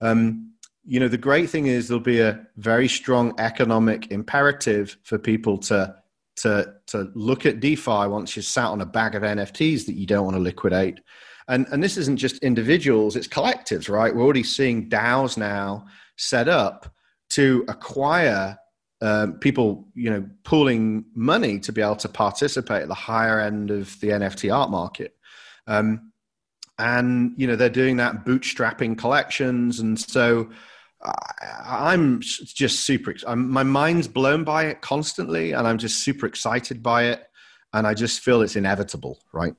um, 0.00 0.52
you 0.84 1.00
know, 1.00 1.08
the 1.08 1.18
great 1.18 1.48
thing 1.48 1.66
is 1.66 1.88
there'll 1.88 2.02
be 2.02 2.20
a 2.20 2.46
very 2.56 2.88
strong 2.88 3.34
economic 3.38 4.10
imperative 4.10 4.96
for 5.02 5.18
people 5.18 5.58
to 5.58 5.94
to 6.36 6.74
to 6.88 7.10
look 7.14 7.46
at 7.46 7.60
DeFi 7.60 8.08
once 8.08 8.34
you're 8.34 8.42
sat 8.42 8.66
on 8.66 8.80
a 8.80 8.86
bag 8.86 9.14
of 9.14 9.22
NFTs 9.22 9.86
that 9.86 9.94
you 9.94 10.06
don't 10.06 10.24
want 10.24 10.36
to 10.36 10.42
liquidate. 10.42 11.00
And 11.48 11.66
and 11.70 11.82
this 11.82 11.96
isn't 11.96 12.16
just 12.16 12.38
individuals, 12.38 13.16
it's 13.16 13.28
collectives, 13.28 13.88
right? 13.88 14.14
We're 14.14 14.24
already 14.24 14.42
seeing 14.42 14.88
DAOs 14.88 15.36
now 15.36 15.86
set 16.16 16.48
up 16.48 16.92
to 17.30 17.64
acquire 17.68 18.58
um, 19.04 19.34
people, 19.34 19.86
you 19.94 20.08
know, 20.08 20.26
pooling 20.44 21.04
money 21.14 21.58
to 21.58 21.72
be 21.72 21.82
able 21.82 21.96
to 21.96 22.08
participate 22.08 22.80
at 22.80 22.88
the 22.88 22.94
higher 22.94 23.38
end 23.38 23.70
of 23.70 24.00
the 24.00 24.08
NFT 24.08 24.54
art 24.54 24.70
market. 24.70 25.14
Um, 25.66 26.10
and 26.78 27.34
you 27.36 27.46
know 27.46 27.54
they're 27.54 27.68
doing 27.68 27.98
that 27.98 28.24
bootstrapping 28.24 28.96
collections, 28.96 29.78
and 29.78 30.00
so 30.00 30.48
I, 31.02 31.92
am 31.92 32.20
just 32.20 32.80
super. 32.80 33.14
I'm, 33.26 33.50
my 33.50 33.62
mind's 33.62 34.08
blown 34.08 34.42
by 34.42 34.64
it 34.64 34.80
constantly, 34.80 35.52
and 35.52 35.68
I'm 35.68 35.78
just 35.78 36.02
super 36.02 36.24
excited 36.24 36.82
by 36.82 37.04
it, 37.04 37.24
and 37.74 37.86
I 37.86 37.92
just 37.92 38.20
feel 38.20 38.40
it's 38.40 38.56
inevitable, 38.56 39.20
right? 39.34 39.54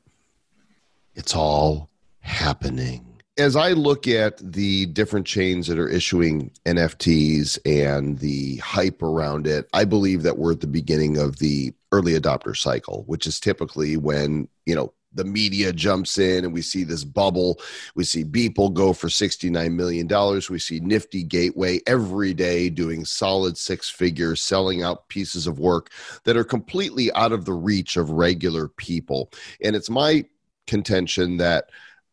It's 1.14 1.36
all 1.36 1.91
happening 2.20 3.14
as 3.38 3.56
I 3.56 3.72
look 3.72 4.08
at 4.08 4.38
the 4.38 4.86
different 4.88 5.28
chains 5.28 5.68
that 5.68 5.78
are 5.78 5.90
issuing 5.90 6.52
NFTs 6.66 7.60
and 7.66 8.18
the 8.20 8.58
hype 8.58 9.02
around 9.02 9.46
it, 9.46 9.68
I 9.74 9.84
believe 9.84 10.24
that 10.24 10.38
we're 10.38 10.54
at 10.54 10.62
the 10.62 10.68
beginning 10.68 11.18
of 11.18 11.38
the 11.38 11.74
early 11.92 12.14
adopter 12.14 12.56
cycle, 12.56 13.04
which 13.08 13.28
is 13.28 13.40
typically 13.40 13.98
when, 13.98 14.48
you 14.66 14.76
know, 14.76 14.94
the 15.14 15.26
media 15.26 15.72
jumps 15.72 16.18
in 16.18 16.44
and 16.44 16.54
we 16.54 16.62
see 16.62 16.84
this 16.84 17.04
bubble. 17.06 17.60
We 17.96 18.04
see 18.04 18.24
Beeple 18.24 18.74
go 18.74 18.92
for 18.92 19.08
$69 19.08 19.74
million. 19.74 20.42
We 20.50 20.60
see 20.60 20.82
Nifty 20.82 21.24
Gateway 21.24 21.80
every 21.88 22.34
day 22.34 22.70
doing 22.70 23.06
solid 23.06 23.58
six 23.58 23.90
figures, 23.90 24.44
selling 24.44 24.84
out 24.84 25.08
pieces 25.08 25.48
of 25.48 25.58
work 25.58 25.90
that 26.26 26.36
are 26.36 26.44
completely 26.44 27.14
out 27.14 27.32
of 27.32 27.46
the 27.46 27.54
reach 27.54 27.96
of 27.96 28.10
regular 28.12 28.68
people. 28.68 29.32
And 29.64 29.74
it's 29.76 29.90
my 29.90 30.26
contention 30.68 31.38
that 31.38 31.70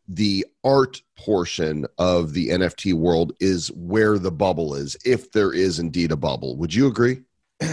the 0.09 0.44
art 0.64 1.00
portion 1.16 1.86
of 1.98 2.32
the 2.32 2.48
NFT 2.48 2.94
world 2.94 3.32
is 3.40 3.70
where 3.72 4.18
the 4.18 4.32
bubble 4.32 4.74
is, 4.74 4.96
if 5.05 5.32
there 5.32 5.53
is 5.53 5.78
indeed 5.78 6.12
a 6.12 6.16
bubble. 6.16 6.57
Would 6.57 6.74
you 6.74 6.86
agree? 6.86 7.22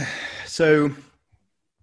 So, 0.46 0.92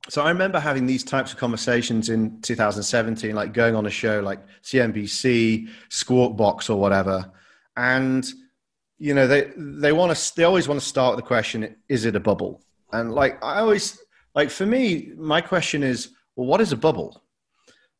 so 0.09 0.22
I 0.22 0.28
remember 0.28 0.59
having 0.59 0.86
these 0.86 1.05
types 1.05 1.32
of 1.32 1.38
conversations 1.38 2.09
in 2.09 2.40
2017, 2.42 3.32
like 3.32 3.53
going 3.53 3.76
on 3.76 3.86
a 3.86 3.90
show 3.90 4.20
like 4.20 4.40
CNBC, 4.64 5.68
Squawk 5.88 6.36
Box, 6.36 6.68
or 6.68 6.78
whatever, 6.78 7.30
and 7.76 8.28
you 8.99 9.14
know 9.14 9.28
they 9.28 9.53
they 9.57 9.92
want 9.92 10.14
to 10.14 10.36
they 10.36 10.42
always 10.42 10.66
want 10.66 10.80
to 10.80 10.86
start 10.86 11.14
with 11.14 11.24
the 11.24 11.28
question: 11.28 11.76
Is 11.88 12.05
it 12.05 12.16
a 12.16 12.20
bubble? 12.20 12.61
And 12.92 13.14
like 13.14 13.42
I 13.42 13.61
always 13.61 13.99
like 14.34 14.51
for 14.51 14.66
me, 14.66 15.12
my 15.16 15.40
question 15.40 15.82
is, 15.82 16.11
well, 16.34 16.49
what 16.49 16.61
is 16.61 16.72
a 16.72 16.76
bubble? 16.76 17.22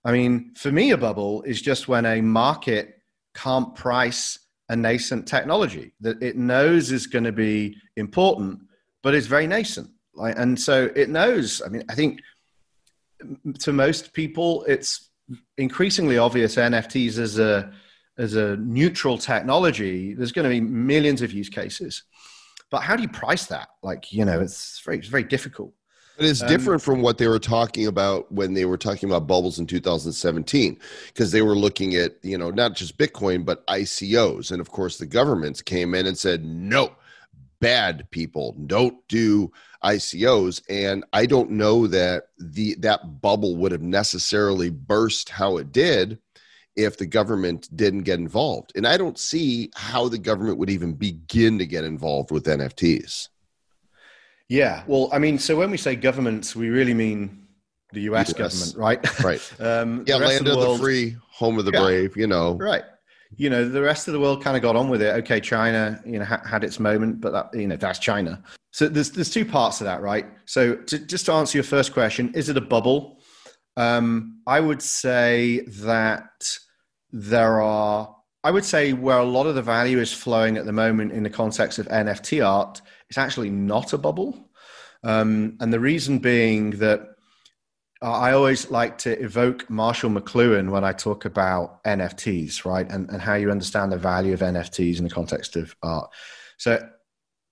I 0.07 0.13
mean, 0.13 0.53
for 0.55 0.71
me, 0.71 0.93
a 0.93 0.97
bubble 0.97 1.43
is 1.43 1.61
just 1.61 1.89
when 1.89 2.07
a 2.07 2.21
market 2.21 3.03
can't 3.35 3.75
price 3.75 4.39
a 4.69 4.77
nascent 4.77 5.27
technology 5.27 5.95
that 6.01 6.23
it 6.23 6.37
knows 6.37 6.93
is 6.93 7.09
going 7.09 7.25
to 7.25 7.33
be 7.33 7.77
important, 7.97 8.61
but 9.03 9.15
it's 9.15 9.27
very 9.27 9.49
nascent. 9.49 9.91
Like, 10.15 10.39
and 10.39 10.59
so 10.59 10.91
it 10.95 11.09
knows. 11.09 11.61
I 11.61 11.69
mean, 11.71 11.83
I 11.89 11.97
think 11.97 12.21
to 13.59 13.73
most 13.73 14.13
people, 14.13 14.65
it's 14.69 15.11
increasingly 15.59 16.19
obvious 16.19 16.55
NFTs 16.55 17.19
as 17.19 17.41
a 17.41 17.73
as 18.17 18.37
a 18.37 18.57
neutral 18.59 19.19
technology. 19.19 20.15
There's 20.15 20.33
going 20.33 20.45
to 20.45 20.51
be 20.51 20.61
millions 20.61 21.21
of 21.21 21.33
use 21.33 21.49
cases, 21.49 22.05
but 22.71 22.83
how 22.83 22.95
do 22.95 23.03
you 23.03 23.09
price 23.09 23.47
that? 23.47 23.71
Like, 23.83 24.13
you 24.13 24.25
know, 24.25 24.41
it's 24.41 24.81
very 24.85 24.99
it's 24.99 25.09
very 25.09 25.25
difficult. 25.25 25.75
It 26.19 26.25
is 26.25 26.43
um, 26.43 26.49
different 26.49 26.83
from 26.83 27.03
what 27.03 27.19
they 27.19 27.29
were 27.29 27.39
talking 27.39 27.87
about 27.87 28.31
when 28.33 28.55
they 28.55 28.65
were 28.65 28.79
talking 28.79 29.09
about 29.09 29.27
bubbles 29.27 29.59
in 29.59 29.67
2017, 29.67 30.79
because 31.09 31.31
they 31.31 31.43
were 31.43 31.57
looking 31.57 31.95
at, 31.95 32.17
you 32.23 32.39
know, 32.39 32.51
not 32.51 32.75
just 32.75 32.97
Bitcoin, 32.97 33.45
but 33.45 33.67
ICOs. 33.67 34.51
And 34.51 34.61
of 34.61 34.71
course, 34.71 34.99
the 34.99 35.07
governments 35.07 35.61
came 35.61 35.95
in 35.95 36.07
and 36.07 36.17
said, 36.17 36.45
no, 36.45 36.93
bad 37.61 38.11
people 38.11 38.55
don't 38.67 38.97
do 39.09 39.53
ICOs. 39.85 40.63
And 40.69 41.05
I 41.13 41.27
don't 41.27 41.51
know 41.51 41.87
that 41.87 42.29
the 42.39 42.77
that 42.77 43.21
bubble 43.21 43.57
would 43.57 43.73
have 43.73 43.83
necessarily 43.83 44.71
burst 44.71 45.29
how 45.29 45.59
it 45.59 45.73
did 45.73 46.19
if 46.77 46.99
the 46.99 47.07
government 47.07 47.75
didn't 47.75 48.03
get 48.03 48.19
involved. 48.19 48.73
And 48.75 48.87
I 48.87 48.97
don't 48.97 49.19
see 49.19 49.71
how 49.75 50.09
the 50.09 50.19
government 50.19 50.59
would 50.59 50.71
even 50.71 50.93
begin 50.93 51.59
to 51.59 51.67
get 51.67 51.85
involved 51.85 52.31
with 52.31 52.45
NFTs. 52.45 53.29
Yeah, 54.49 54.85
well, 54.87 55.09
I 55.13 55.19
mean, 55.19 55.39
so 55.39 55.57
when 55.57 55.71
we 55.71 55.77
say 55.77 55.97
governments, 55.97 56.55
we 56.55 56.69
really 56.69 56.95
mean 56.95 57.47
the 57.93 58.03
U.S. 58.03 58.31
US. 58.31 58.33
government, 58.33 58.77
right? 58.77 59.25
Right. 59.25 59.53
um, 59.61 60.05
yeah, 60.07 60.17
land 60.17 60.47
of 60.47 60.55
the, 60.55 60.59
world, 60.59 60.79
the, 60.79 60.83
free, 60.83 61.17
home 61.31 61.59
of 61.59 61.65
the 61.65 61.73
yeah, 61.73 61.81
brave. 61.81 62.17
You 62.17 62.27
know, 62.27 62.55
right. 62.55 62.85
You 63.37 63.51
know, 63.51 63.69
the 63.69 63.83
rest 63.83 64.07
of 64.07 64.15
the 64.15 64.21
world 64.21 64.43
kind 64.43 64.57
of 64.57 64.63
got 64.63 64.77
on 64.77 64.89
with 64.89 65.03
it. 65.03 65.15
Okay, 65.17 65.41
China, 65.41 66.01
you 66.07 66.21
know, 66.21 66.25
ha- 66.25 66.43
had 66.47 66.63
its 66.63 66.79
moment, 66.79 67.21
but 67.21 67.33
that, 67.33 67.59
you 67.59 67.67
know, 67.67 67.77
that's 67.77 67.99
China. 67.99 68.43
So 68.71 68.89
there's 68.89 69.11
there's 69.11 69.31
two 69.31 69.45
parts 69.45 69.79
to 69.79 69.85
that, 69.85 70.01
right? 70.01 70.27
So 70.45 70.77
to, 70.77 70.99
just 70.99 71.27
to 71.27 71.33
answer 71.33 71.59
your 71.59 71.65
first 71.65 71.93
question, 71.93 72.33
is 72.35 72.49
it 72.49 72.57
a 72.57 72.61
bubble? 72.61 73.21
Um, 73.77 74.41
I 74.47 74.61
would 74.61 74.83
say 74.83 75.61
that 75.81 76.31
there 77.11 77.61
are. 77.61 78.15
I 78.45 78.53
would 78.53 78.65
say 78.65 78.93
where 78.93 79.19
a 79.19 79.25
lot 79.25 79.49
of 79.49 79.57
the 79.57 79.63
value 79.63 79.99
is 79.99 80.13
flowing 80.13 80.57
at 80.57 80.67
the 80.67 80.73
moment 80.73 81.11
in 81.11 81.25
the 81.25 81.31
context 81.31 81.81
of 81.81 81.89
NFT 81.89 82.47
art 82.47 82.81
it's 83.09 83.19
actually 83.19 83.51
not 83.51 83.93
a 83.93 83.99
bubble. 83.99 84.51
Um, 85.03 85.57
and 85.61 85.73
the 85.73 85.81
reason 85.81 86.19
being 86.19 86.71
that 86.71 87.17
I 88.03 88.33
always 88.33 88.71
like 88.71 88.99
to 88.99 89.19
evoke 89.23 89.69
Marshall 89.71 90.11
McLuhan 90.11 90.71
when 90.71 90.85
I 90.85 90.93
talk 90.93 91.25
about 91.25 91.83
NFTs, 91.85 92.65
right? 92.65 92.91
And, 92.91 93.09
and 93.11 93.23
how 93.23 93.35
you 93.35 93.51
understand 93.51 93.91
the 93.91 93.97
value 93.97 94.35
of 94.35 94.41
NFTs 94.41 94.99
in 94.99 95.05
the 95.05 95.11
context 95.11 95.57
of 95.57 95.75
art. 95.83 96.11
So 96.59 96.87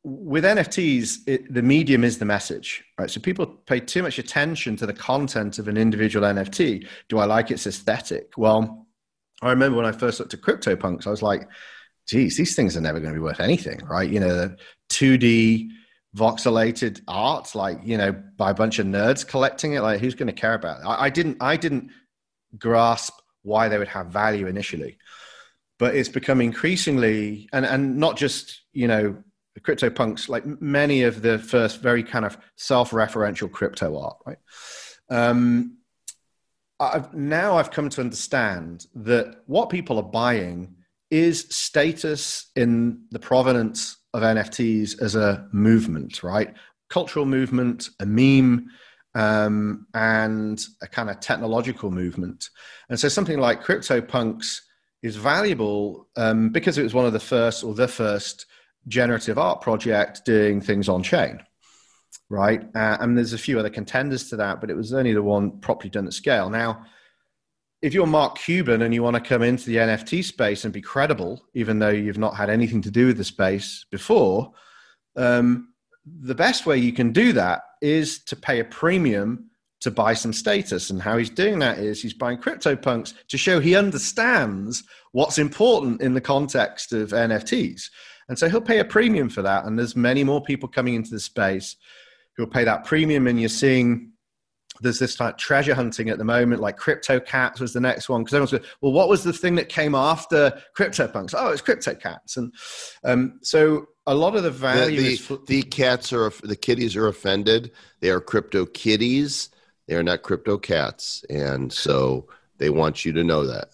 with 0.02 0.44
NFTs, 0.44 1.20
it, 1.26 1.52
the 1.52 1.62
medium 1.62 2.04
is 2.04 2.18
the 2.18 2.26
message, 2.26 2.84
right? 2.98 3.10
So 3.10 3.20
people 3.20 3.46
pay 3.46 3.80
too 3.80 4.02
much 4.02 4.18
attention 4.18 4.76
to 4.76 4.86
the 4.86 4.92
content 4.92 5.58
of 5.58 5.66
an 5.66 5.78
individual 5.78 6.26
NFT. 6.26 6.86
Do 7.08 7.18
I 7.18 7.24
like 7.24 7.50
its 7.50 7.66
aesthetic? 7.66 8.32
Well, 8.36 8.86
I 9.40 9.50
remember 9.50 9.78
when 9.78 9.86
I 9.86 9.92
first 9.92 10.20
looked 10.20 10.34
at 10.34 10.42
CryptoPunks, 10.42 11.06
I 11.06 11.10
was 11.10 11.22
like, 11.22 11.48
geez, 12.06 12.36
these 12.36 12.54
things 12.54 12.76
are 12.76 12.80
never 12.80 13.00
going 13.00 13.12
to 13.12 13.18
be 13.18 13.22
worth 13.22 13.40
anything, 13.40 13.80
right? 13.86 14.08
You 14.08 14.20
know, 14.20 14.34
the 14.34 14.56
2D 14.90 15.68
voxelated 16.14 17.00
art, 17.08 17.54
like, 17.54 17.80
you 17.84 17.98
know, 17.98 18.12
by 18.36 18.50
a 18.50 18.54
bunch 18.54 18.78
of 18.78 18.86
nerds 18.86 19.26
collecting 19.26 19.74
it. 19.74 19.80
Like, 19.80 20.00
who's 20.00 20.14
going 20.14 20.28
to 20.28 20.32
care 20.32 20.54
about 20.54 20.80
it? 20.80 20.84
I, 20.86 21.04
I 21.04 21.10
didn't, 21.10 21.38
I 21.40 21.56
didn't 21.56 21.90
grasp 22.58 23.14
why 23.42 23.68
they 23.68 23.78
would 23.78 23.88
have 23.88 24.08
value 24.08 24.46
initially. 24.46 24.98
But 25.78 25.96
it's 25.96 26.08
become 26.08 26.40
increasingly, 26.40 27.48
and, 27.52 27.66
and 27.66 27.96
not 27.96 28.16
just, 28.16 28.62
you 28.72 28.86
know, 28.86 29.16
the 29.54 29.60
CryptoPunks, 29.60 30.28
like 30.28 30.44
many 30.46 31.02
of 31.02 31.22
the 31.22 31.38
first 31.38 31.80
very 31.80 32.02
kind 32.02 32.24
of 32.24 32.38
self-referential 32.56 33.50
crypto 33.50 33.98
art, 33.98 34.16
right? 34.26 34.38
Um, 35.10 35.78
I've, 36.78 37.14
now 37.14 37.56
I've 37.56 37.70
come 37.70 37.88
to 37.90 38.00
understand 38.00 38.86
that 38.94 39.42
what 39.46 39.70
people 39.70 39.98
are 39.98 40.02
buying 40.02 40.76
is 41.14 41.46
status 41.48 42.50
in 42.56 43.04
the 43.12 43.20
provenance 43.20 43.98
of 44.12 44.22
NFTs 44.22 45.00
as 45.00 45.14
a 45.14 45.48
movement, 45.52 46.24
right? 46.24 46.52
Cultural 46.90 47.24
movement, 47.24 47.88
a 48.00 48.04
meme, 48.06 48.66
um, 49.14 49.86
and 49.94 50.60
a 50.82 50.88
kind 50.88 51.08
of 51.08 51.20
technological 51.20 51.92
movement. 51.92 52.50
And 52.88 52.98
so 52.98 53.08
something 53.08 53.38
like 53.38 53.62
CryptoPunks 53.62 54.58
is 55.04 55.14
valuable 55.14 56.08
um, 56.16 56.48
because 56.48 56.78
it 56.78 56.82
was 56.82 56.94
one 56.94 57.06
of 57.06 57.12
the 57.12 57.20
first 57.20 57.62
or 57.62 57.74
the 57.74 57.86
first 57.86 58.46
generative 58.88 59.38
art 59.38 59.60
project 59.60 60.24
doing 60.24 60.60
things 60.60 60.88
on 60.88 61.04
chain, 61.04 61.38
right? 62.28 62.60
Uh, 62.74 62.96
and 62.98 63.16
there's 63.16 63.34
a 63.34 63.38
few 63.38 63.60
other 63.60 63.70
contenders 63.70 64.30
to 64.30 64.36
that, 64.36 64.60
but 64.60 64.68
it 64.68 64.76
was 64.76 64.92
only 64.92 65.12
the 65.12 65.22
one 65.22 65.60
properly 65.60 65.90
done 65.90 66.08
at 66.08 66.12
scale. 66.12 66.50
Now, 66.50 66.84
if 67.84 67.92
you're 67.92 68.06
Mark 68.06 68.38
Cuban 68.38 68.80
and 68.80 68.94
you 68.94 69.02
want 69.02 69.12
to 69.12 69.20
come 69.20 69.42
into 69.42 69.66
the 69.66 69.76
NFT 69.76 70.24
space 70.24 70.64
and 70.64 70.72
be 70.72 70.80
credible, 70.80 71.44
even 71.52 71.80
though 71.80 71.90
you've 71.90 72.16
not 72.16 72.34
had 72.34 72.48
anything 72.48 72.80
to 72.80 72.90
do 72.90 73.08
with 73.08 73.18
the 73.18 73.24
space 73.24 73.84
before, 73.90 74.52
um, 75.16 75.68
the 76.06 76.34
best 76.34 76.64
way 76.64 76.78
you 76.78 76.94
can 76.94 77.12
do 77.12 77.34
that 77.34 77.60
is 77.82 78.24
to 78.24 78.36
pay 78.36 78.60
a 78.60 78.64
premium 78.64 79.50
to 79.80 79.90
buy 79.90 80.14
some 80.14 80.32
status. 80.32 80.88
And 80.88 81.02
how 81.02 81.18
he's 81.18 81.28
doing 81.28 81.58
that 81.58 81.76
is 81.78 82.00
he's 82.00 82.14
buying 82.14 82.38
CryptoPunks 82.38 83.12
to 83.28 83.36
show 83.36 83.60
he 83.60 83.76
understands 83.76 84.82
what's 85.12 85.36
important 85.36 86.00
in 86.00 86.14
the 86.14 86.22
context 86.22 86.94
of 86.94 87.10
NFTs. 87.10 87.90
And 88.30 88.38
so 88.38 88.48
he'll 88.48 88.62
pay 88.62 88.78
a 88.78 88.84
premium 88.86 89.28
for 89.28 89.42
that. 89.42 89.66
And 89.66 89.78
there's 89.78 89.94
many 89.94 90.24
more 90.24 90.42
people 90.42 90.70
coming 90.70 90.94
into 90.94 91.10
the 91.10 91.20
space 91.20 91.76
who'll 92.34 92.46
pay 92.46 92.64
that 92.64 92.86
premium. 92.86 93.26
And 93.26 93.38
you're 93.38 93.50
seeing 93.50 94.13
there's 94.80 94.98
this 94.98 95.20
like 95.20 95.38
treasure 95.38 95.74
hunting 95.74 96.10
at 96.10 96.18
the 96.18 96.24
moment, 96.24 96.60
like 96.60 96.76
Crypto 96.76 97.20
Cats 97.20 97.60
was 97.60 97.72
the 97.72 97.80
next 97.80 98.08
one. 98.08 98.22
Because 98.22 98.34
everyone's 98.34 98.50
going, 98.50 98.64
well, 98.80 98.92
what 98.92 99.08
was 99.08 99.22
the 99.22 99.32
thing 99.32 99.54
that 99.54 99.68
came 99.68 99.94
after 99.94 100.60
crypto 100.74 101.06
CryptoPunks? 101.06 101.34
Oh, 101.36 101.50
it's 101.50 101.62
Crypto 101.62 101.94
Cats. 101.94 102.36
And 102.36 102.52
um, 103.04 103.38
so 103.42 103.86
a 104.06 104.14
lot 104.14 104.36
of 104.36 104.42
the 104.42 104.50
value 104.50 104.96
the, 104.96 105.02
the, 105.02 105.12
is. 105.12 105.20
For, 105.20 105.38
the 105.46 105.62
cats 105.62 106.12
are 106.12 106.30
the 106.42 106.56
kitties 106.56 106.96
are 106.96 107.06
offended. 107.06 107.70
They 108.00 108.10
are 108.10 108.20
crypto 108.20 108.66
kitties. 108.66 109.50
They 109.86 109.94
are 109.94 110.02
not 110.02 110.22
crypto 110.22 110.56
cats, 110.58 111.24
and 111.28 111.70
so 111.72 112.26
they 112.58 112.70
want 112.70 113.04
you 113.04 113.12
to 113.12 113.22
know 113.22 113.46
that. 113.46 113.68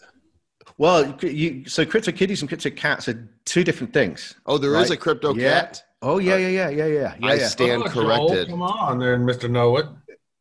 well, 0.76 1.14
you, 1.22 1.64
so 1.66 1.84
Crypto 1.84 2.11
Kitties 2.11 2.40
and 2.42 2.48
Crypto 2.48 2.70
Cats 2.70 3.07
are 3.09 3.28
two 3.44 3.62
different 3.64 3.92
things. 3.92 4.34
Oh, 4.46 4.59
there 4.59 4.70
is 4.76 4.88
Right. 4.88 4.90
a 4.92 4.96
crypto 4.96 5.34
Yeah. 5.34 5.61
cat. 5.61 5.82
Oh, 6.03 6.18
yeah, 6.18 6.36
yeah, 6.36 6.48
yeah, 6.48 6.68
yeah, 6.70 6.86
yeah. 6.86 7.14
Yeah, 7.20 7.26
I 7.26 7.34
yeah. 7.34 7.46
stand 7.48 7.82
Oh, 7.84 7.88
Joel, 7.88 8.28
corrected. 8.28 8.48
come 8.48 8.62
on, 8.62 8.98
there, 8.98 9.18
Mister 9.18 9.48
Know 9.48 9.76
It. 9.76 9.86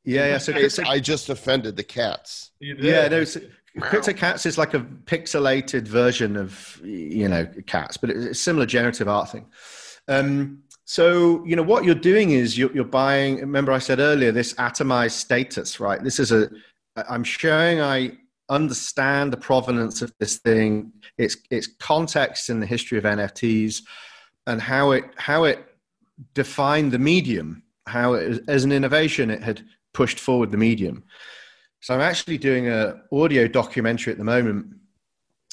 Yeah, 0.10 0.28
yeah. 0.28 0.38
So 0.38 0.54
Case, 0.54 0.76
Crypto, 0.76 0.92
I 0.92 1.00
just 1.00 1.30
offended 1.30 1.76
the 1.76 1.84
cats. 1.84 2.52
Yeah, 2.60 3.08
no, 3.08 3.24
so 3.24 3.42
Crypto 3.80 4.14
Cats 4.14 4.46
is 4.46 4.58
like 4.58 4.74
a 4.74 4.80
pixelated 4.80 5.88
version 5.88 6.36
of, 6.36 6.82
you 6.84 7.28
know, 7.28 7.46
cats, 7.68 7.98
but 7.98 8.10
it's 8.10 8.26
a 8.26 8.34
similar 8.34 8.66
generative 8.66 9.08
art 9.08 9.32
thing. 9.32 9.46
Um, 10.08 10.64
so, 10.86 11.46
you 11.46 11.56
know, 11.56 11.64
what 11.64 11.84
you're 11.84 11.96
doing 11.96 12.32
is 12.32 12.58
you're, 12.58 12.72
you're 12.74 12.84
buying, 12.84 13.38
remember 13.38 13.72
I 13.72 13.78
said 13.78 14.00
earlier, 14.00 14.32
this 14.32 14.54
atomized 14.56 15.12
status, 15.12 15.80
right? 15.80 16.04
This 16.04 16.20
is 16.20 16.32
a, 16.32 16.50
I'm 17.08 17.24
showing 17.24 17.80
I 17.80 18.18
understand 18.50 19.32
the 19.32 19.38
provenance 19.38 20.02
of 20.02 20.12
this 20.20 20.38
thing, 20.38 20.92
its, 21.18 21.38
its 21.52 21.68
context 21.80 22.50
in 22.50 22.60
the 22.60 22.66
history 22.66 22.98
of 22.98 23.04
NFTs 23.04 23.84
and 24.48 24.60
how 24.60 24.92
it, 24.92 25.06
how 25.16 25.44
it 25.44 25.64
defined 26.34 26.92
the 26.92 27.00
medium, 27.00 27.62
how 27.86 28.14
it, 28.14 28.42
as 28.48 28.64
an 28.64 28.72
innovation, 28.72 29.30
it 29.30 29.44
had 29.44 29.64
pushed 29.94 30.20
forward 30.20 30.52
the 30.52 30.58
medium. 30.58 31.04
So 31.82 31.94
I'm 31.94 32.02
actually 32.02 32.38
doing 32.38 32.68
a 32.68 33.02
audio 33.12 33.48
documentary 33.48 34.12
at 34.12 34.18
the 34.18 34.26
moment, 34.26 34.68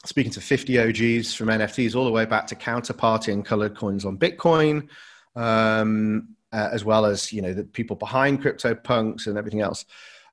speaking 0.04 0.32
to 0.32 0.40
50 0.40 0.78
OGs 0.78 1.34
from 1.34 1.48
NFTs 1.48 1.94
all 1.94 2.04
the 2.04 2.10
way 2.10 2.24
back 2.24 2.46
to 2.48 2.54
counterparty 2.56 3.32
and 3.32 3.44
colored 3.44 3.76
coins 3.76 4.04
on 4.04 4.18
Bitcoin, 4.18 4.88
um, 5.36 6.28
uh, 6.52 6.68
as 6.72 6.84
well 6.84 7.04
as 7.06 7.32
you 7.32 7.42
know 7.42 7.54
the 7.54 7.64
people 7.64 7.96
behind 7.96 8.42
CryptoPunks 8.42 9.26
and 9.26 9.38
everything 9.38 9.60
else. 9.60 9.84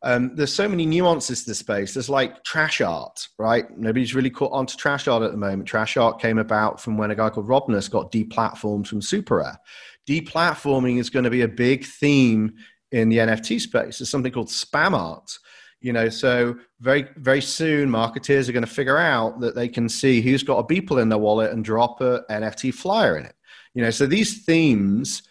Um, 0.04 0.36
there's 0.36 0.54
so 0.54 0.68
many 0.68 0.86
nuances 0.86 1.44
to 1.44 1.52
the 1.52 1.56
space. 1.56 1.94
There's 1.94 2.10
like 2.10 2.44
trash 2.44 2.82
art, 2.82 3.28
right? 3.38 3.66
Nobody's 3.78 4.14
really 4.14 4.30
caught 4.30 4.52
on 4.52 4.66
to 4.66 4.76
trash 4.76 5.08
art 5.08 5.24
at 5.24 5.32
the 5.32 5.38
moment. 5.38 5.68
Trash 5.68 5.96
art 5.96 6.20
came 6.20 6.40
about 6.40 6.82
from 6.82 6.98
when 6.98 7.10
a 7.12 7.16
guy 7.16 7.30
called 7.30 7.48
Robness 7.48 7.88
got 7.88 8.12
deplatformed 8.12 8.86
from 8.86 9.00
SuperRare. 9.00 9.58
Deplatforming 10.06 11.00
is 11.00 11.10
going 11.10 11.24
to 11.24 11.30
be 11.30 11.42
a 11.42 11.48
big 11.48 11.86
theme 11.86 12.54
in 12.94 13.10
the 13.10 13.18
NFT 13.18 13.60
space. 13.60 13.98
There's 13.98 14.10
something 14.10 14.32
called 14.32 14.48
spam 14.48 14.94
art. 14.94 15.38
You 15.82 15.92
know, 15.92 16.08
so 16.08 16.56
very 16.80 17.10
very 17.18 17.42
soon 17.42 17.90
marketeers 17.90 18.48
are 18.48 18.54
going 18.54 18.64
to 18.64 18.72
figure 18.72 18.98
out 18.98 19.42
that 19.42 19.54
they 19.54 19.68
can 19.68 19.90
see 19.90 20.22
who's 20.22 20.44
got 20.44 20.60
a 20.60 20.64
Beeple 20.64 21.02
in 21.02 21.10
their 21.10 21.18
wallet 21.18 21.52
and 21.52 21.66
drop 21.66 22.00
a 22.00 22.24
NFT 22.30 22.74
flyer 22.74 23.18
in 23.18 23.26
it. 23.26 23.36
You 23.74 23.82
know, 23.82 23.90
so 23.90 24.06
these 24.06 24.46
themes 24.46 25.24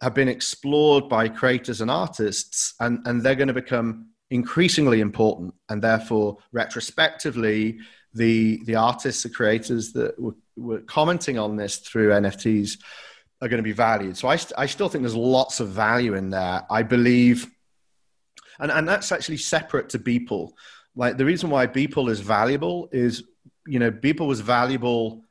have 0.00 0.14
been 0.14 0.28
explored 0.28 1.10
by 1.10 1.28
creators 1.28 1.80
and 1.82 1.90
artists, 1.90 2.72
and, 2.80 3.00
and 3.04 3.22
they're 3.22 3.34
going 3.34 3.48
to 3.48 3.54
become 3.54 4.06
increasingly 4.30 5.00
important. 5.00 5.52
And 5.68 5.82
therefore, 5.82 6.38
retrospectively, 6.52 7.80
the 8.14 8.62
the 8.64 8.76
artists, 8.76 9.24
the 9.24 9.30
creators 9.30 9.92
that 9.92 10.18
were, 10.18 10.36
were 10.56 10.80
commenting 10.80 11.38
on 11.38 11.56
this 11.56 11.78
through 11.78 12.10
NFTs 12.10 12.78
are 13.40 13.48
going 13.48 13.58
to 13.58 13.62
be 13.62 13.72
valued. 13.72 14.16
So 14.16 14.28
I, 14.28 14.36
st- 14.36 14.58
I 14.58 14.66
still 14.66 14.88
think 14.88 15.02
there's 15.02 15.14
lots 15.14 15.60
of 15.60 15.68
value 15.68 16.14
in 16.14 16.30
there. 16.30 16.64
I 16.70 16.82
believe, 16.82 17.46
and, 18.58 18.70
and 18.70 18.88
that's 18.88 19.12
actually 19.12 19.36
separate 19.36 19.90
to 19.90 19.98
Beeple. 19.98 20.52
Like 20.96 21.16
the 21.16 21.24
reason 21.24 21.50
why 21.50 21.66
Beeple 21.66 22.10
is 22.10 22.20
valuable 22.20 22.88
is, 22.90 23.22
you 23.66 23.78
know, 23.78 23.90
Beeple 23.90 24.26
was 24.26 24.40
valuable 24.40 25.24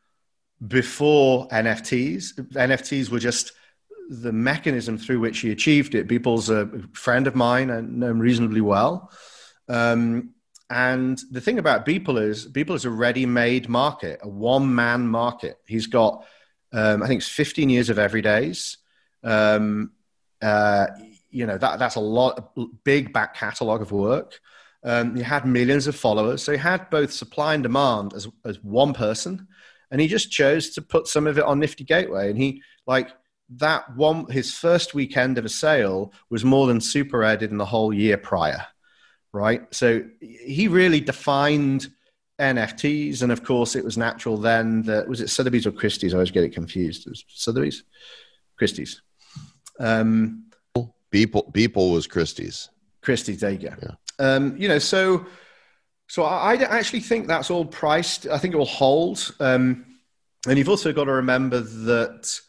before 0.65 1.47
NFTs. 1.49 2.33
NFTs 2.53 3.09
were 3.09 3.19
just 3.19 3.51
the 4.09 4.31
mechanism 4.31 4.97
through 4.97 5.19
which 5.19 5.39
he 5.39 5.51
achieved 5.51 5.93
it. 5.93 6.07
Beeple's 6.07 6.49
a 6.49 6.69
friend 6.93 7.27
of 7.27 7.35
mine 7.35 7.69
and 7.69 7.99
know 7.99 8.07
him 8.07 8.19
reasonably 8.19 8.61
well. 8.61 9.11
Um, 9.67 10.33
and 10.69 11.19
the 11.31 11.41
thing 11.41 11.59
about 11.59 11.85
Beeple 11.85 12.21
is 12.21 12.47
Beeple 12.47 12.75
is 12.75 12.85
a 12.85 12.89
ready-made 12.89 13.69
market, 13.69 14.19
a 14.21 14.27
one-man 14.27 15.07
market. 15.07 15.57
He's 15.65 15.87
got, 15.87 16.25
um, 16.73 17.03
I 17.03 17.07
think, 17.07 17.21
it's 17.21 17.29
15 17.29 17.69
years 17.69 17.89
of 17.89 17.97
everydays. 17.97 18.77
Um, 19.23 19.91
uh, 20.41 20.87
you 21.29 21.45
know 21.45 21.57
that 21.57 21.79
that's 21.79 21.95
a 21.95 21.99
lot, 21.99 22.51
a 22.57 22.65
big 22.83 23.13
back 23.13 23.35
catalog 23.35 23.81
of 23.81 23.91
work. 23.91 24.39
Um, 24.83 25.15
he 25.15 25.21
had 25.21 25.45
millions 25.45 25.87
of 25.87 25.95
followers, 25.95 26.43
so 26.43 26.51
he 26.51 26.57
had 26.57 26.89
both 26.89 27.11
supply 27.11 27.53
and 27.53 27.63
demand 27.63 28.13
as 28.13 28.27
as 28.45 28.63
one 28.63 28.93
person, 28.93 29.47
and 29.91 29.99
he 29.99 30.07
just 30.07 30.31
chose 30.31 30.71
to 30.71 30.81
put 30.81 31.07
some 31.07 31.27
of 31.27 31.37
it 31.37 31.43
on 31.43 31.59
Nifty 31.59 31.83
Gateway. 31.83 32.29
And 32.29 32.37
he 32.37 32.61
like 32.85 33.09
that 33.57 33.95
one. 33.95 34.29
His 34.29 34.53
first 34.53 34.93
weekend 34.93 35.37
of 35.37 35.45
a 35.45 35.49
sale 35.49 36.13
was 36.29 36.45
more 36.45 36.67
than 36.67 36.79
SuperRare 36.79 37.39
did 37.39 37.51
in 37.51 37.57
the 37.57 37.65
whole 37.65 37.93
year 37.93 38.17
prior, 38.17 38.65
right? 39.33 39.61
So 39.73 40.03
he 40.21 40.67
really 40.67 41.01
defined 41.01 41.89
NFTs, 42.39 43.23
and 43.23 43.31
of 43.31 43.43
course, 43.43 43.75
it 43.75 43.83
was 43.83 43.97
natural 43.97 44.37
then 44.37 44.83
that 44.83 45.07
was 45.07 45.21
it 45.21 45.29
Sotheby's 45.29 45.65
or 45.65 45.71
Christie's. 45.71 46.13
I 46.13 46.17
always 46.17 46.31
get 46.31 46.43
it 46.43 46.53
confused. 46.53 47.07
It 47.07 47.11
was 47.11 47.25
Sotheby's, 47.29 47.83
Christie's. 48.57 49.01
Um, 49.79 50.45
Beeple, 51.11 51.51
Beeple 51.53 51.93
was 51.93 52.05
Christie's. 52.05 52.69
Christie's, 53.01 53.39
there 53.39 53.51
you 53.51 53.69
go. 53.69 53.75
Yeah. 53.81 53.95
Um, 54.19 54.57
you 54.57 54.67
know, 54.67 54.79
so 54.79 55.25
so 56.07 56.23
I, 56.23 56.53
I 56.53 56.77
actually 56.77 57.01
think 57.01 57.27
that's 57.27 57.51
all 57.51 57.65
priced. 57.65 58.27
I 58.27 58.37
think 58.37 58.53
it 58.53 58.57
will 58.57 58.65
hold. 58.65 59.33
Um, 59.39 59.85
and 60.47 60.57
you've 60.57 60.69
also 60.69 60.93
got 60.93 61.05
to 61.05 61.13
remember 61.13 61.59
that 61.59 62.39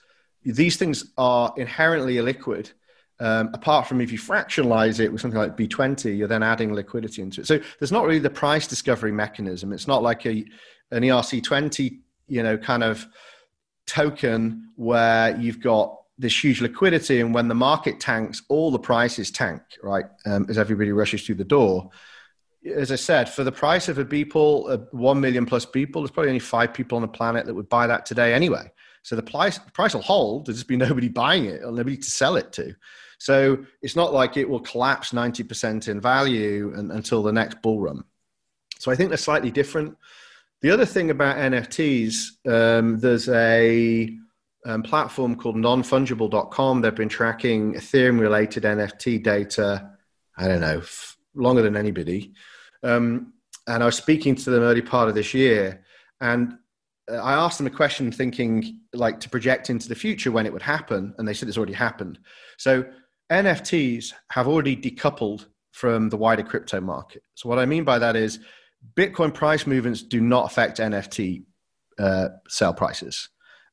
these 0.44 0.76
things 0.76 1.12
are 1.18 1.52
inherently 1.56 2.14
illiquid. 2.16 2.72
Um, 3.20 3.50
apart 3.52 3.88
from 3.88 4.00
if 4.00 4.12
you 4.12 4.18
fractionalize 4.18 5.00
it 5.00 5.10
with 5.10 5.20
something 5.20 5.40
like 5.40 5.56
B20, 5.56 6.16
you're 6.16 6.28
then 6.28 6.44
adding 6.44 6.72
liquidity 6.72 7.20
into 7.20 7.40
it. 7.40 7.48
So 7.48 7.58
there's 7.78 7.90
not 7.90 8.04
really 8.04 8.20
the 8.20 8.30
price 8.30 8.66
discovery 8.66 9.10
mechanism. 9.10 9.72
It's 9.72 9.88
not 9.88 10.02
like 10.02 10.24
a 10.24 10.44
an 10.90 11.02
ERC20, 11.02 11.98
you 12.28 12.42
know, 12.42 12.56
kind 12.56 12.82
of 12.82 13.06
token 13.86 14.70
where 14.76 15.36
you've 15.36 15.60
got 15.60 15.98
this 16.18 16.42
huge 16.42 16.60
liquidity, 16.60 17.20
and 17.20 17.32
when 17.32 17.48
the 17.48 17.54
market 17.54 18.00
tanks, 18.00 18.42
all 18.48 18.70
the 18.70 18.78
prices 18.78 19.30
tank, 19.30 19.62
right? 19.82 20.06
Um, 20.26 20.46
as 20.48 20.58
everybody 20.58 20.92
rushes 20.92 21.24
through 21.24 21.36
the 21.36 21.44
door. 21.44 21.90
As 22.74 22.90
I 22.90 22.96
said, 22.96 23.28
for 23.28 23.44
the 23.44 23.52
price 23.52 23.88
of 23.88 23.98
a 23.98 24.04
Beeple, 24.04 24.70
uh, 24.70 24.78
one 24.90 25.20
million 25.20 25.46
plus 25.46 25.64
people, 25.64 26.02
there's 26.02 26.10
probably 26.10 26.30
only 26.30 26.40
five 26.40 26.74
people 26.74 26.96
on 26.96 27.02
the 27.02 27.08
planet 27.08 27.46
that 27.46 27.54
would 27.54 27.68
buy 27.68 27.86
that 27.86 28.04
today 28.04 28.34
anyway. 28.34 28.70
So 29.02 29.14
the 29.16 29.22
price 29.22 29.58
the 29.58 29.70
price 29.70 29.94
will 29.94 30.02
hold. 30.02 30.46
There's 30.46 30.58
just 30.58 30.68
be 30.68 30.76
nobody 30.76 31.08
buying 31.08 31.44
it 31.44 31.62
or 31.62 31.70
nobody 31.70 31.96
to 31.96 32.10
sell 32.10 32.36
it 32.36 32.52
to. 32.54 32.74
So 33.18 33.64
it's 33.82 33.96
not 33.96 34.12
like 34.12 34.36
it 34.36 34.48
will 34.48 34.60
collapse 34.60 35.12
90% 35.12 35.88
in 35.88 36.00
value 36.00 36.72
and, 36.74 36.92
until 36.92 37.22
the 37.22 37.32
next 37.32 37.60
bull 37.62 37.80
run. 37.80 38.04
So 38.78 38.92
I 38.92 38.94
think 38.94 39.10
they're 39.10 39.18
slightly 39.18 39.50
different. 39.50 39.96
The 40.62 40.70
other 40.70 40.86
thing 40.86 41.10
about 41.10 41.36
NFTs, 41.36 42.46
um, 42.48 42.98
there's 42.98 43.28
a 43.28 44.16
um, 44.64 44.82
platform 44.82 45.36
called 45.36 45.56
nonfungible.com. 45.56 46.80
They've 46.80 46.94
been 46.94 47.08
tracking 47.08 47.74
Ethereum 47.74 48.18
related 48.20 48.64
NFT 48.64 49.22
data, 49.22 49.90
I 50.36 50.48
don't 50.48 50.60
know, 50.60 50.78
f- 50.78 51.16
longer 51.34 51.62
than 51.62 51.76
anybody. 51.76 52.32
Um, 52.82 53.34
and 53.66 53.82
I 53.82 53.86
was 53.86 53.96
speaking 53.96 54.34
to 54.34 54.50
them 54.50 54.62
early 54.62 54.82
part 54.82 55.08
of 55.08 55.14
this 55.14 55.34
year, 55.34 55.84
and 56.20 56.54
uh, 57.10 57.16
I 57.16 57.34
asked 57.34 57.58
them 57.58 57.66
a 57.66 57.70
question 57.70 58.10
thinking 58.10 58.80
like 58.92 59.20
to 59.20 59.28
project 59.28 59.70
into 59.70 59.88
the 59.88 59.94
future 59.94 60.32
when 60.32 60.46
it 60.46 60.52
would 60.52 60.62
happen. 60.62 61.14
And 61.18 61.28
they 61.28 61.34
said 61.34 61.48
it's 61.48 61.58
already 61.58 61.74
happened. 61.74 62.18
So 62.56 62.84
NFTs 63.30 64.12
have 64.30 64.48
already 64.48 64.76
decoupled 64.76 65.46
from 65.72 66.08
the 66.08 66.16
wider 66.16 66.42
crypto 66.42 66.80
market. 66.80 67.22
So 67.34 67.48
what 67.48 67.58
I 67.58 67.66
mean 67.66 67.84
by 67.84 67.98
that 67.98 68.16
is 68.16 68.40
Bitcoin 68.96 69.32
price 69.32 69.66
movements 69.66 70.02
do 70.02 70.20
not 70.20 70.50
affect 70.50 70.78
NFT 70.78 71.44
uh, 71.98 72.28
sale 72.48 72.74
prices. 72.74 73.28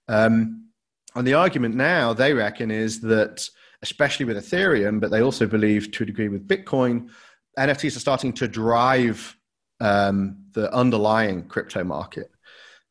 Um, 0.08 0.70
and 1.16 1.26
the 1.26 1.34
argument 1.36 1.76
now 1.76 2.14
they 2.14 2.34
reckon 2.34 2.70
is 2.70 3.02
that, 3.02 3.48
especially 3.82 4.26
with 4.26 4.38
Ethereum, 4.38 5.00
but 5.00 5.12
they 5.12 5.22
also 5.22 5.46
believe 5.46 5.92
to 5.92 6.04
a 6.04 6.06
degree 6.06 6.28
with 6.28 6.48
Bitcoin, 6.48 7.10
NFTs 7.58 7.96
are 7.96 8.02
starting 8.02 8.34
to 8.34 8.48
drive 8.48 9.38
um, 9.80 10.38
the 10.54 10.74
underlying 10.74 11.48
crypto 11.48 11.84
market. 11.84 12.30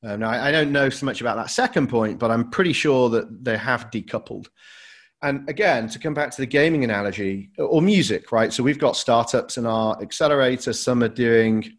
Uh, 0.02 0.16
now, 0.16 0.30
I, 0.30 0.48
I 0.48 0.52
don't 0.52 0.72
know 0.72 0.90
so 0.90 1.06
much 1.06 1.20
about 1.20 1.36
that 1.36 1.50
second 1.50 1.88
point, 1.88 2.18
but 2.18 2.30
I'm 2.30 2.50
pretty 2.50 2.72
sure 2.72 3.08
that 3.10 3.44
they 3.44 3.56
have 3.56 3.90
decoupled. 3.90 4.48
And 5.24 5.48
again, 5.48 5.88
to 5.88 5.98
come 5.98 6.12
back 6.12 6.30
to 6.32 6.42
the 6.42 6.46
gaming 6.46 6.84
analogy 6.84 7.50
or 7.56 7.80
music, 7.80 8.30
right? 8.30 8.52
So 8.52 8.62
we've 8.62 8.78
got 8.78 8.94
startups 8.94 9.56
in 9.56 9.64
our 9.64 10.00
accelerator. 10.02 10.74
Some 10.74 11.02
are 11.02 11.08
doing 11.08 11.78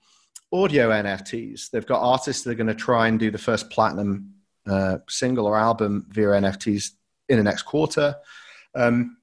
audio 0.52 0.90
NFTs. 0.90 1.70
They've 1.70 1.86
got 1.86 2.02
artists 2.02 2.44
that 2.44 2.50
are 2.50 2.56
going 2.56 2.68
to 2.68 2.74
try 2.74 3.08
and 3.08 3.20
do 3.20 3.30
the 3.30 3.38
first 3.38 3.70
platinum 3.70 4.34
uh, 4.68 4.98
single 5.08 5.46
or 5.46 5.56
album 5.56 6.08
via 6.10 6.30
NFTs 6.30 6.94
in 7.30 7.38
the 7.38 7.44
next 7.44 7.64
quarter. 7.64 8.16
Um, 8.74 9.18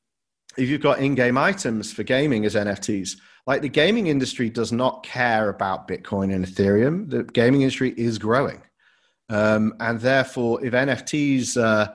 if 0.56 0.68
you've 0.68 0.82
got 0.82 1.00
in-game 1.00 1.36
items 1.36 1.92
for 1.92 2.04
gaming 2.04 2.44
as 2.44 2.54
NFTs, 2.54 3.16
like 3.48 3.60
the 3.60 3.68
gaming 3.68 4.06
industry 4.06 4.48
does 4.48 4.70
not 4.70 5.02
care 5.02 5.48
about 5.48 5.88
Bitcoin 5.88 6.32
and 6.32 6.46
Ethereum. 6.46 7.10
The 7.10 7.24
gaming 7.24 7.62
industry 7.62 7.92
is 7.96 8.18
growing, 8.18 8.62
um, 9.28 9.74
and 9.80 9.98
therefore, 9.98 10.64
if 10.64 10.74
NFTs 10.74 11.60
uh, 11.60 11.92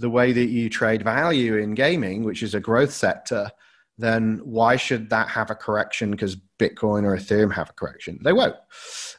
the 0.00 0.10
way 0.10 0.32
that 0.32 0.46
you 0.46 0.70
trade 0.70 1.02
value 1.02 1.56
in 1.56 1.74
gaming, 1.74 2.24
which 2.24 2.42
is 2.42 2.54
a 2.54 2.60
growth 2.60 2.90
sector, 2.92 3.50
then 3.98 4.40
why 4.44 4.76
should 4.76 5.10
that 5.10 5.28
have 5.28 5.50
a 5.50 5.54
correction 5.54 6.10
because 6.10 6.36
Bitcoin 6.58 7.04
or 7.04 7.14
Ethereum 7.14 7.52
have 7.52 7.68
a 7.68 7.74
correction? 7.74 8.18
They 8.24 8.32
won't. 8.32 8.56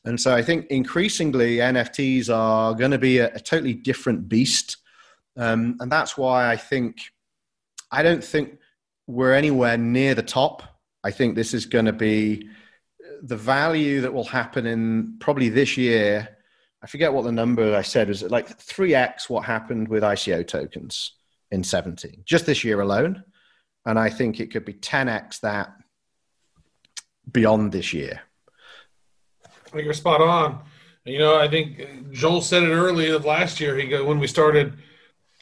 And 0.06 0.20
so 0.20 0.34
I 0.34 0.42
think 0.42 0.66
increasingly 0.72 1.58
NFTs 1.58 2.34
are 2.34 2.74
going 2.74 2.90
to 2.90 2.98
be 2.98 3.20
a, 3.20 3.28
a 3.36 3.40
totally 3.40 3.76
different 3.76 4.28
beast. 4.28 4.78
Um, 5.38 5.78
and 5.80 5.92
that's 5.92 6.18
why 6.18 6.52
I 6.52 6.58
think, 6.58 7.00
I 7.92 8.02
don't 8.02 8.24
think 8.24 8.58
we're 9.06 9.34
anywhere 9.34 9.78
near 9.78 10.16
the 10.16 10.24
top. 10.24 10.64
I 11.04 11.12
think 11.12 11.36
this 11.36 11.54
is 11.54 11.68
going 11.68 11.86
to 11.86 11.94
be 11.94 12.50
the 13.22 13.38
value 13.38 14.02
that 14.02 14.14
will 14.14 14.24
happen 14.24 14.66
in 14.66 15.18
probably 15.20 15.50
this 15.50 15.78
year 15.78 16.38
I 16.84 16.88
forget 16.88 17.14
what 17.14 17.24
the 17.24 17.32
number 17.32 17.76
I 17.76 17.84
said 17.84 18.08
was 18.08 18.24
like 18.24 18.58
3x 18.58 19.30
what 19.30 19.46
happened 19.46 19.88
with 19.88 20.04
ICO 20.04 20.48
tokens 20.48 21.14
in 21.52 21.64
17, 21.64 22.24
just 22.26 22.46
this 22.46 22.64
year 22.64 22.82
alone. 22.82 23.24
And 23.86 24.00
I 24.00 24.10
think 24.10 24.40
it 24.40 24.52
could 24.52 24.66
be 24.66 24.74
10x 24.74 25.42
that 25.42 25.74
beyond 27.32 27.72
this 27.72 27.94
year. 27.94 28.22
I 29.46 29.70
think 29.70 29.86
you're 29.86 29.94
spot 29.94 30.22
on. 30.22 30.64
You 31.06 31.20
know, 31.20 31.40
I 31.40 31.48
think 31.48 32.12
Joel 32.12 32.42
said 32.42 32.64
it 32.64 32.72
early 32.72 33.10
of 33.10 33.26
last 33.26 33.60
year. 33.60 33.76
He 33.78 33.88
go 33.88 34.06
when 34.06 34.20
we 34.20 34.28
started, 34.28 34.74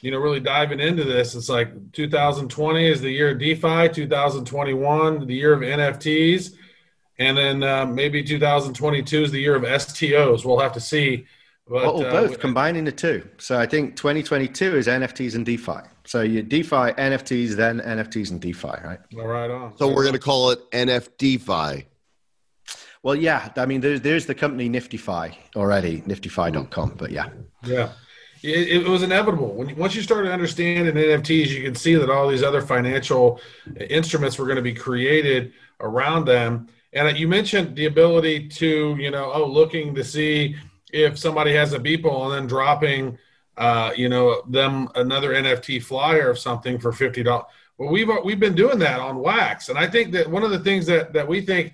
you 0.00 0.10
know, 0.10 0.18
really 0.18 0.40
diving 0.40 0.80
into 0.80 1.04
this. 1.04 1.34
It's 1.34 1.48
like 1.48 1.92
2020 1.92 2.86
is 2.86 3.00
the 3.00 3.10
year 3.10 3.32
of 3.32 3.38
DeFi, 3.38 3.88
2021 3.88 5.26
the 5.26 5.34
year 5.34 5.52
of 5.52 5.60
NFTs, 5.60 6.54
and 7.20 7.36
then 7.36 7.62
uh, 7.62 7.84
maybe 7.84 8.24
2022 8.24 9.24
is 9.24 9.30
the 9.30 9.38
year 9.38 9.54
of 9.54 9.62
STOs. 9.62 10.44
We'll 10.44 10.58
have 10.58 10.72
to 10.72 10.80
see. 10.80 11.26
But, 11.68 11.94
well, 11.94 12.04
uh, 12.04 12.10
both 12.10 12.40
combining 12.40 12.84
the 12.84 12.92
two. 12.92 13.28
So 13.38 13.58
I 13.58 13.66
think 13.66 13.94
2022 13.94 14.76
is 14.76 14.86
NFTs 14.86 15.34
and 15.34 15.44
DeFi. 15.44 15.86
So 16.04 16.22
you 16.22 16.42
DeFi, 16.42 16.94
NFTs, 16.94 17.50
then 17.50 17.80
NFTs 17.80 18.30
and 18.30 18.40
DeFi, 18.40 18.68
right? 18.68 18.98
All 19.16 19.26
right 19.26 19.50
on. 19.50 19.76
So 19.76 19.86
we're 19.88 20.02
going 20.02 20.14
to 20.14 20.18
call 20.18 20.50
it 20.50 20.68
NFDeFi. 20.70 21.84
Well, 23.02 23.14
yeah. 23.14 23.50
I 23.56 23.66
mean, 23.66 23.82
there's 23.82 24.00
there's 24.00 24.24
the 24.24 24.34
company 24.34 24.70
Niftyfi 24.70 25.36
already, 25.54 26.00
niftyfi.com. 26.00 26.94
But 26.96 27.10
yeah. 27.10 27.28
Yeah. 27.64 27.90
It, 28.42 28.82
it, 28.82 28.88
was 28.88 29.02
inevitable. 29.02 29.52
When 29.52 29.76
once 29.76 29.94
you 29.94 30.00
started 30.00 30.32
understanding 30.32 30.94
NFTs, 30.94 31.48
you 31.48 31.62
can 31.62 31.74
see 31.74 31.94
that 31.96 32.08
all 32.08 32.26
these 32.26 32.42
other 32.42 32.62
financial 32.62 33.38
instruments 33.90 34.38
were 34.38 34.46
going 34.46 34.56
to 34.56 34.62
be 34.62 34.72
created 34.72 35.52
around 35.80 36.24
them 36.24 36.68
and 36.92 37.16
you 37.16 37.28
mentioned 37.28 37.76
the 37.76 37.86
ability 37.86 38.48
to, 38.48 38.96
you 38.98 39.10
know, 39.10 39.30
oh, 39.32 39.46
looking 39.46 39.94
to 39.94 40.04
see 40.04 40.56
if 40.92 41.18
somebody 41.18 41.52
has 41.54 41.72
a 41.72 41.78
Beeple 41.78 42.24
and 42.24 42.34
then 42.34 42.46
dropping, 42.46 43.16
uh, 43.56 43.92
you 43.96 44.08
know, 44.08 44.42
them 44.48 44.88
another 44.96 45.34
NFT 45.34 45.82
flyer 45.82 46.30
of 46.30 46.38
something 46.38 46.78
for 46.78 46.92
fifty 46.92 47.22
dollars. 47.22 47.46
Well, 47.78 47.90
we've 47.90 48.08
we've 48.24 48.40
been 48.40 48.54
doing 48.54 48.78
that 48.80 49.00
on 49.00 49.18
Wax, 49.18 49.68
and 49.68 49.78
I 49.78 49.86
think 49.86 50.12
that 50.12 50.28
one 50.28 50.42
of 50.42 50.50
the 50.50 50.58
things 50.58 50.86
that 50.86 51.12
that 51.12 51.26
we 51.26 51.40
think 51.40 51.72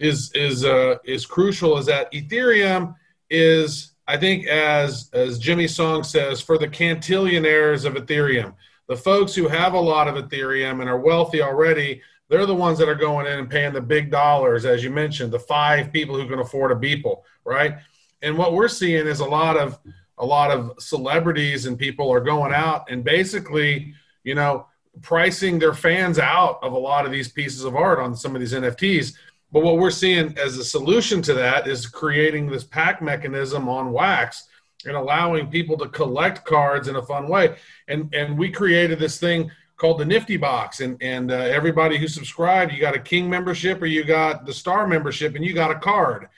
is 0.00 0.32
is 0.34 0.64
uh, 0.64 0.96
is 1.04 1.24
crucial 1.24 1.78
is 1.78 1.86
that 1.86 2.12
Ethereum 2.12 2.94
is, 3.30 3.92
I 4.06 4.16
think, 4.16 4.46
as 4.46 5.08
as 5.12 5.38
Jimmy 5.38 5.68
Song 5.68 6.02
says, 6.02 6.40
for 6.40 6.58
the 6.58 6.68
cantillionaires 6.68 7.84
of 7.84 7.94
Ethereum, 7.94 8.54
the 8.88 8.96
folks 8.96 9.34
who 9.34 9.48
have 9.48 9.74
a 9.74 9.80
lot 9.80 10.08
of 10.08 10.16
Ethereum 10.16 10.80
and 10.80 10.88
are 10.88 10.98
wealthy 10.98 11.42
already 11.42 12.02
they're 12.28 12.46
the 12.46 12.54
ones 12.54 12.78
that 12.78 12.88
are 12.88 12.94
going 12.94 13.26
in 13.26 13.38
and 13.38 13.50
paying 13.50 13.72
the 13.72 13.80
big 13.80 14.10
dollars, 14.10 14.64
as 14.64 14.84
you 14.84 14.90
mentioned, 14.90 15.32
the 15.32 15.38
five 15.38 15.92
people 15.92 16.14
who 16.14 16.28
can 16.28 16.38
afford 16.38 16.72
a 16.72 16.74
Beeple, 16.74 17.22
right? 17.44 17.78
And 18.22 18.36
what 18.36 18.52
we're 18.52 18.68
seeing 18.68 19.06
is 19.06 19.20
a 19.20 19.24
lot 19.24 19.56
of 19.56 19.78
a 20.18 20.26
lot 20.26 20.50
of 20.50 20.72
celebrities 20.80 21.66
and 21.66 21.78
people 21.78 22.12
are 22.12 22.20
going 22.20 22.52
out 22.52 22.90
and 22.90 23.04
basically, 23.04 23.94
you 24.24 24.34
know, 24.34 24.66
pricing 25.00 25.60
their 25.60 25.74
fans 25.74 26.18
out 26.18 26.58
of 26.60 26.72
a 26.72 26.78
lot 26.78 27.06
of 27.06 27.12
these 27.12 27.28
pieces 27.28 27.62
of 27.62 27.76
art 27.76 28.00
on 28.00 28.16
some 28.16 28.34
of 28.34 28.40
these 28.40 28.52
NFTs. 28.52 29.14
But 29.52 29.62
what 29.62 29.78
we're 29.78 29.90
seeing 29.90 30.36
as 30.36 30.58
a 30.58 30.64
solution 30.64 31.22
to 31.22 31.34
that 31.34 31.68
is 31.68 31.86
creating 31.86 32.50
this 32.50 32.64
pack 32.64 33.00
mechanism 33.00 33.68
on 33.68 33.92
Wax 33.92 34.48
and 34.84 34.96
allowing 34.96 35.48
people 35.48 35.78
to 35.78 35.88
collect 35.88 36.44
cards 36.44 36.88
in 36.88 36.96
a 36.96 37.02
fun 37.02 37.28
way. 37.28 37.56
And 37.86 38.12
and 38.14 38.36
we 38.36 38.50
created 38.50 38.98
this 38.98 39.18
thing 39.18 39.50
called 39.78 39.98
the 39.98 40.04
Nifty 40.04 40.36
Box, 40.36 40.80
and 40.80 41.00
and 41.00 41.30
uh, 41.30 41.36
everybody 41.36 41.96
who 41.96 42.08
subscribed, 42.08 42.72
you 42.72 42.80
got 42.80 42.96
a 42.96 43.00
King 43.00 43.30
membership 43.30 43.80
or 43.80 43.86
you 43.86 44.04
got 44.04 44.44
the 44.44 44.52
Star 44.52 44.86
membership, 44.86 45.36
and 45.36 45.44
you 45.44 45.54
got 45.54 45.70
a 45.70 45.78
card. 45.78 46.28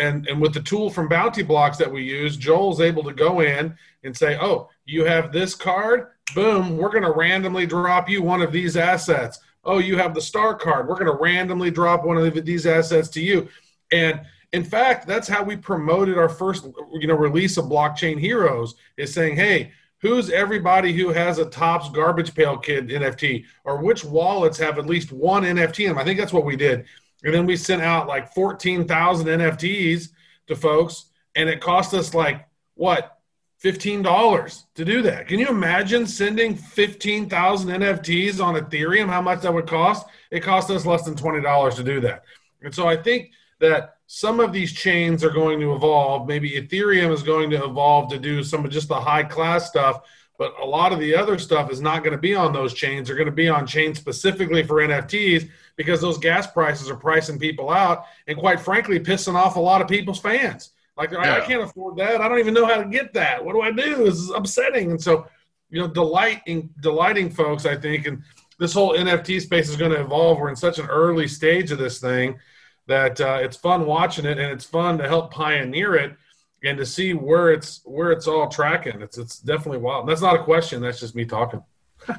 And 0.00 0.26
and 0.26 0.40
with 0.40 0.54
the 0.54 0.62
tool 0.62 0.90
from 0.90 1.08
Bounty 1.08 1.42
Blocks 1.42 1.76
that 1.76 1.92
we 1.92 2.02
use, 2.02 2.36
Joel's 2.36 2.80
able 2.80 3.04
to 3.04 3.12
go 3.12 3.40
in 3.40 3.76
and 4.02 4.16
say, 4.16 4.38
"Oh, 4.40 4.70
you 4.86 5.04
have 5.04 5.32
this 5.32 5.54
card. 5.54 6.08
Boom, 6.34 6.78
we're 6.78 6.90
going 6.90 7.04
to 7.04 7.12
randomly 7.12 7.66
drop 7.66 8.08
you 8.08 8.22
one 8.22 8.40
of 8.40 8.52
these 8.52 8.76
assets. 8.76 9.38
Oh, 9.64 9.78
you 9.78 9.98
have 9.98 10.14
the 10.14 10.20
Star 10.20 10.54
card. 10.54 10.88
We're 10.88 10.98
going 10.98 11.14
to 11.14 11.22
randomly 11.22 11.70
drop 11.70 12.04
one 12.04 12.16
of 12.16 12.44
these 12.44 12.66
assets 12.66 13.08
to 13.10 13.20
you." 13.20 13.48
And 13.92 14.22
in 14.54 14.64
fact, 14.64 15.06
that's 15.06 15.28
how 15.28 15.42
we 15.42 15.56
promoted 15.56 16.16
our 16.16 16.28
first, 16.28 16.66
you 16.92 17.06
know, 17.06 17.16
release 17.16 17.58
of 17.58 17.66
Blockchain 17.66 18.18
Heroes. 18.18 18.76
Is 18.96 19.12
saying, 19.12 19.36
"Hey." 19.36 19.72
Who's 20.02 20.30
everybody 20.30 20.92
who 20.92 21.10
has 21.10 21.38
a 21.38 21.46
Topps 21.46 21.88
Garbage 21.90 22.34
Pail 22.34 22.58
Kid 22.58 22.88
NFT, 22.88 23.44
or 23.64 23.82
which 23.82 24.04
wallets 24.04 24.58
have 24.58 24.78
at 24.78 24.86
least 24.86 25.12
one 25.12 25.44
NFT 25.44 25.84
in 25.84 25.90
them. 25.90 25.98
I 25.98 26.04
think 26.04 26.18
that's 26.18 26.32
what 26.32 26.44
we 26.44 26.56
did. 26.56 26.84
And 27.24 27.32
then 27.32 27.46
we 27.46 27.56
sent 27.56 27.82
out 27.82 28.08
like 28.08 28.34
14,000 28.34 29.26
NFTs 29.26 30.08
to 30.48 30.56
folks, 30.56 31.06
and 31.36 31.48
it 31.48 31.60
cost 31.60 31.94
us 31.94 32.14
like, 32.14 32.46
what, 32.74 33.18
$15 33.62 34.64
to 34.74 34.84
do 34.84 35.02
that. 35.02 35.28
Can 35.28 35.38
you 35.38 35.46
imagine 35.46 36.04
sending 36.04 36.56
15,000 36.56 37.70
NFTs 37.70 38.44
on 38.44 38.56
Ethereum? 38.56 39.08
How 39.08 39.22
much 39.22 39.42
that 39.42 39.54
would 39.54 39.68
cost? 39.68 40.08
It 40.32 40.40
cost 40.40 40.68
us 40.70 40.84
less 40.84 41.04
than 41.04 41.14
$20 41.14 41.76
to 41.76 41.82
do 41.84 42.00
that. 42.00 42.24
And 42.60 42.74
so 42.74 42.88
I 42.88 42.96
think 42.96 43.30
that 43.62 43.96
some 44.06 44.40
of 44.40 44.52
these 44.52 44.72
chains 44.72 45.24
are 45.24 45.30
going 45.30 45.58
to 45.60 45.72
evolve. 45.72 46.28
Maybe 46.28 46.50
Ethereum 46.50 47.12
is 47.12 47.22
going 47.22 47.48
to 47.50 47.64
evolve 47.64 48.10
to 48.10 48.18
do 48.18 48.42
some 48.44 48.64
of 48.64 48.70
just 48.70 48.88
the 48.88 49.00
high 49.00 49.22
class 49.22 49.68
stuff. 49.68 50.02
but 50.36 50.52
a 50.60 50.66
lot 50.66 50.92
of 50.92 50.98
the 50.98 51.14
other 51.14 51.38
stuff 51.38 51.70
is 51.70 51.80
not 51.80 52.02
going 52.02 52.12
to 52.12 52.20
be 52.20 52.34
on 52.34 52.52
those 52.52 52.74
chains. 52.74 53.06
They're 53.06 53.16
going 53.16 53.26
to 53.26 53.32
be 53.32 53.48
on 53.48 53.66
chains 53.66 53.98
specifically 53.98 54.64
for 54.64 54.76
NFTs 54.76 55.48
because 55.76 56.00
those 56.00 56.18
gas 56.18 56.46
prices 56.48 56.90
are 56.90 56.96
pricing 56.96 57.38
people 57.38 57.70
out 57.70 58.04
and, 58.26 58.36
quite 58.36 58.58
frankly, 58.58 58.98
pissing 58.98 59.34
off 59.34 59.56
a 59.56 59.60
lot 59.60 59.80
of 59.80 59.86
people's 59.86 60.18
fans. 60.18 60.70
Like, 60.96 61.14
I, 61.14 61.38
I 61.38 61.46
can't 61.46 61.62
afford 61.62 61.96
that. 61.98 62.20
I 62.20 62.28
don't 62.28 62.40
even 62.40 62.54
know 62.54 62.66
how 62.66 62.82
to 62.82 62.88
get 62.88 63.14
that. 63.14 63.42
What 63.42 63.52
do 63.54 63.60
I 63.62 63.70
do? 63.70 64.04
This 64.04 64.16
is 64.16 64.30
upsetting. 64.30 64.90
And 64.90 65.00
so, 65.00 65.26
you 65.70 65.80
know, 65.80 65.86
delighting 65.88 66.68
delighting 66.80 67.30
folks, 67.30 67.64
I 67.64 67.76
think, 67.76 68.06
and 68.06 68.22
this 68.58 68.74
whole 68.74 68.94
NFT 68.94 69.40
space 69.40 69.68
is 69.70 69.76
going 69.76 69.92
to 69.92 70.00
evolve. 70.00 70.38
We're 70.38 70.50
in 70.50 70.56
such 70.56 70.78
an 70.78 70.86
early 70.86 71.28
stage 71.28 71.70
of 71.70 71.78
this 71.78 72.00
thing 72.00 72.38
that 72.86 73.20
uh, 73.20 73.38
it's 73.40 73.56
fun 73.56 73.86
watching 73.86 74.24
it, 74.24 74.38
and 74.38 74.50
it's 74.50 74.64
fun 74.64 74.98
to 74.98 75.08
help 75.08 75.32
pioneer 75.32 75.94
it 75.94 76.16
and 76.64 76.78
to 76.78 76.86
see 76.86 77.14
where 77.14 77.52
it's 77.52 77.80
where 77.84 78.12
it's 78.12 78.26
all 78.26 78.48
tracking. 78.48 79.00
It's 79.02 79.18
it's 79.18 79.38
definitely 79.38 79.78
wild. 79.78 80.08
That's 80.08 80.22
not 80.22 80.36
a 80.36 80.44
question. 80.44 80.80
That's 80.80 81.00
just 81.00 81.14
me 81.14 81.24
talking. 81.24 81.62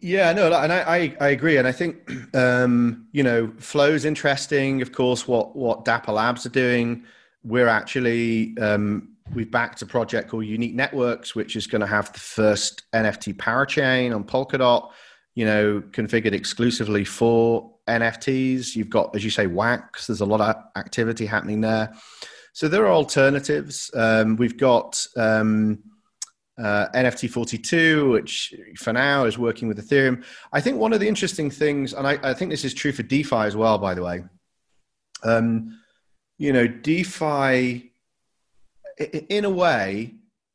Yeah, 0.00 0.32
no, 0.32 0.46
and 0.52 0.72
I, 0.72 0.78
I, 0.78 1.16
I 1.20 1.28
agree, 1.30 1.56
and 1.56 1.66
I 1.66 1.72
think 1.72 2.08
um, 2.36 3.08
you 3.10 3.24
know, 3.24 3.52
flow's 3.58 4.04
interesting. 4.04 4.80
Of 4.80 4.92
course, 4.92 5.26
what 5.26 5.56
what 5.56 5.84
Dapper 5.84 6.12
Labs 6.12 6.46
are 6.46 6.50
doing, 6.50 7.04
we're 7.42 7.66
actually 7.66 8.56
um, 8.58 9.16
we've 9.34 9.50
backed 9.50 9.82
a 9.82 9.86
project 9.86 10.28
called 10.30 10.46
Unique 10.46 10.74
Networks, 10.74 11.34
which 11.34 11.56
is 11.56 11.66
going 11.66 11.80
to 11.80 11.86
have 11.86 12.12
the 12.12 12.20
first 12.20 12.84
NFT 12.92 13.34
parachain 13.34 14.14
on 14.14 14.22
Polkadot. 14.22 14.90
You 15.34 15.46
know, 15.46 15.82
configured 15.92 16.32
exclusively 16.32 17.04
for 17.04 17.74
NFTs. 17.88 18.76
You've 18.76 18.90
got, 18.90 19.14
as 19.16 19.24
you 19.24 19.30
say, 19.30 19.46
Wax. 19.46 20.06
There's 20.06 20.20
a 20.20 20.26
lot 20.26 20.40
of 20.40 20.56
activity 20.76 21.26
happening 21.26 21.60
there. 21.60 21.94
So 22.52 22.68
there 22.68 22.84
are 22.86 22.92
alternatives. 22.92 23.90
Um, 23.94 24.36
we've 24.36 24.56
got. 24.56 25.04
Um, 25.16 25.82
uh, 26.58 26.86
NFT 26.94 27.30
42, 27.30 28.10
which 28.10 28.54
for 28.76 28.92
now 28.92 29.24
is 29.24 29.38
working 29.38 29.68
with 29.68 29.78
Ethereum. 29.78 30.22
I 30.52 30.60
think 30.60 30.78
one 30.78 30.92
of 30.92 31.00
the 31.00 31.08
interesting 31.08 31.50
things, 31.50 31.92
and 31.94 32.06
I, 32.06 32.18
I 32.22 32.34
think 32.34 32.50
this 32.50 32.64
is 32.64 32.74
true 32.74 32.92
for 32.92 33.02
DeFi 33.02 33.36
as 33.36 33.56
well, 33.56 33.78
by 33.78 33.94
the 33.94 34.02
way. 34.02 34.24
Um, 35.24 35.80
you 36.38 36.52
know, 36.52 36.66
DeFi, 36.66 37.92
in 39.28 39.44
a 39.44 39.50
way, 39.50 40.14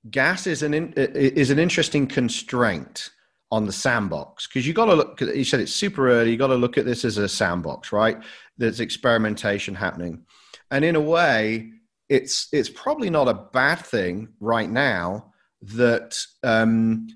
gas 0.10 0.48
is 0.48 0.64
an 0.64 0.74
in, 0.74 0.94
is 0.94 1.50
an 1.50 1.60
interesting 1.60 2.08
constraint 2.08 3.10
on 3.52 3.66
the 3.66 3.72
sandbox 3.72 4.48
because 4.48 4.68
you 4.68 4.74
got 4.74 4.86
to 4.86 4.96
look. 4.96 5.22
You 5.22 5.44
said 5.44 5.60
it's 5.60 5.74
super 5.74 6.10
early. 6.10 6.32
You 6.32 6.38
got 6.38 6.48
to 6.48 6.56
look 6.56 6.78
at 6.78 6.86
this 6.86 7.06
as 7.06 7.18
a 7.18 7.30
sandbox, 7.30 7.92
right? 7.92 8.18
There's 8.58 8.80
experimentation 8.80 9.76
happening, 9.76 10.24
and 10.72 10.84
in 10.84 10.96
a 10.96 11.02
way, 11.02 11.72
it's 12.10 12.48
it's 12.52 12.70
probably 12.70 13.10
not 13.10 13.28
a 13.28 13.34
bad 13.34 13.80
thing 13.80 14.30
right 14.40 14.70
now 14.70 15.34
that 15.62 16.18
um, 16.44 17.08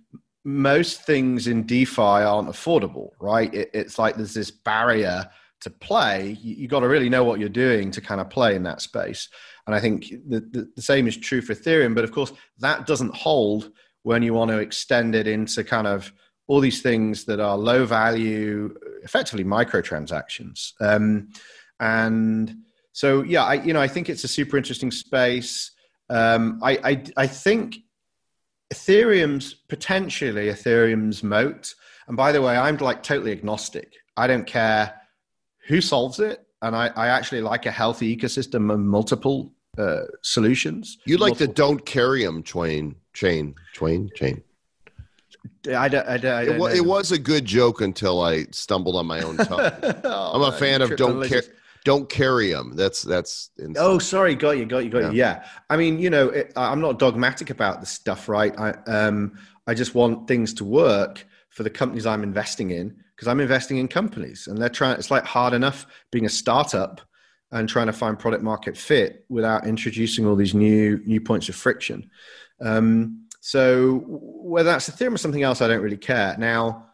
most 0.44 1.04
things 1.04 1.48
in 1.48 1.64
DeFi 1.64 2.02
aren't 2.02 2.50
affordable, 2.50 3.10
right? 3.20 3.54
It, 3.54 3.70
it's 3.74 4.00
like 4.00 4.16
there's 4.16 4.34
this 4.34 4.52
barrier 4.52 5.30
to 5.62 5.70
play. 5.70 6.38
You, 6.42 6.56
you 6.56 6.68
got 6.68 6.80
to 6.80 6.88
really 6.88 7.10
know 7.10 7.24
what 7.24 7.40
you're 7.40 7.50
doing 7.50 7.92
to 7.92 8.02
kind 8.02 8.20
of 8.20 8.30
play 8.30 8.56
in 8.56 8.64
that 8.64 8.82
space. 8.82 9.30
And 9.68 9.76
I 9.76 9.80
think 9.80 10.10
the, 10.28 10.40
the, 10.40 10.72
the 10.76 10.82
same 10.82 11.08
is 11.08 11.16
true 11.16 11.42
for 11.42 11.54
Ethereum. 11.54 11.94
But 11.94 12.04
of 12.04 12.12
course, 12.12 12.34
that 12.60 12.88
doesn't 12.88 13.16
hold 13.16 13.72
when 14.04 14.24
you 14.24 14.34
want 14.34 14.50
to 14.50 14.58
extend 14.58 15.14
it 15.14 15.28
into 15.28 15.64
kind 15.64 15.88
of 15.88 16.12
all 16.48 16.60
these 16.60 16.82
things 16.82 17.26
that 17.26 17.40
are 17.40 17.58
low 17.58 17.86
value, 17.86 18.76
effectively 19.04 19.44
microtransactions. 19.44 20.74
Um, 20.80 21.30
and 21.80 22.56
so, 22.92 23.24
yeah, 23.24 23.44
I, 23.46 23.54
you 23.56 23.74
know, 23.74 23.82
I 23.82 23.88
think 23.88 24.10
it's 24.10 24.24
a 24.24 24.28
super 24.28 24.58
interesting 24.58 24.92
space. 24.92 25.72
Um, 26.10 26.60
I, 26.62 26.72
I, 26.84 27.04
I 27.18 27.28
think 27.28 27.78
Ethereum's 28.74 29.54
potentially 29.54 30.48
Ethereum's 30.48 31.24
moat. 31.24 31.74
And 32.08 32.18
by 32.18 32.32
the 32.32 32.42
way, 32.42 32.58
I'm 32.58 32.78
like 32.78 33.02
totally 33.04 33.32
agnostic. 33.32 33.94
I 34.18 34.28
don't 34.28 34.46
care 34.46 35.00
who 35.68 35.80
solves 35.80 36.20
it. 36.20 36.46
And 36.62 36.76
I, 36.76 36.88
I 36.96 37.08
actually 37.08 37.42
like 37.42 37.66
a 37.66 37.72
healthy 37.72 38.16
ecosystem 38.16 38.72
of 38.72 38.80
multiple 38.80 39.54
uh, 39.78 40.02
solutions. 40.22 40.98
You 41.06 41.18
like 41.18 41.38
the 41.38 41.48
don't 41.48 41.84
carry 41.86 42.26
'em 42.26 42.44
chain, 42.44 42.96
chain, 43.14 43.56
chain, 43.74 44.10
chain. 44.16 44.44
I 45.68 45.88
I 45.88 46.18
I 46.18 46.44
It, 46.46 46.46
don't 46.46 46.72
it 46.76 46.86
was 46.86 47.12
a 47.12 47.20
good 47.20 47.46
joke 47.46 47.82
until 47.82 48.22
I 48.22 48.46
stumbled 48.52 48.96
on 48.96 49.06
my 49.06 49.22
own 49.22 49.38
tongue. 49.42 49.72
Oh, 50.04 50.32
I'm 50.34 50.42
a 50.42 50.52
fan 50.52 50.82
of 50.82 50.96
don't 50.96 51.24
care, 51.24 51.44
don't 51.84 52.10
carry 52.10 52.52
them. 52.52 52.76
That's 52.76 53.02
that's. 53.04 53.52
insane. 53.58 53.76
Oh, 53.78 54.00
sorry, 54.00 54.36
got 54.36 54.52
you, 54.58 54.66
got 54.66 54.80
you, 54.80 54.90
got 54.90 55.04
you. 55.04 55.12
Yeah, 55.12 55.46
I 55.70 55.78
mean, 55.78 56.00
you 56.00 56.10
know, 56.10 56.30
it, 56.30 56.54
I'm 56.56 56.82
not 56.82 57.00
dogmatic 57.00 57.50
about 57.50 57.80
this 57.80 57.90
stuff, 57.90 58.28
right? 58.28 58.58
I 58.60 58.72
um, 58.88 59.38
I 59.68 59.74
just 59.74 59.94
want 59.96 60.28
things 60.28 60.54
to 60.56 60.66
work 60.66 61.26
for 61.50 61.64
the 61.64 61.70
companies 61.70 62.06
I'm 62.06 62.24
investing 62.24 62.72
in 62.72 62.96
because 63.16 63.28
I'm 63.28 63.40
investing 63.40 63.78
in 63.78 63.88
companies, 63.88 64.48
and 64.48 64.58
they're 64.58 64.70
trying. 64.70 64.98
It's 64.98 65.12
like 65.12 65.26
hard 65.26 65.54
enough 65.54 65.86
being 66.12 66.26
a 66.26 66.30
startup 66.30 67.02
and 67.52 67.68
trying 67.68 67.88
to 67.88 67.94
find 67.94 68.18
product 68.18 68.44
market 68.44 68.78
fit 68.78 69.26
without 69.30 69.68
introducing 69.68 70.26
all 70.26 70.36
these 70.36 70.54
new 70.56 71.02
new 71.06 71.22
points 71.22 71.50
of 71.50 71.56
friction. 71.56 72.10
Um, 72.62 73.21
so 73.42 74.04
whether 74.06 74.72
that's 74.72 74.90
Ethereum 74.90 75.16
or 75.16 75.18
something 75.18 75.44
else, 75.44 75.62
I 75.62 75.68
don't 75.68 75.82
really 75.82 75.98
care. 75.98 76.36
Now, 76.38 76.86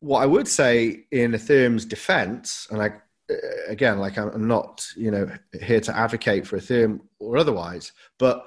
what 0.00 0.22
I 0.22 0.26
would 0.26 0.48
say 0.48 1.06
in 1.10 1.32
Ethereum's 1.32 1.86
defense, 1.86 2.66
and 2.70 2.82
I 2.82 2.92
uh, 3.30 3.34
again, 3.68 3.98
like 3.98 4.18
I'm 4.18 4.28
I'm 4.28 4.46
not, 4.46 4.86
you 4.96 5.10
know, 5.10 5.30
here 5.62 5.80
to 5.80 5.96
advocate 5.96 6.46
for 6.46 6.58
Ethereum 6.58 7.00
or 7.18 7.38
otherwise, 7.38 7.92
but 8.18 8.46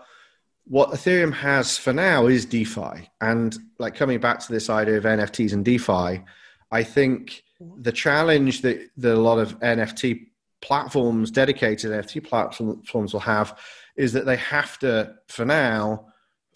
what 0.70 0.92
Ethereum 0.92 1.34
has 1.34 1.80
for 1.80 1.92
now 1.94 2.28
is 2.28 2.46
DeFi. 2.46 3.10
And 3.22 3.58
like 3.80 3.96
coming 3.96 4.20
back 4.20 4.40
to 4.42 4.52
this 4.52 4.70
idea 4.70 4.98
of 4.98 5.04
NFTs 5.04 5.52
and 5.54 5.66
DeFi, 5.66 6.24
I 6.72 6.84
think 6.84 7.44
the 7.60 7.92
challenge 7.92 8.62
that, 8.62 8.90
that 8.98 9.16
a 9.16 9.20
lot 9.20 9.40
of 9.40 9.60
NFT 9.62 10.28
platforms, 10.62 11.32
dedicated 11.32 11.92
NFT 11.92 12.24
platforms 12.24 13.14
will 13.14 13.20
have 13.20 13.58
is 13.96 14.14
that 14.14 14.28
they 14.28 14.36
have 14.36 14.78
to, 14.80 15.16
for 15.28 15.44
now, 15.44 16.06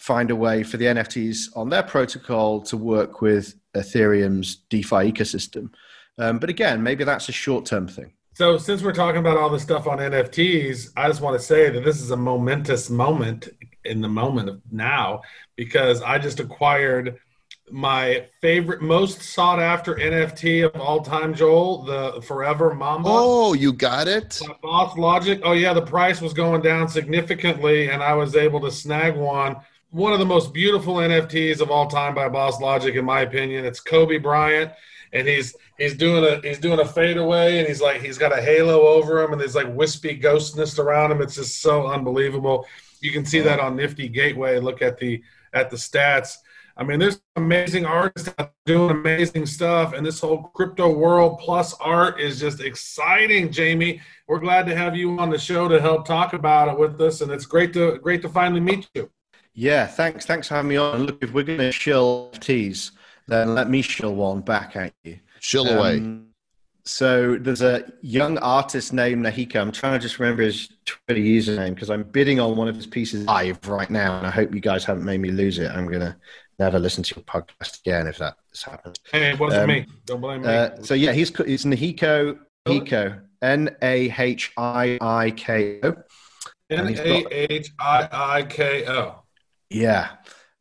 find 0.03 0.31
a 0.31 0.35
way 0.35 0.63
for 0.63 0.75
the 0.75 0.83
NFTs 0.83 1.55
on 1.55 1.69
their 1.69 1.81
protocol 1.81 2.59
to 2.63 2.75
work 2.75 3.21
with 3.21 3.55
Ethereum's 3.73 4.57
DeFi 4.69 5.09
ecosystem. 5.09 5.69
Um, 6.17 6.39
but 6.39 6.49
again, 6.49 6.83
maybe 6.83 7.05
that's 7.05 7.29
a 7.29 7.31
short 7.31 7.65
term 7.65 7.87
thing. 7.87 8.11
So, 8.33 8.57
since 8.57 8.83
we're 8.83 8.91
talking 8.91 9.21
about 9.21 9.37
all 9.37 9.49
this 9.49 9.63
stuff 9.63 9.87
on 9.87 9.99
NFTs, 9.99 10.89
I 10.97 11.07
just 11.07 11.21
want 11.21 11.39
to 11.39 11.45
say 11.45 11.69
that 11.69 11.85
this 11.85 12.01
is 12.01 12.11
a 12.11 12.17
momentous 12.17 12.89
moment 12.89 13.47
in 13.85 14.01
the 14.01 14.09
moment 14.09 14.49
of 14.49 14.61
now 14.71 15.21
because 15.55 16.01
I 16.01 16.17
just 16.17 16.41
acquired 16.41 17.19
my 17.71 18.25
favorite, 18.41 18.81
most 18.81 19.21
sought 19.21 19.61
after 19.61 19.95
NFT 19.95 20.65
of 20.65 20.81
all 20.81 21.01
time, 21.01 21.33
Joel, 21.33 21.83
the 21.83 22.21
Forever 22.23 22.75
Mamba. 22.75 23.07
Oh, 23.09 23.53
you 23.53 23.71
got 23.71 24.09
it. 24.09 24.37
by 24.45 24.53
Boss 24.61 24.97
Logic. 24.97 25.39
Oh 25.43 25.53
yeah, 25.53 25.73
the 25.73 25.81
price 25.81 26.19
was 26.19 26.33
going 26.33 26.61
down 26.61 26.89
significantly, 26.89 27.89
and 27.89 28.03
I 28.03 28.15
was 28.15 28.35
able 28.35 28.59
to 28.61 28.71
snag 28.71 29.15
one. 29.15 29.55
One 29.93 30.11
of 30.11 30.17
the 30.17 30.25
most 30.25 30.55
beautiful 30.55 30.95
NFTs 30.95 31.61
of 31.61 31.69
all 31.69 31.85
time 31.85 32.15
by 32.15 32.27
Boss 32.27 32.59
Logic, 32.59 32.95
in 32.95 33.05
my 33.05 33.21
opinion. 33.21 33.63
It's 33.63 33.79
Kobe 33.79 34.17
Bryant, 34.17 34.71
and 35.11 35.27
he's 35.27 35.55
he's 35.77 35.95
doing 35.95 36.23
a 36.23 36.41
he's 36.41 36.57
doing 36.57 36.79
a 36.79 36.85
fadeaway, 36.85 37.59
and 37.59 37.67
he's 37.67 37.79
like 37.79 38.01
he's 38.01 38.17
got 38.17 38.35
a 38.35 38.41
halo 38.41 38.87
over 38.87 39.21
him, 39.21 39.33
and 39.33 39.39
there's 39.39 39.53
like 39.53 39.71
wispy 39.71 40.19
ghostness 40.19 40.79
around 40.79 41.11
him. 41.11 41.21
It's 41.21 41.35
just 41.35 41.61
so 41.61 41.85
unbelievable. 41.85 42.65
You 43.01 43.11
can 43.11 43.23
see 43.23 43.39
that 43.41 43.59
on 43.59 43.75
Nifty 43.75 44.09
Gateway. 44.09 44.57
Look 44.57 44.81
at 44.81 44.97
the 44.97 45.21
at 45.53 45.69
the 45.69 45.77
stats. 45.77 46.37
I 46.75 46.83
mean, 46.83 46.97
there's 46.97 47.21
amazing 47.35 47.85
artists 47.85 48.33
doing 48.65 48.89
amazing 48.89 49.45
stuff, 49.45 49.93
and 49.93 50.03
this 50.03 50.19
whole 50.19 50.41
crypto 50.55 50.89
world 50.89 51.37
plus 51.37 51.75
art 51.75 52.19
is 52.19 52.39
just 52.39 52.61
exciting, 52.61 53.51
Jamie. 53.51 54.01
We're 54.27 54.39
glad 54.39 54.65
to 54.65 54.75
have 54.75 54.95
you 54.95 55.19
on 55.19 55.29
the 55.29 55.37
show 55.37 55.67
to 55.67 55.79
help 55.79 56.07
talk 56.07 56.33
about 56.33 56.69
it 56.69 56.79
with 56.79 56.99
us, 56.99 57.21
and 57.21 57.31
it's 57.31 57.45
great 57.45 57.73
to 57.73 57.99
great 57.99 58.23
to 58.23 58.29
finally 58.29 58.59
meet 58.59 58.89
you. 58.95 59.11
Yeah, 59.53 59.85
thanks. 59.85 60.25
Thanks 60.25 60.47
for 60.47 60.55
having 60.55 60.69
me 60.69 60.77
on. 60.77 61.03
Look, 61.03 61.23
if 61.23 61.31
we're 61.33 61.43
going 61.43 61.59
to 61.59 61.71
shill 61.71 62.31
NFTs, 62.33 62.91
then 63.27 63.53
let 63.53 63.69
me 63.69 63.81
shill 63.81 64.15
one 64.15 64.41
back 64.41 64.75
at 64.75 64.93
you. 65.03 65.19
Chill 65.39 65.67
away. 65.67 65.97
Um, 65.97 66.27
so 66.85 67.37
there's 67.37 67.61
a 67.61 67.89
young 68.01 68.37
artist 68.39 68.91
named 68.91 69.25
Nahika. 69.25 69.55
I'm 69.57 69.71
trying 69.71 69.93
to 69.93 69.99
just 69.99 70.19
remember 70.19 70.43
his 70.43 70.69
Twitter 70.85 71.21
username 71.21 71.75
because 71.75 71.89
I'm 71.89 72.03
bidding 72.03 72.39
on 72.39 72.57
one 72.57 72.67
of 72.67 72.75
his 72.75 72.87
pieces 72.87 73.25
live 73.25 73.65
right 73.67 73.89
now, 73.89 74.17
and 74.17 74.27
I 74.27 74.29
hope 74.29 74.53
you 74.53 74.59
guys 74.59 74.83
haven't 74.83 75.05
made 75.05 75.21
me 75.21 75.31
lose 75.31 75.59
it. 75.59 75.71
I'm 75.71 75.89
gonna 75.89 76.17
never 76.59 76.79
listen 76.79 77.01
to 77.03 77.15
your 77.15 77.23
podcast 77.23 77.79
again 77.79 78.07
if 78.07 78.17
that 78.17 78.35
has 78.49 78.63
happened. 78.63 78.99
Hey, 79.11 79.31
it 79.31 79.39
wasn't 79.39 79.61
Um, 79.63 79.67
me. 79.69 79.85
Don't 80.05 80.19
blame 80.19 80.41
me. 80.41 80.47
Uh, 80.49 80.71
so 80.81 80.93
yeah, 80.93 81.13
he's 81.13 81.29
it's 81.39 81.63
Nahiko 81.63 82.37
Hiko 82.67 83.21
N 83.41 83.73
A 83.81 84.13
H 84.19 84.51
I 84.57 84.97
I 84.99 85.31
K 85.31 85.79
O. 85.83 85.95
N 86.69 86.87
he's 86.87 86.99
A 86.99 87.23
got- 87.23 87.31
H 87.33 87.71
I 87.79 88.09
I 88.11 88.43
K 88.43 88.85
O. 88.87 89.22
Yeah, 89.73 90.09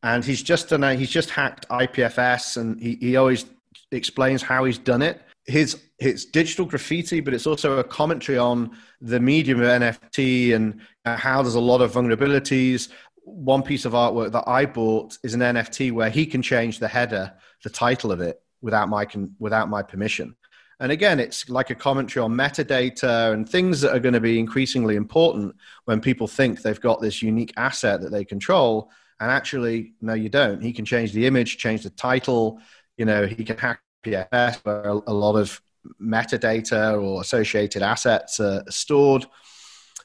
and 0.03 0.25
he's 0.25 0.43
just 0.43 0.71
done. 0.71 0.83
A, 0.85 0.95
he's 0.95 1.11
just 1.11 1.31
hacked 1.31 1.69
IPFS, 1.69 2.57
and 2.57 2.81
he, 2.81 2.97
he 3.01 3.17
always 3.17 3.45
explains 3.91 4.43
how 4.43 4.65
he's 4.65 4.79
done 4.79 5.03
it. 5.03 5.23
His 5.47 5.81
his 5.99 6.25
digital 6.25 6.65
graffiti, 6.65 7.21
but 7.21 7.35
it's 7.35 7.47
also 7.47 7.79
a 7.79 7.85
commentary 7.85 8.39
on 8.39 8.77
the 9.01 9.21
medium 9.21 9.61
of 9.61 9.67
NFT 9.67 10.55
and 10.55 10.81
how 11.05 11.43
there's 11.43 11.55
a 11.55 11.61
lot 11.61 11.81
of 11.81 11.93
vulnerabilities. 11.93 12.89
one 13.25 13.63
piece 13.63 13.85
of 13.85 13.93
artwork 13.93 14.33
that 14.33 14.49
I 14.49 14.67
bought 14.67 15.17
is 15.23 15.35
an 15.35 15.41
NFT 15.41 15.93
where 15.93 16.11
he 16.11 16.27
can 16.27 16.43
change 16.43 16.79
the 16.79 16.89
header, 16.89 17.33
the 17.63 17.71
title 17.71 18.11
of 18.11 18.21
it, 18.21 18.41
without 18.63 18.89
my 18.89 19.05
con- 19.05 19.35
without 19.39 19.69
my 19.69 19.83
permission. 19.83 20.35
And 20.81 20.91
again, 20.91 21.21
it's 21.21 21.49
like 21.49 21.71
a 21.71 21.77
commentary 21.77 22.25
on 22.25 22.33
metadata 22.33 23.33
and 23.33 23.49
things 23.49 23.81
that 23.83 23.95
are 23.95 24.01
going 24.01 24.15
to 24.15 24.21
be 24.21 24.41
increasingly 24.41 24.97
important 24.97 25.55
when 25.85 26.01
people 26.01 26.27
think 26.27 26.61
they've 26.61 26.81
got 26.81 27.01
this 27.01 27.23
unique 27.23 27.53
asset 27.57 28.01
that 28.01 28.11
they 28.11 28.25
control. 28.25 28.91
And 29.23 29.31
actually, 29.31 29.93
no, 30.01 30.15
you 30.15 30.29
don't. 30.29 30.61
He 30.61 30.73
can 30.73 30.85
change 30.85 31.13
the 31.13 31.29
image, 31.29 31.57
change 31.57 31.85
the 31.85 31.91
title. 31.91 32.59
You 32.97 33.05
know, 33.05 33.25
he 33.25 33.45
can 33.45 33.57
hack 33.57 33.81
IPFS 34.05 34.57
where 34.65 34.83
a, 34.83 35.13
lot 35.13 35.37
of 35.37 35.63
metadata 36.03 37.01
or 37.01 37.21
associated 37.21 37.83
assets 37.83 38.41
are 38.41 38.65
stored. 38.69 39.25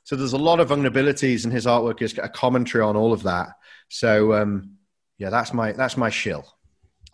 So 0.03 0.15
there's 0.15 0.33
a 0.33 0.37
lot 0.37 0.59
of 0.59 0.69
vulnerabilities, 0.69 1.45
and 1.45 1.51
his 1.51 1.65
artwork 1.65 2.03
is 2.03 2.15
a 2.19 2.29
commentary 2.29 2.83
on 2.83 2.95
all 2.95 3.11
of 3.11 3.23
that. 3.23 3.49
So 3.89 4.33
um, 4.33 4.77
yeah, 5.17 5.31
that's 5.31 5.51
my 5.51 5.71
that's 5.71 5.97
my 5.97 6.11
shill. 6.11 6.45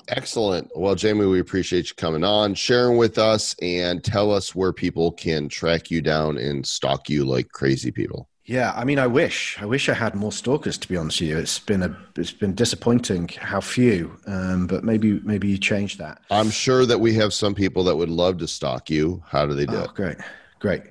Excellent. 0.10 0.70
Well, 0.76 0.96
Jamie, 0.96 1.26
we 1.26 1.40
appreciate 1.40 1.88
you 1.88 1.96
coming 1.96 2.26
on, 2.26 2.54
sharing 2.54 2.98
with 2.98 3.18
us, 3.18 3.56
and 3.62 4.04
tell 4.04 4.30
us 4.30 4.54
where 4.54 4.74
people 4.74 5.14
can 5.14 5.48
track 5.48 5.90
you 5.90 6.02
down 6.02 6.38
and 6.38 6.68
stalk 6.68 7.10
you 7.10 7.24
like 7.24 7.48
crazy 7.54 7.92
people. 7.92 8.28
Yeah, 8.46 8.74
I 8.76 8.84
mean, 8.84 9.00
I 9.00 9.08
wish, 9.08 9.58
I 9.62 9.66
wish 9.66 9.88
I 9.88 9.94
had 9.94 10.16
more 10.16 10.32
stalkers. 10.32 10.78
To 10.80 10.88
be 10.88 10.98
honest 10.98 11.22
with 11.22 11.30
you, 11.30 11.38
it's 11.38 11.60
been 11.60 11.82
a, 11.82 11.98
it's 12.18 12.32
been 12.34 12.54
disappointing 12.54 13.30
how 13.40 13.62
few. 13.62 14.18
Um, 14.28 14.68
but 14.68 14.84
maybe, 14.84 15.22
maybe 15.22 15.48
you 15.48 15.58
change 15.58 15.98
that. 16.00 16.20
I'm 16.30 16.50
sure 16.50 16.86
that 16.86 17.00
we 17.00 17.14
have 17.14 17.34
some 17.34 17.56
people 17.56 17.86
that 17.86 17.96
would 17.96 18.10
love 18.10 18.40
to 18.40 18.48
stalk 18.48 18.90
you. 18.90 19.24
How 19.28 19.46
do 19.46 19.54
they 19.54 19.66
do 19.66 19.78
Oh, 19.78 19.84
it? 19.84 19.94
great, 19.94 20.18
great. 20.60 20.82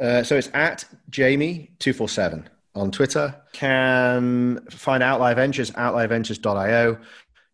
Uh, 0.00 0.22
so 0.22 0.36
it's 0.36 0.48
at 0.54 0.86
Jamie 1.10 1.70
two 1.78 1.92
four 1.92 2.08
seven 2.08 2.48
on 2.74 2.90
Twitter. 2.90 3.34
Can 3.52 4.64
find 4.70 5.02
Outlier 5.02 5.34
Ventures, 5.34 5.70
outlierventures.io. 5.72 6.96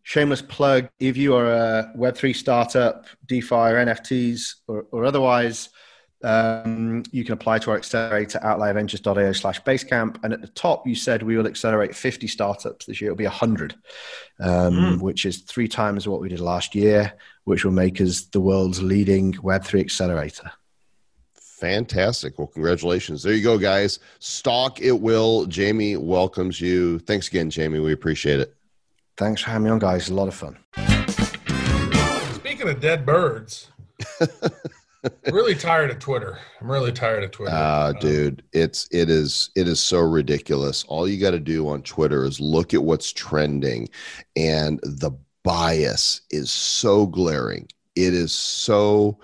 Shameless 0.03 0.41
plug: 0.41 0.87
if 1.01 1.17
you 1.17 1.35
are 1.35 1.51
a 1.51 1.91
Web 1.95 2.15
three 2.15 2.31
startup, 2.33 3.07
DeFi 3.27 3.53
or 3.55 3.75
NFTs 3.85 4.55
or, 4.67 4.85
or 4.91 5.03
otherwise, 5.03 5.67
um, 6.23 7.03
you 7.11 7.23
can 7.23 7.33
apply 7.33 7.59
to 7.59 7.71
our 7.71 7.77
accelerator 7.77 8.39
outlierventures.io 8.39 9.31
slash 9.31 9.61
basecamp. 9.63 10.23
And 10.23 10.33
at 10.33 10.41
the 10.41 10.47
top, 10.47 10.85
you 10.85 10.95
said 10.95 11.23
we 11.23 11.37
will 11.37 11.47
accelerate 11.47 11.95
50 11.95 12.27
startups 12.27 12.85
this 12.85 12.99
year. 12.99 13.11
It'll 13.11 13.17
be 13.17 13.25
100, 13.25 13.75
um, 14.39 14.99
which 14.99 15.25
is 15.25 15.39
three 15.39 15.67
times 15.67 16.07
what 16.07 16.21
we 16.21 16.29
did 16.29 16.39
last 16.39 16.75
year, 16.75 17.13
which 17.45 17.63
will 17.63 17.71
make 17.71 18.01
us 18.01 18.23
the 18.23 18.41
world's 18.41 18.81
leading 18.81 19.33
Web3 19.33 19.79
accelerator. 19.79 20.51
Fantastic. 21.59 22.37
Well, 22.39 22.47
congratulations. 22.47 23.21
There 23.21 23.33
you 23.33 23.43
go, 23.43 23.57
guys. 23.57 23.99
Stock 24.19 24.81
it 24.81 24.93
will. 24.93 25.45
Jamie 25.45 25.97
welcomes 25.97 26.61
you. 26.61 26.99
Thanks 26.99 27.27
again, 27.27 27.49
Jamie. 27.49 27.79
We 27.79 27.91
appreciate 27.91 28.39
it. 28.39 28.55
Thanks 29.17 29.41
for 29.41 29.49
having 29.49 29.65
me 29.65 29.71
on, 29.71 29.79
guys. 29.79 30.09
A 30.09 30.13
lot 30.13 30.29
of 30.29 30.33
fun. 30.33 30.57
Speaking 32.35 32.69
of 32.69 32.79
dead 32.79 33.05
birds, 33.05 33.69
I'm 35.03 35.33
really 35.33 35.55
tired 35.55 35.91
of 35.91 35.99
Twitter. 35.99 36.37
I'm 36.59 36.69
really 36.69 36.91
tired 36.91 37.23
of 37.23 37.31
Twitter. 37.31 37.55
Ah, 37.55 37.93
dude, 37.93 38.43
it's 38.51 38.87
it 38.91 39.09
is 39.09 39.49
it 39.55 39.67
is 39.67 39.79
so 39.79 39.99
ridiculous. 39.99 40.83
All 40.87 41.07
you 41.07 41.19
got 41.19 41.31
to 41.31 41.39
do 41.39 41.67
on 41.69 41.83
Twitter 41.83 42.25
is 42.25 42.39
look 42.39 42.73
at 42.73 42.83
what's 42.83 43.13
trending, 43.13 43.89
and 44.35 44.79
the 44.83 45.11
bias 45.43 46.21
is 46.31 46.51
so 46.51 47.05
glaring. 47.05 47.67
It 47.95 48.13
is 48.13 48.33
so 48.33 49.19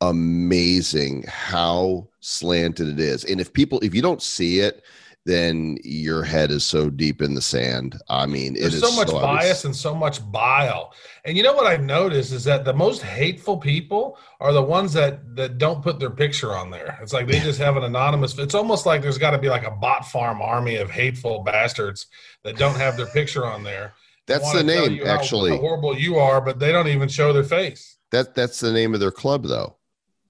amazing 0.00 1.24
how 1.26 2.08
slanted 2.20 2.88
it 2.88 3.00
is. 3.00 3.24
And 3.24 3.40
if 3.40 3.52
people, 3.52 3.80
if 3.80 3.94
you 3.94 4.02
don't 4.02 4.22
see 4.22 4.60
it, 4.60 4.82
then 5.26 5.78
your 5.82 6.22
head 6.22 6.50
is 6.50 6.64
so 6.64 6.90
deep 6.90 7.22
in 7.22 7.34
the 7.34 7.40
sand. 7.40 7.98
I 8.10 8.26
mean, 8.26 8.56
it 8.56 8.60
There's 8.60 8.74
is 8.74 8.82
so 8.82 8.94
much 8.94 9.08
obvious. 9.08 9.22
bias 9.22 9.64
and 9.64 9.74
so 9.74 9.94
much 9.94 10.20
bile. 10.30 10.92
And 11.24 11.36
you 11.36 11.42
know 11.42 11.54
what 11.54 11.66
I've 11.66 11.82
noticed 11.82 12.32
is 12.32 12.44
that 12.44 12.66
the 12.66 12.74
most 12.74 13.02
hateful 13.02 13.56
people 13.56 14.18
are 14.40 14.52
the 14.52 14.62
ones 14.62 14.92
that 14.92 15.34
that 15.36 15.56
don't 15.56 15.82
put 15.82 15.98
their 15.98 16.10
picture 16.10 16.54
on 16.54 16.70
there. 16.70 16.98
It's 17.00 17.14
like 17.14 17.26
they 17.26 17.40
just 17.40 17.58
have 17.58 17.76
an 17.78 17.84
anonymous. 17.84 18.36
It's 18.38 18.54
almost 18.54 18.84
like 18.84 19.00
there's 19.00 19.16
got 19.18 19.30
to 19.30 19.38
be 19.38 19.48
like 19.48 19.66
a 19.66 19.70
bot 19.70 20.06
farm 20.06 20.42
army 20.42 20.76
of 20.76 20.90
hateful 20.90 21.42
bastards 21.42 22.06
that 22.42 22.58
don't 22.58 22.76
have 22.76 22.98
their 22.98 23.06
picture 23.06 23.46
on 23.46 23.62
there. 23.62 23.94
That's 24.26 24.52
the 24.52 24.62
name, 24.62 24.98
how- 24.98 25.06
actually. 25.14 25.52
How 25.52 25.58
horrible 25.58 25.98
you 25.98 26.16
are, 26.18 26.40
but 26.40 26.58
they 26.58 26.72
don't 26.72 26.88
even 26.88 27.08
show 27.08 27.32
their 27.32 27.44
face. 27.44 27.96
That 28.10 28.34
that's 28.34 28.60
the 28.60 28.72
name 28.72 28.92
of 28.92 29.00
their 29.00 29.10
club, 29.10 29.44
though. 29.44 29.76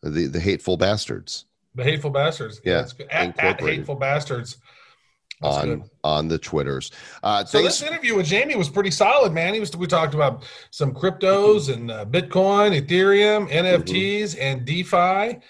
The 0.03 0.27
the 0.29 0.41
hateful 0.41 0.77
bastards 0.77 1.47
The 1.75 1.83
hateful 1.83 2.11
bastards. 2.11 2.61
Yeah, 2.65 2.87
good. 2.97 3.09
At, 3.11 3.39
at 3.41 3.61
hateful 3.61 3.97
bastards. 3.97 4.59
That's 5.45 5.57
on 5.57 5.67
good. 5.67 5.91
on 6.03 6.29
the 6.29 6.39
twitters. 6.39 6.91
Uh, 7.23 7.45
So 7.45 7.63
this 7.63 7.83
interview 7.83 8.17
with 8.17 8.27
Jamie 8.27 8.57
was 8.57 8.69
pretty 8.69 8.91
solid, 8.91 9.33
man. 9.33 9.55
He 9.55 9.61
was 9.61 9.77
we 9.77 9.87
talked 9.87 10.15
about 10.15 10.45
some 10.71 10.93
cryptos 10.95 11.73
and 11.73 11.91
uh, 11.91 12.05
Bitcoin, 12.07 12.81
Ethereum, 12.81 13.51
NFTs, 13.51 14.37
and 14.41 14.65
DeFi. 14.65 15.41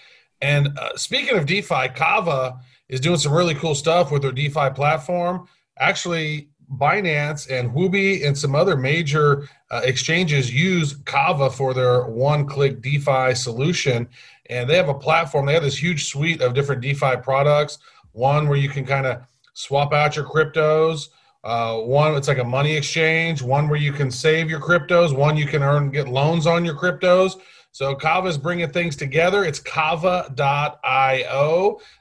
And 0.41 0.77
uh, 0.77 0.95
speaking 0.95 1.37
of 1.37 1.45
DeFi, 1.45 1.89
Kava 1.95 2.59
is 2.89 2.99
doing 2.99 3.17
some 3.17 3.33
really 3.33 3.55
cool 3.55 3.75
stuff 3.75 4.11
with 4.11 4.21
their 4.21 4.31
DeFi 4.31 4.69
platform. 4.71 5.47
Actually, 5.79 6.49
Binance 6.77 7.49
and 7.49 7.71
Huobi 7.71 8.25
and 8.25 8.37
some 8.37 8.55
other 8.55 8.75
major 8.75 9.47
uh, 9.71 9.81
exchanges 9.83 10.53
use 10.53 10.97
Kava 11.05 11.49
for 11.49 11.73
their 11.73 12.05
one-click 12.05 12.81
DeFi 12.81 13.35
solution, 13.35 14.07
and 14.49 14.69
they 14.69 14.75
have 14.75 14.89
a 14.89 14.93
platform. 14.93 15.45
They 15.45 15.53
have 15.53 15.63
this 15.63 15.81
huge 15.81 16.05
suite 16.05 16.41
of 16.41 16.53
different 16.53 16.81
DeFi 16.81 17.17
products. 17.17 17.77
One 18.13 18.47
where 18.47 18.57
you 18.57 18.69
can 18.69 18.85
kind 18.85 19.05
of 19.05 19.21
swap 19.55 19.91
out 19.93 20.15
your 20.15 20.25
cryptos. 20.25 21.09
Uh, 21.43 21.79
one, 21.79 22.13
it's 22.15 22.27
like 22.27 22.37
a 22.37 22.43
money 22.43 22.75
exchange. 22.75 23.41
One 23.41 23.67
where 23.67 23.79
you 23.79 23.91
can 23.91 24.11
save 24.11 24.49
your 24.49 24.59
cryptos. 24.59 25.15
One 25.15 25.35
you 25.35 25.47
can 25.47 25.63
earn 25.63 25.89
get 25.89 26.07
loans 26.07 26.45
on 26.45 26.63
your 26.63 26.75
cryptos. 26.75 27.39
So 27.71 27.93
Kava 27.93 28.29
is 28.29 28.37
bringing 28.37 28.71
things 28.71 28.95
together. 28.95 29.43
It's 29.43 29.59
kava.io. 29.59 30.29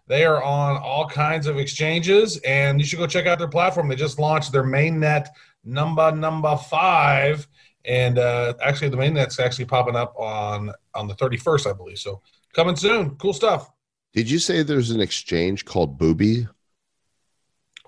They 0.06 0.24
are 0.24 0.42
on 0.42 0.76
all 0.76 1.08
kinds 1.08 1.46
of 1.46 1.58
exchanges, 1.58 2.38
and 2.38 2.78
you 2.80 2.86
should 2.86 3.00
go 3.00 3.06
check 3.08 3.26
out 3.26 3.38
their 3.38 3.48
platform. 3.48 3.88
They 3.88 3.96
just 3.96 4.20
launched 4.20 4.52
their 4.52 4.62
mainnet 4.62 5.26
number 5.64 6.12
number 6.12 6.56
five, 6.56 7.48
and 7.84 8.18
uh, 8.18 8.54
actually 8.62 8.90
the 8.90 8.96
mainnet's 8.96 9.40
actually 9.40 9.64
popping 9.64 9.96
up 9.96 10.14
on 10.16 10.72
on 10.94 11.08
the 11.08 11.14
31st, 11.14 11.68
I 11.68 11.72
believe. 11.72 11.98
So 11.98 12.22
coming 12.52 12.76
soon. 12.76 13.16
Cool 13.16 13.32
stuff. 13.32 13.70
Did 14.12 14.30
you 14.30 14.38
say 14.38 14.62
there's 14.62 14.92
an 14.92 15.00
exchange 15.00 15.64
called 15.64 15.98
Booby? 15.98 16.46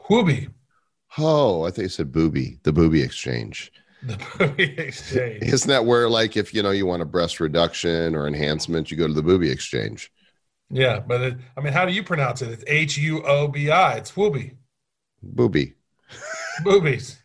Huobi, 0.09 0.49
Oh, 1.19 1.65
I 1.65 1.71
think 1.71 1.85
you 1.85 1.89
said 1.89 2.13
Booby, 2.13 2.59
the 2.63 2.73
Booby 2.73 3.03
Exchange. 3.03 3.73
the 4.03 4.15
Huobi 4.15 4.79
exchange. 4.79 5.43
Isn't 5.53 5.69
that 5.71 5.87
where, 5.87 6.09
like, 6.09 6.37
if 6.37 6.53
you 6.53 6.63
know 6.63 6.71
you 6.71 6.85
want 6.87 7.03
a 7.03 7.07
breast 7.07 7.41
reduction 7.41 8.15
or 8.15 8.27
enhancement, 8.27 8.91
you 8.91 8.97
go 8.97 9.07
to 9.07 9.13
the 9.15 9.23
Booby 9.23 9.51
Exchange? 9.51 10.13
Yeah, 10.69 11.01
but 11.01 11.21
it, 11.23 11.37
I 11.57 11.61
mean, 11.61 11.73
how 11.73 11.87
do 11.87 11.93
you 11.93 12.03
pronounce 12.03 12.43
it? 12.43 12.51
It's 12.51 12.65
H 12.67 12.99
U 12.99 13.23
O 13.25 13.49
B 13.49 13.71
I. 13.71 13.95
It's 13.95 14.17
Whooby. 14.17 14.57
Booby. 15.23 15.75
Boobies. 16.63 17.17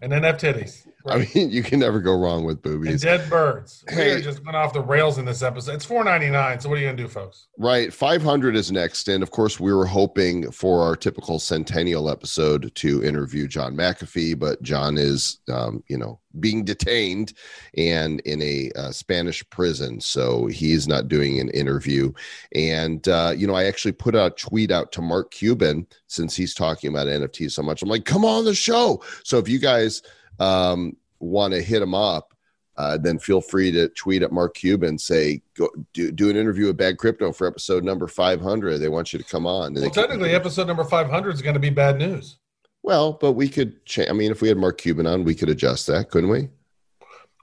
And 0.00 0.10
then 0.10 0.24
F 0.24 0.38
titties. 0.40 0.81
I 1.06 1.18
mean, 1.34 1.50
you 1.50 1.62
can 1.62 1.80
never 1.80 2.00
go 2.00 2.16
wrong 2.18 2.44
with 2.44 2.62
boobies. 2.62 2.90
and 2.92 3.00
dead 3.18 3.28
birds. 3.30 3.84
We 3.88 3.94
Hey. 3.96 4.10
are 4.12 4.20
just 4.20 4.44
went 4.44 4.56
off 4.56 4.72
the 4.72 4.80
rails 4.80 5.18
in 5.18 5.24
this 5.24 5.42
episode. 5.42 5.74
It's 5.74 5.84
four 5.84 6.04
ninety 6.04 6.30
nine. 6.30 6.60
So 6.60 6.68
what 6.68 6.78
are 6.78 6.80
you 6.80 6.86
gonna 6.88 6.96
do, 6.96 7.08
folks? 7.08 7.48
Right. 7.58 7.92
500 7.92 8.56
is 8.56 8.72
next. 8.72 9.08
And 9.08 9.22
of 9.22 9.30
course, 9.30 9.60
we 9.60 9.72
were 9.72 9.86
hoping 9.86 10.50
for 10.50 10.82
our 10.82 10.96
typical 10.96 11.38
centennial 11.38 12.08
episode 12.08 12.74
to 12.76 13.04
interview 13.04 13.46
John 13.46 13.74
McAfee, 13.76 14.38
but 14.38 14.62
John 14.62 14.98
is, 14.98 15.38
um, 15.52 15.82
you 15.88 15.96
know, 15.98 16.18
being 16.40 16.64
detained 16.64 17.34
and 17.76 18.20
in 18.20 18.40
a 18.40 18.70
uh, 18.74 18.90
Spanish 18.90 19.48
prison. 19.50 20.00
So 20.00 20.46
he's 20.46 20.88
not 20.88 21.08
doing 21.08 21.38
an 21.40 21.50
interview. 21.50 22.12
And, 22.54 23.06
uh, 23.06 23.34
you 23.36 23.46
know, 23.46 23.54
I 23.54 23.64
actually 23.64 23.92
put 23.92 24.14
a 24.14 24.32
tweet 24.36 24.70
out 24.70 24.92
to 24.92 25.02
Mark 25.02 25.30
Cuban 25.30 25.86
since 26.06 26.34
he's 26.34 26.54
talking 26.54 26.88
about 26.90 27.06
NFT 27.06 27.50
so 27.50 27.62
much. 27.62 27.82
I'm 27.82 27.88
like, 27.90 28.06
come 28.06 28.24
on 28.24 28.44
the 28.44 28.54
show. 28.54 29.02
So 29.24 29.38
if 29.38 29.48
you 29.48 29.58
guys 29.58 30.02
um, 30.42 30.96
want 31.20 31.54
to 31.54 31.62
hit 31.62 31.82
him 31.82 31.94
up, 31.94 32.34
uh, 32.76 32.96
then 32.98 33.18
feel 33.18 33.40
free 33.40 33.70
to 33.70 33.88
tweet 33.90 34.22
at 34.22 34.32
Mark 34.32 34.54
Cuban, 34.54 34.98
say, 34.98 35.42
go 35.54 35.68
do, 35.92 36.10
do 36.10 36.30
an 36.30 36.36
interview 36.36 36.66
with 36.66 36.76
Bad 36.76 36.96
Crypto 36.98 37.30
for 37.32 37.46
episode 37.46 37.84
number 37.84 38.08
500. 38.08 38.78
They 38.78 38.88
want 38.88 39.12
you 39.12 39.18
to 39.18 39.24
come 39.24 39.46
on. 39.46 39.74
Well, 39.74 39.82
they 39.82 39.90
can- 39.90 40.02
technically, 40.02 40.34
episode 40.34 40.66
number 40.66 40.84
five 40.84 41.10
hundred 41.10 41.34
is 41.34 41.42
going 41.42 41.54
to 41.54 41.60
be 41.60 41.70
bad 41.70 41.98
news. 41.98 42.38
well, 42.82 43.12
but 43.12 43.32
we 43.32 43.48
could 43.48 43.84
change. 43.86 44.08
I 44.10 44.12
mean, 44.14 44.30
if 44.30 44.40
we 44.42 44.48
had 44.48 44.56
Mark 44.56 44.78
Cuban 44.78 45.06
on, 45.06 45.22
we 45.24 45.34
could 45.34 45.50
adjust 45.50 45.86
that, 45.88 46.10
couldn't 46.10 46.30
we? 46.30 46.48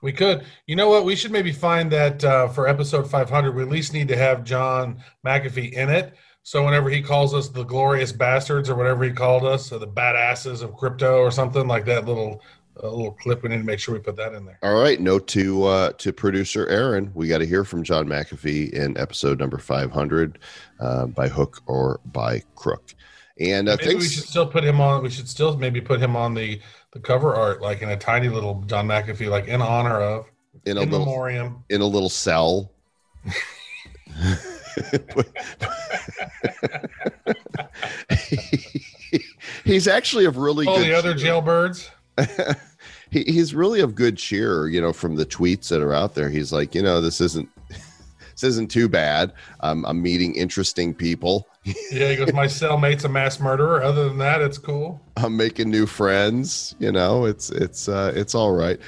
We 0.02 0.12
could. 0.12 0.44
You 0.66 0.76
know 0.76 0.88
what? 0.88 1.04
We 1.04 1.14
should 1.14 1.30
maybe 1.30 1.52
find 1.52 1.92
that 1.92 2.24
uh, 2.24 2.48
for 2.48 2.66
episode 2.66 3.08
500, 3.10 3.54
we 3.54 3.62
at 3.62 3.68
least 3.68 3.92
need 3.92 4.08
to 4.08 4.16
have 4.16 4.44
John 4.44 5.02
McAfee 5.26 5.72
in 5.74 5.90
it. 5.90 6.14
So 6.42 6.64
whenever 6.64 6.88
he 6.88 7.02
calls 7.02 7.34
us 7.34 7.48
the 7.50 7.64
glorious 7.64 8.10
bastards 8.12 8.70
or 8.70 8.74
whatever 8.74 9.04
he 9.04 9.10
called 9.10 9.44
us, 9.44 9.70
or 9.72 9.78
the 9.78 9.86
badasses 9.86 10.62
of 10.62 10.74
crypto 10.74 11.18
or 11.18 11.30
something 11.30 11.66
like 11.68 11.84
that 11.84 12.06
little 12.06 12.42
a 12.76 12.88
little 12.88 13.12
clip, 13.12 13.42
we 13.42 13.50
need 13.50 13.58
to 13.58 13.64
make 13.64 13.78
sure 13.78 13.94
we 13.94 14.00
put 14.00 14.16
that 14.16 14.32
in 14.32 14.46
there. 14.46 14.58
All 14.62 14.80
right. 14.80 14.98
Note 15.00 15.26
to 15.28 15.64
uh, 15.64 15.92
to 15.92 16.12
producer 16.12 16.66
Aron, 16.68 17.10
we 17.14 17.28
got 17.28 17.38
to 17.38 17.46
hear 17.46 17.64
from 17.64 17.82
John 17.82 18.06
McAfee 18.06 18.72
in 18.72 18.96
episode 18.96 19.38
number 19.38 19.58
500 19.58 20.38
uh, 20.80 21.06
by 21.06 21.28
hook 21.28 21.60
or 21.66 22.00
by 22.06 22.42
crook. 22.54 22.94
And 23.38 23.68
uh, 23.68 23.76
Maybe 23.80 23.96
we 23.96 24.08
should 24.08 24.24
still 24.24 24.46
put 24.46 24.64
him 24.64 24.80
on. 24.80 25.02
We 25.02 25.10
should 25.10 25.28
still 25.28 25.56
maybe 25.56 25.80
put 25.80 26.00
him 26.00 26.16
on 26.16 26.34
the 26.34 26.60
the 26.92 27.00
cover 27.00 27.34
art, 27.34 27.62
like 27.62 27.82
in 27.82 27.88
a 27.90 27.96
tiny 27.96 28.28
little 28.28 28.62
John 28.66 28.86
McAfee, 28.88 29.28
like 29.30 29.46
in 29.46 29.62
honor 29.62 30.00
of 30.00 30.26
in 30.66 30.76
a 30.76 30.82
in 30.82 30.90
little 30.90 31.06
memoriam. 31.06 31.64
in 31.70 31.80
a 31.80 31.86
little 31.86 32.10
cell. 32.10 32.72
he's 39.64 39.88
actually 39.88 40.24
of 40.24 40.36
really 40.36 40.66
All 40.66 40.78
good 40.78 40.86
the 40.86 40.94
other 40.94 41.14
cheer. 41.14 41.32
jailbirds. 41.32 41.90
he, 43.10 43.24
he's 43.24 43.54
really 43.54 43.80
of 43.80 43.94
good 43.94 44.16
cheer 44.16 44.68
you 44.68 44.80
know 44.80 44.92
from 44.92 45.16
the 45.16 45.26
tweets 45.26 45.68
that 45.68 45.80
are 45.80 45.94
out 45.94 46.14
there 46.14 46.28
he's 46.28 46.52
like 46.52 46.74
you 46.74 46.82
know 46.82 47.00
this 47.00 47.20
isn't 47.20 47.48
this 47.68 48.42
isn't 48.42 48.70
too 48.70 48.88
bad 48.88 49.32
um, 49.60 49.84
i'm 49.86 50.00
meeting 50.02 50.34
interesting 50.34 50.94
people 50.94 51.46
Yeah, 51.92 52.08
he 52.10 52.16
goes. 52.16 52.32
My 52.32 52.46
cellmate's 52.46 53.04
a 53.04 53.08
mass 53.08 53.38
murderer. 53.38 53.82
Other 53.82 54.08
than 54.08 54.16
that, 54.18 54.40
it's 54.40 54.56
cool. 54.58 55.00
i'm 55.16 55.36
making 55.36 55.70
new 55.70 55.86
friends 55.86 56.74
you 56.78 56.90
know 56.90 57.24
it's 57.26 57.50
it's 57.50 57.88
uh, 57.88 58.12
it's 58.14 58.34
all 58.34 58.52
right 58.52 58.78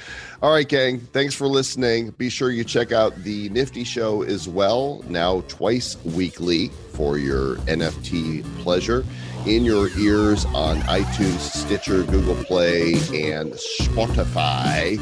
all 0.41 0.51
right 0.51 0.67
gang 0.67 0.99
thanks 0.99 1.35
for 1.35 1.47
listening 1.47 2.09
be 2.11 2.29
sure 2.29 2.49
you 2.49 2.63
check 2.63 2.91
out 2.91 3.15
the 3.23 3.49
nifty 3.49 3.83
show 3.83 4.23
as 4.23 4.47
well 4.47 5.03
now 5.07 5.41
twice 5.47 5.97
weekly 6.05 6.69
for 6.93 7.17
your 7.17 7.57
nft 7.67 8.43
pleasure 8.59 9.05
in 9.47 9.63
your 9.65 9.89
ears 9.97 10.45
on 10.53 10.77
itunes 10.81 11.39
stitcher 11.39 12.03
google 12.03 12.35
play 12.45 12.93
and 13.13 13.53
spotify. 13.53 14.97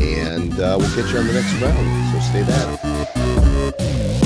And 0.00 0.52
uh, 0.54 0.76
we'll 0.78 0.94
catch 0.94 1.12
you 1.12 1.18
on 1.18 1.26
the 1.26 1.32
next 1.32 1.52
round. 1.60 2.12
So 2.12 2.20
stay 2.20 2.42
back 2.42 4.25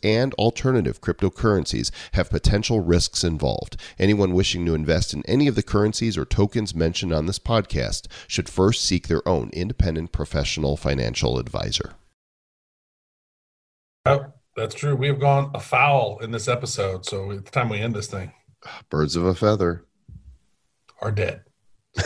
and 0.03 0.33
alternative 0.35 1.01
cryptocurrencies 1.01 1.91
have 2.13 2.29
potential 2.29 2.79
risks 2.79 3.23
involved. 3.23 3.77
Anyone 3.99 4.33
wishing 4.33 4.65
to 4.65 4.73
invest 4.75 5.13
in 5.13 5.23
any 5.25 5.47
of 5.47 5.55
the 5.55 5.63
currencies 5.63 6.17
or 6.17 6.25
tokens 6.25 6.73
mentioned 6.75 7.13
on 7.13 7.25
this 7.25 7.39
podcast 7.39 8.07
should 8.27 8.49
first 8.49 8.83
seek 8.85 9.07
their 9.07 9.27
own 9.27 9.49
independent 9.53 10.11
professional 10.11 10.77
financial 10.77 11.37
advisor. 11.39 11.93
Oh, 14.05 14.25
that's 14.55 14.75
true. 14.75 14.95
We 14.95 15.07
have 15.07 15.19
gone 15.19 15.51
afoul 15.53 16.19
in 16.19 16.31
this 16.31 16.47
episode. 16.47 17.05
So 17.05 17.31
it's 17.31 17.51
time 17.51 17.69
we 17.69 17.79
end 17.79 17.95
this 17.95 18.07
thing, 18.07 18.31
Birds 18.89 19.15
of 19.15 19.23
a 19.25 19.35
feather. 19.35 19.85
are 21.01 21.11
dead. 21.11 21.43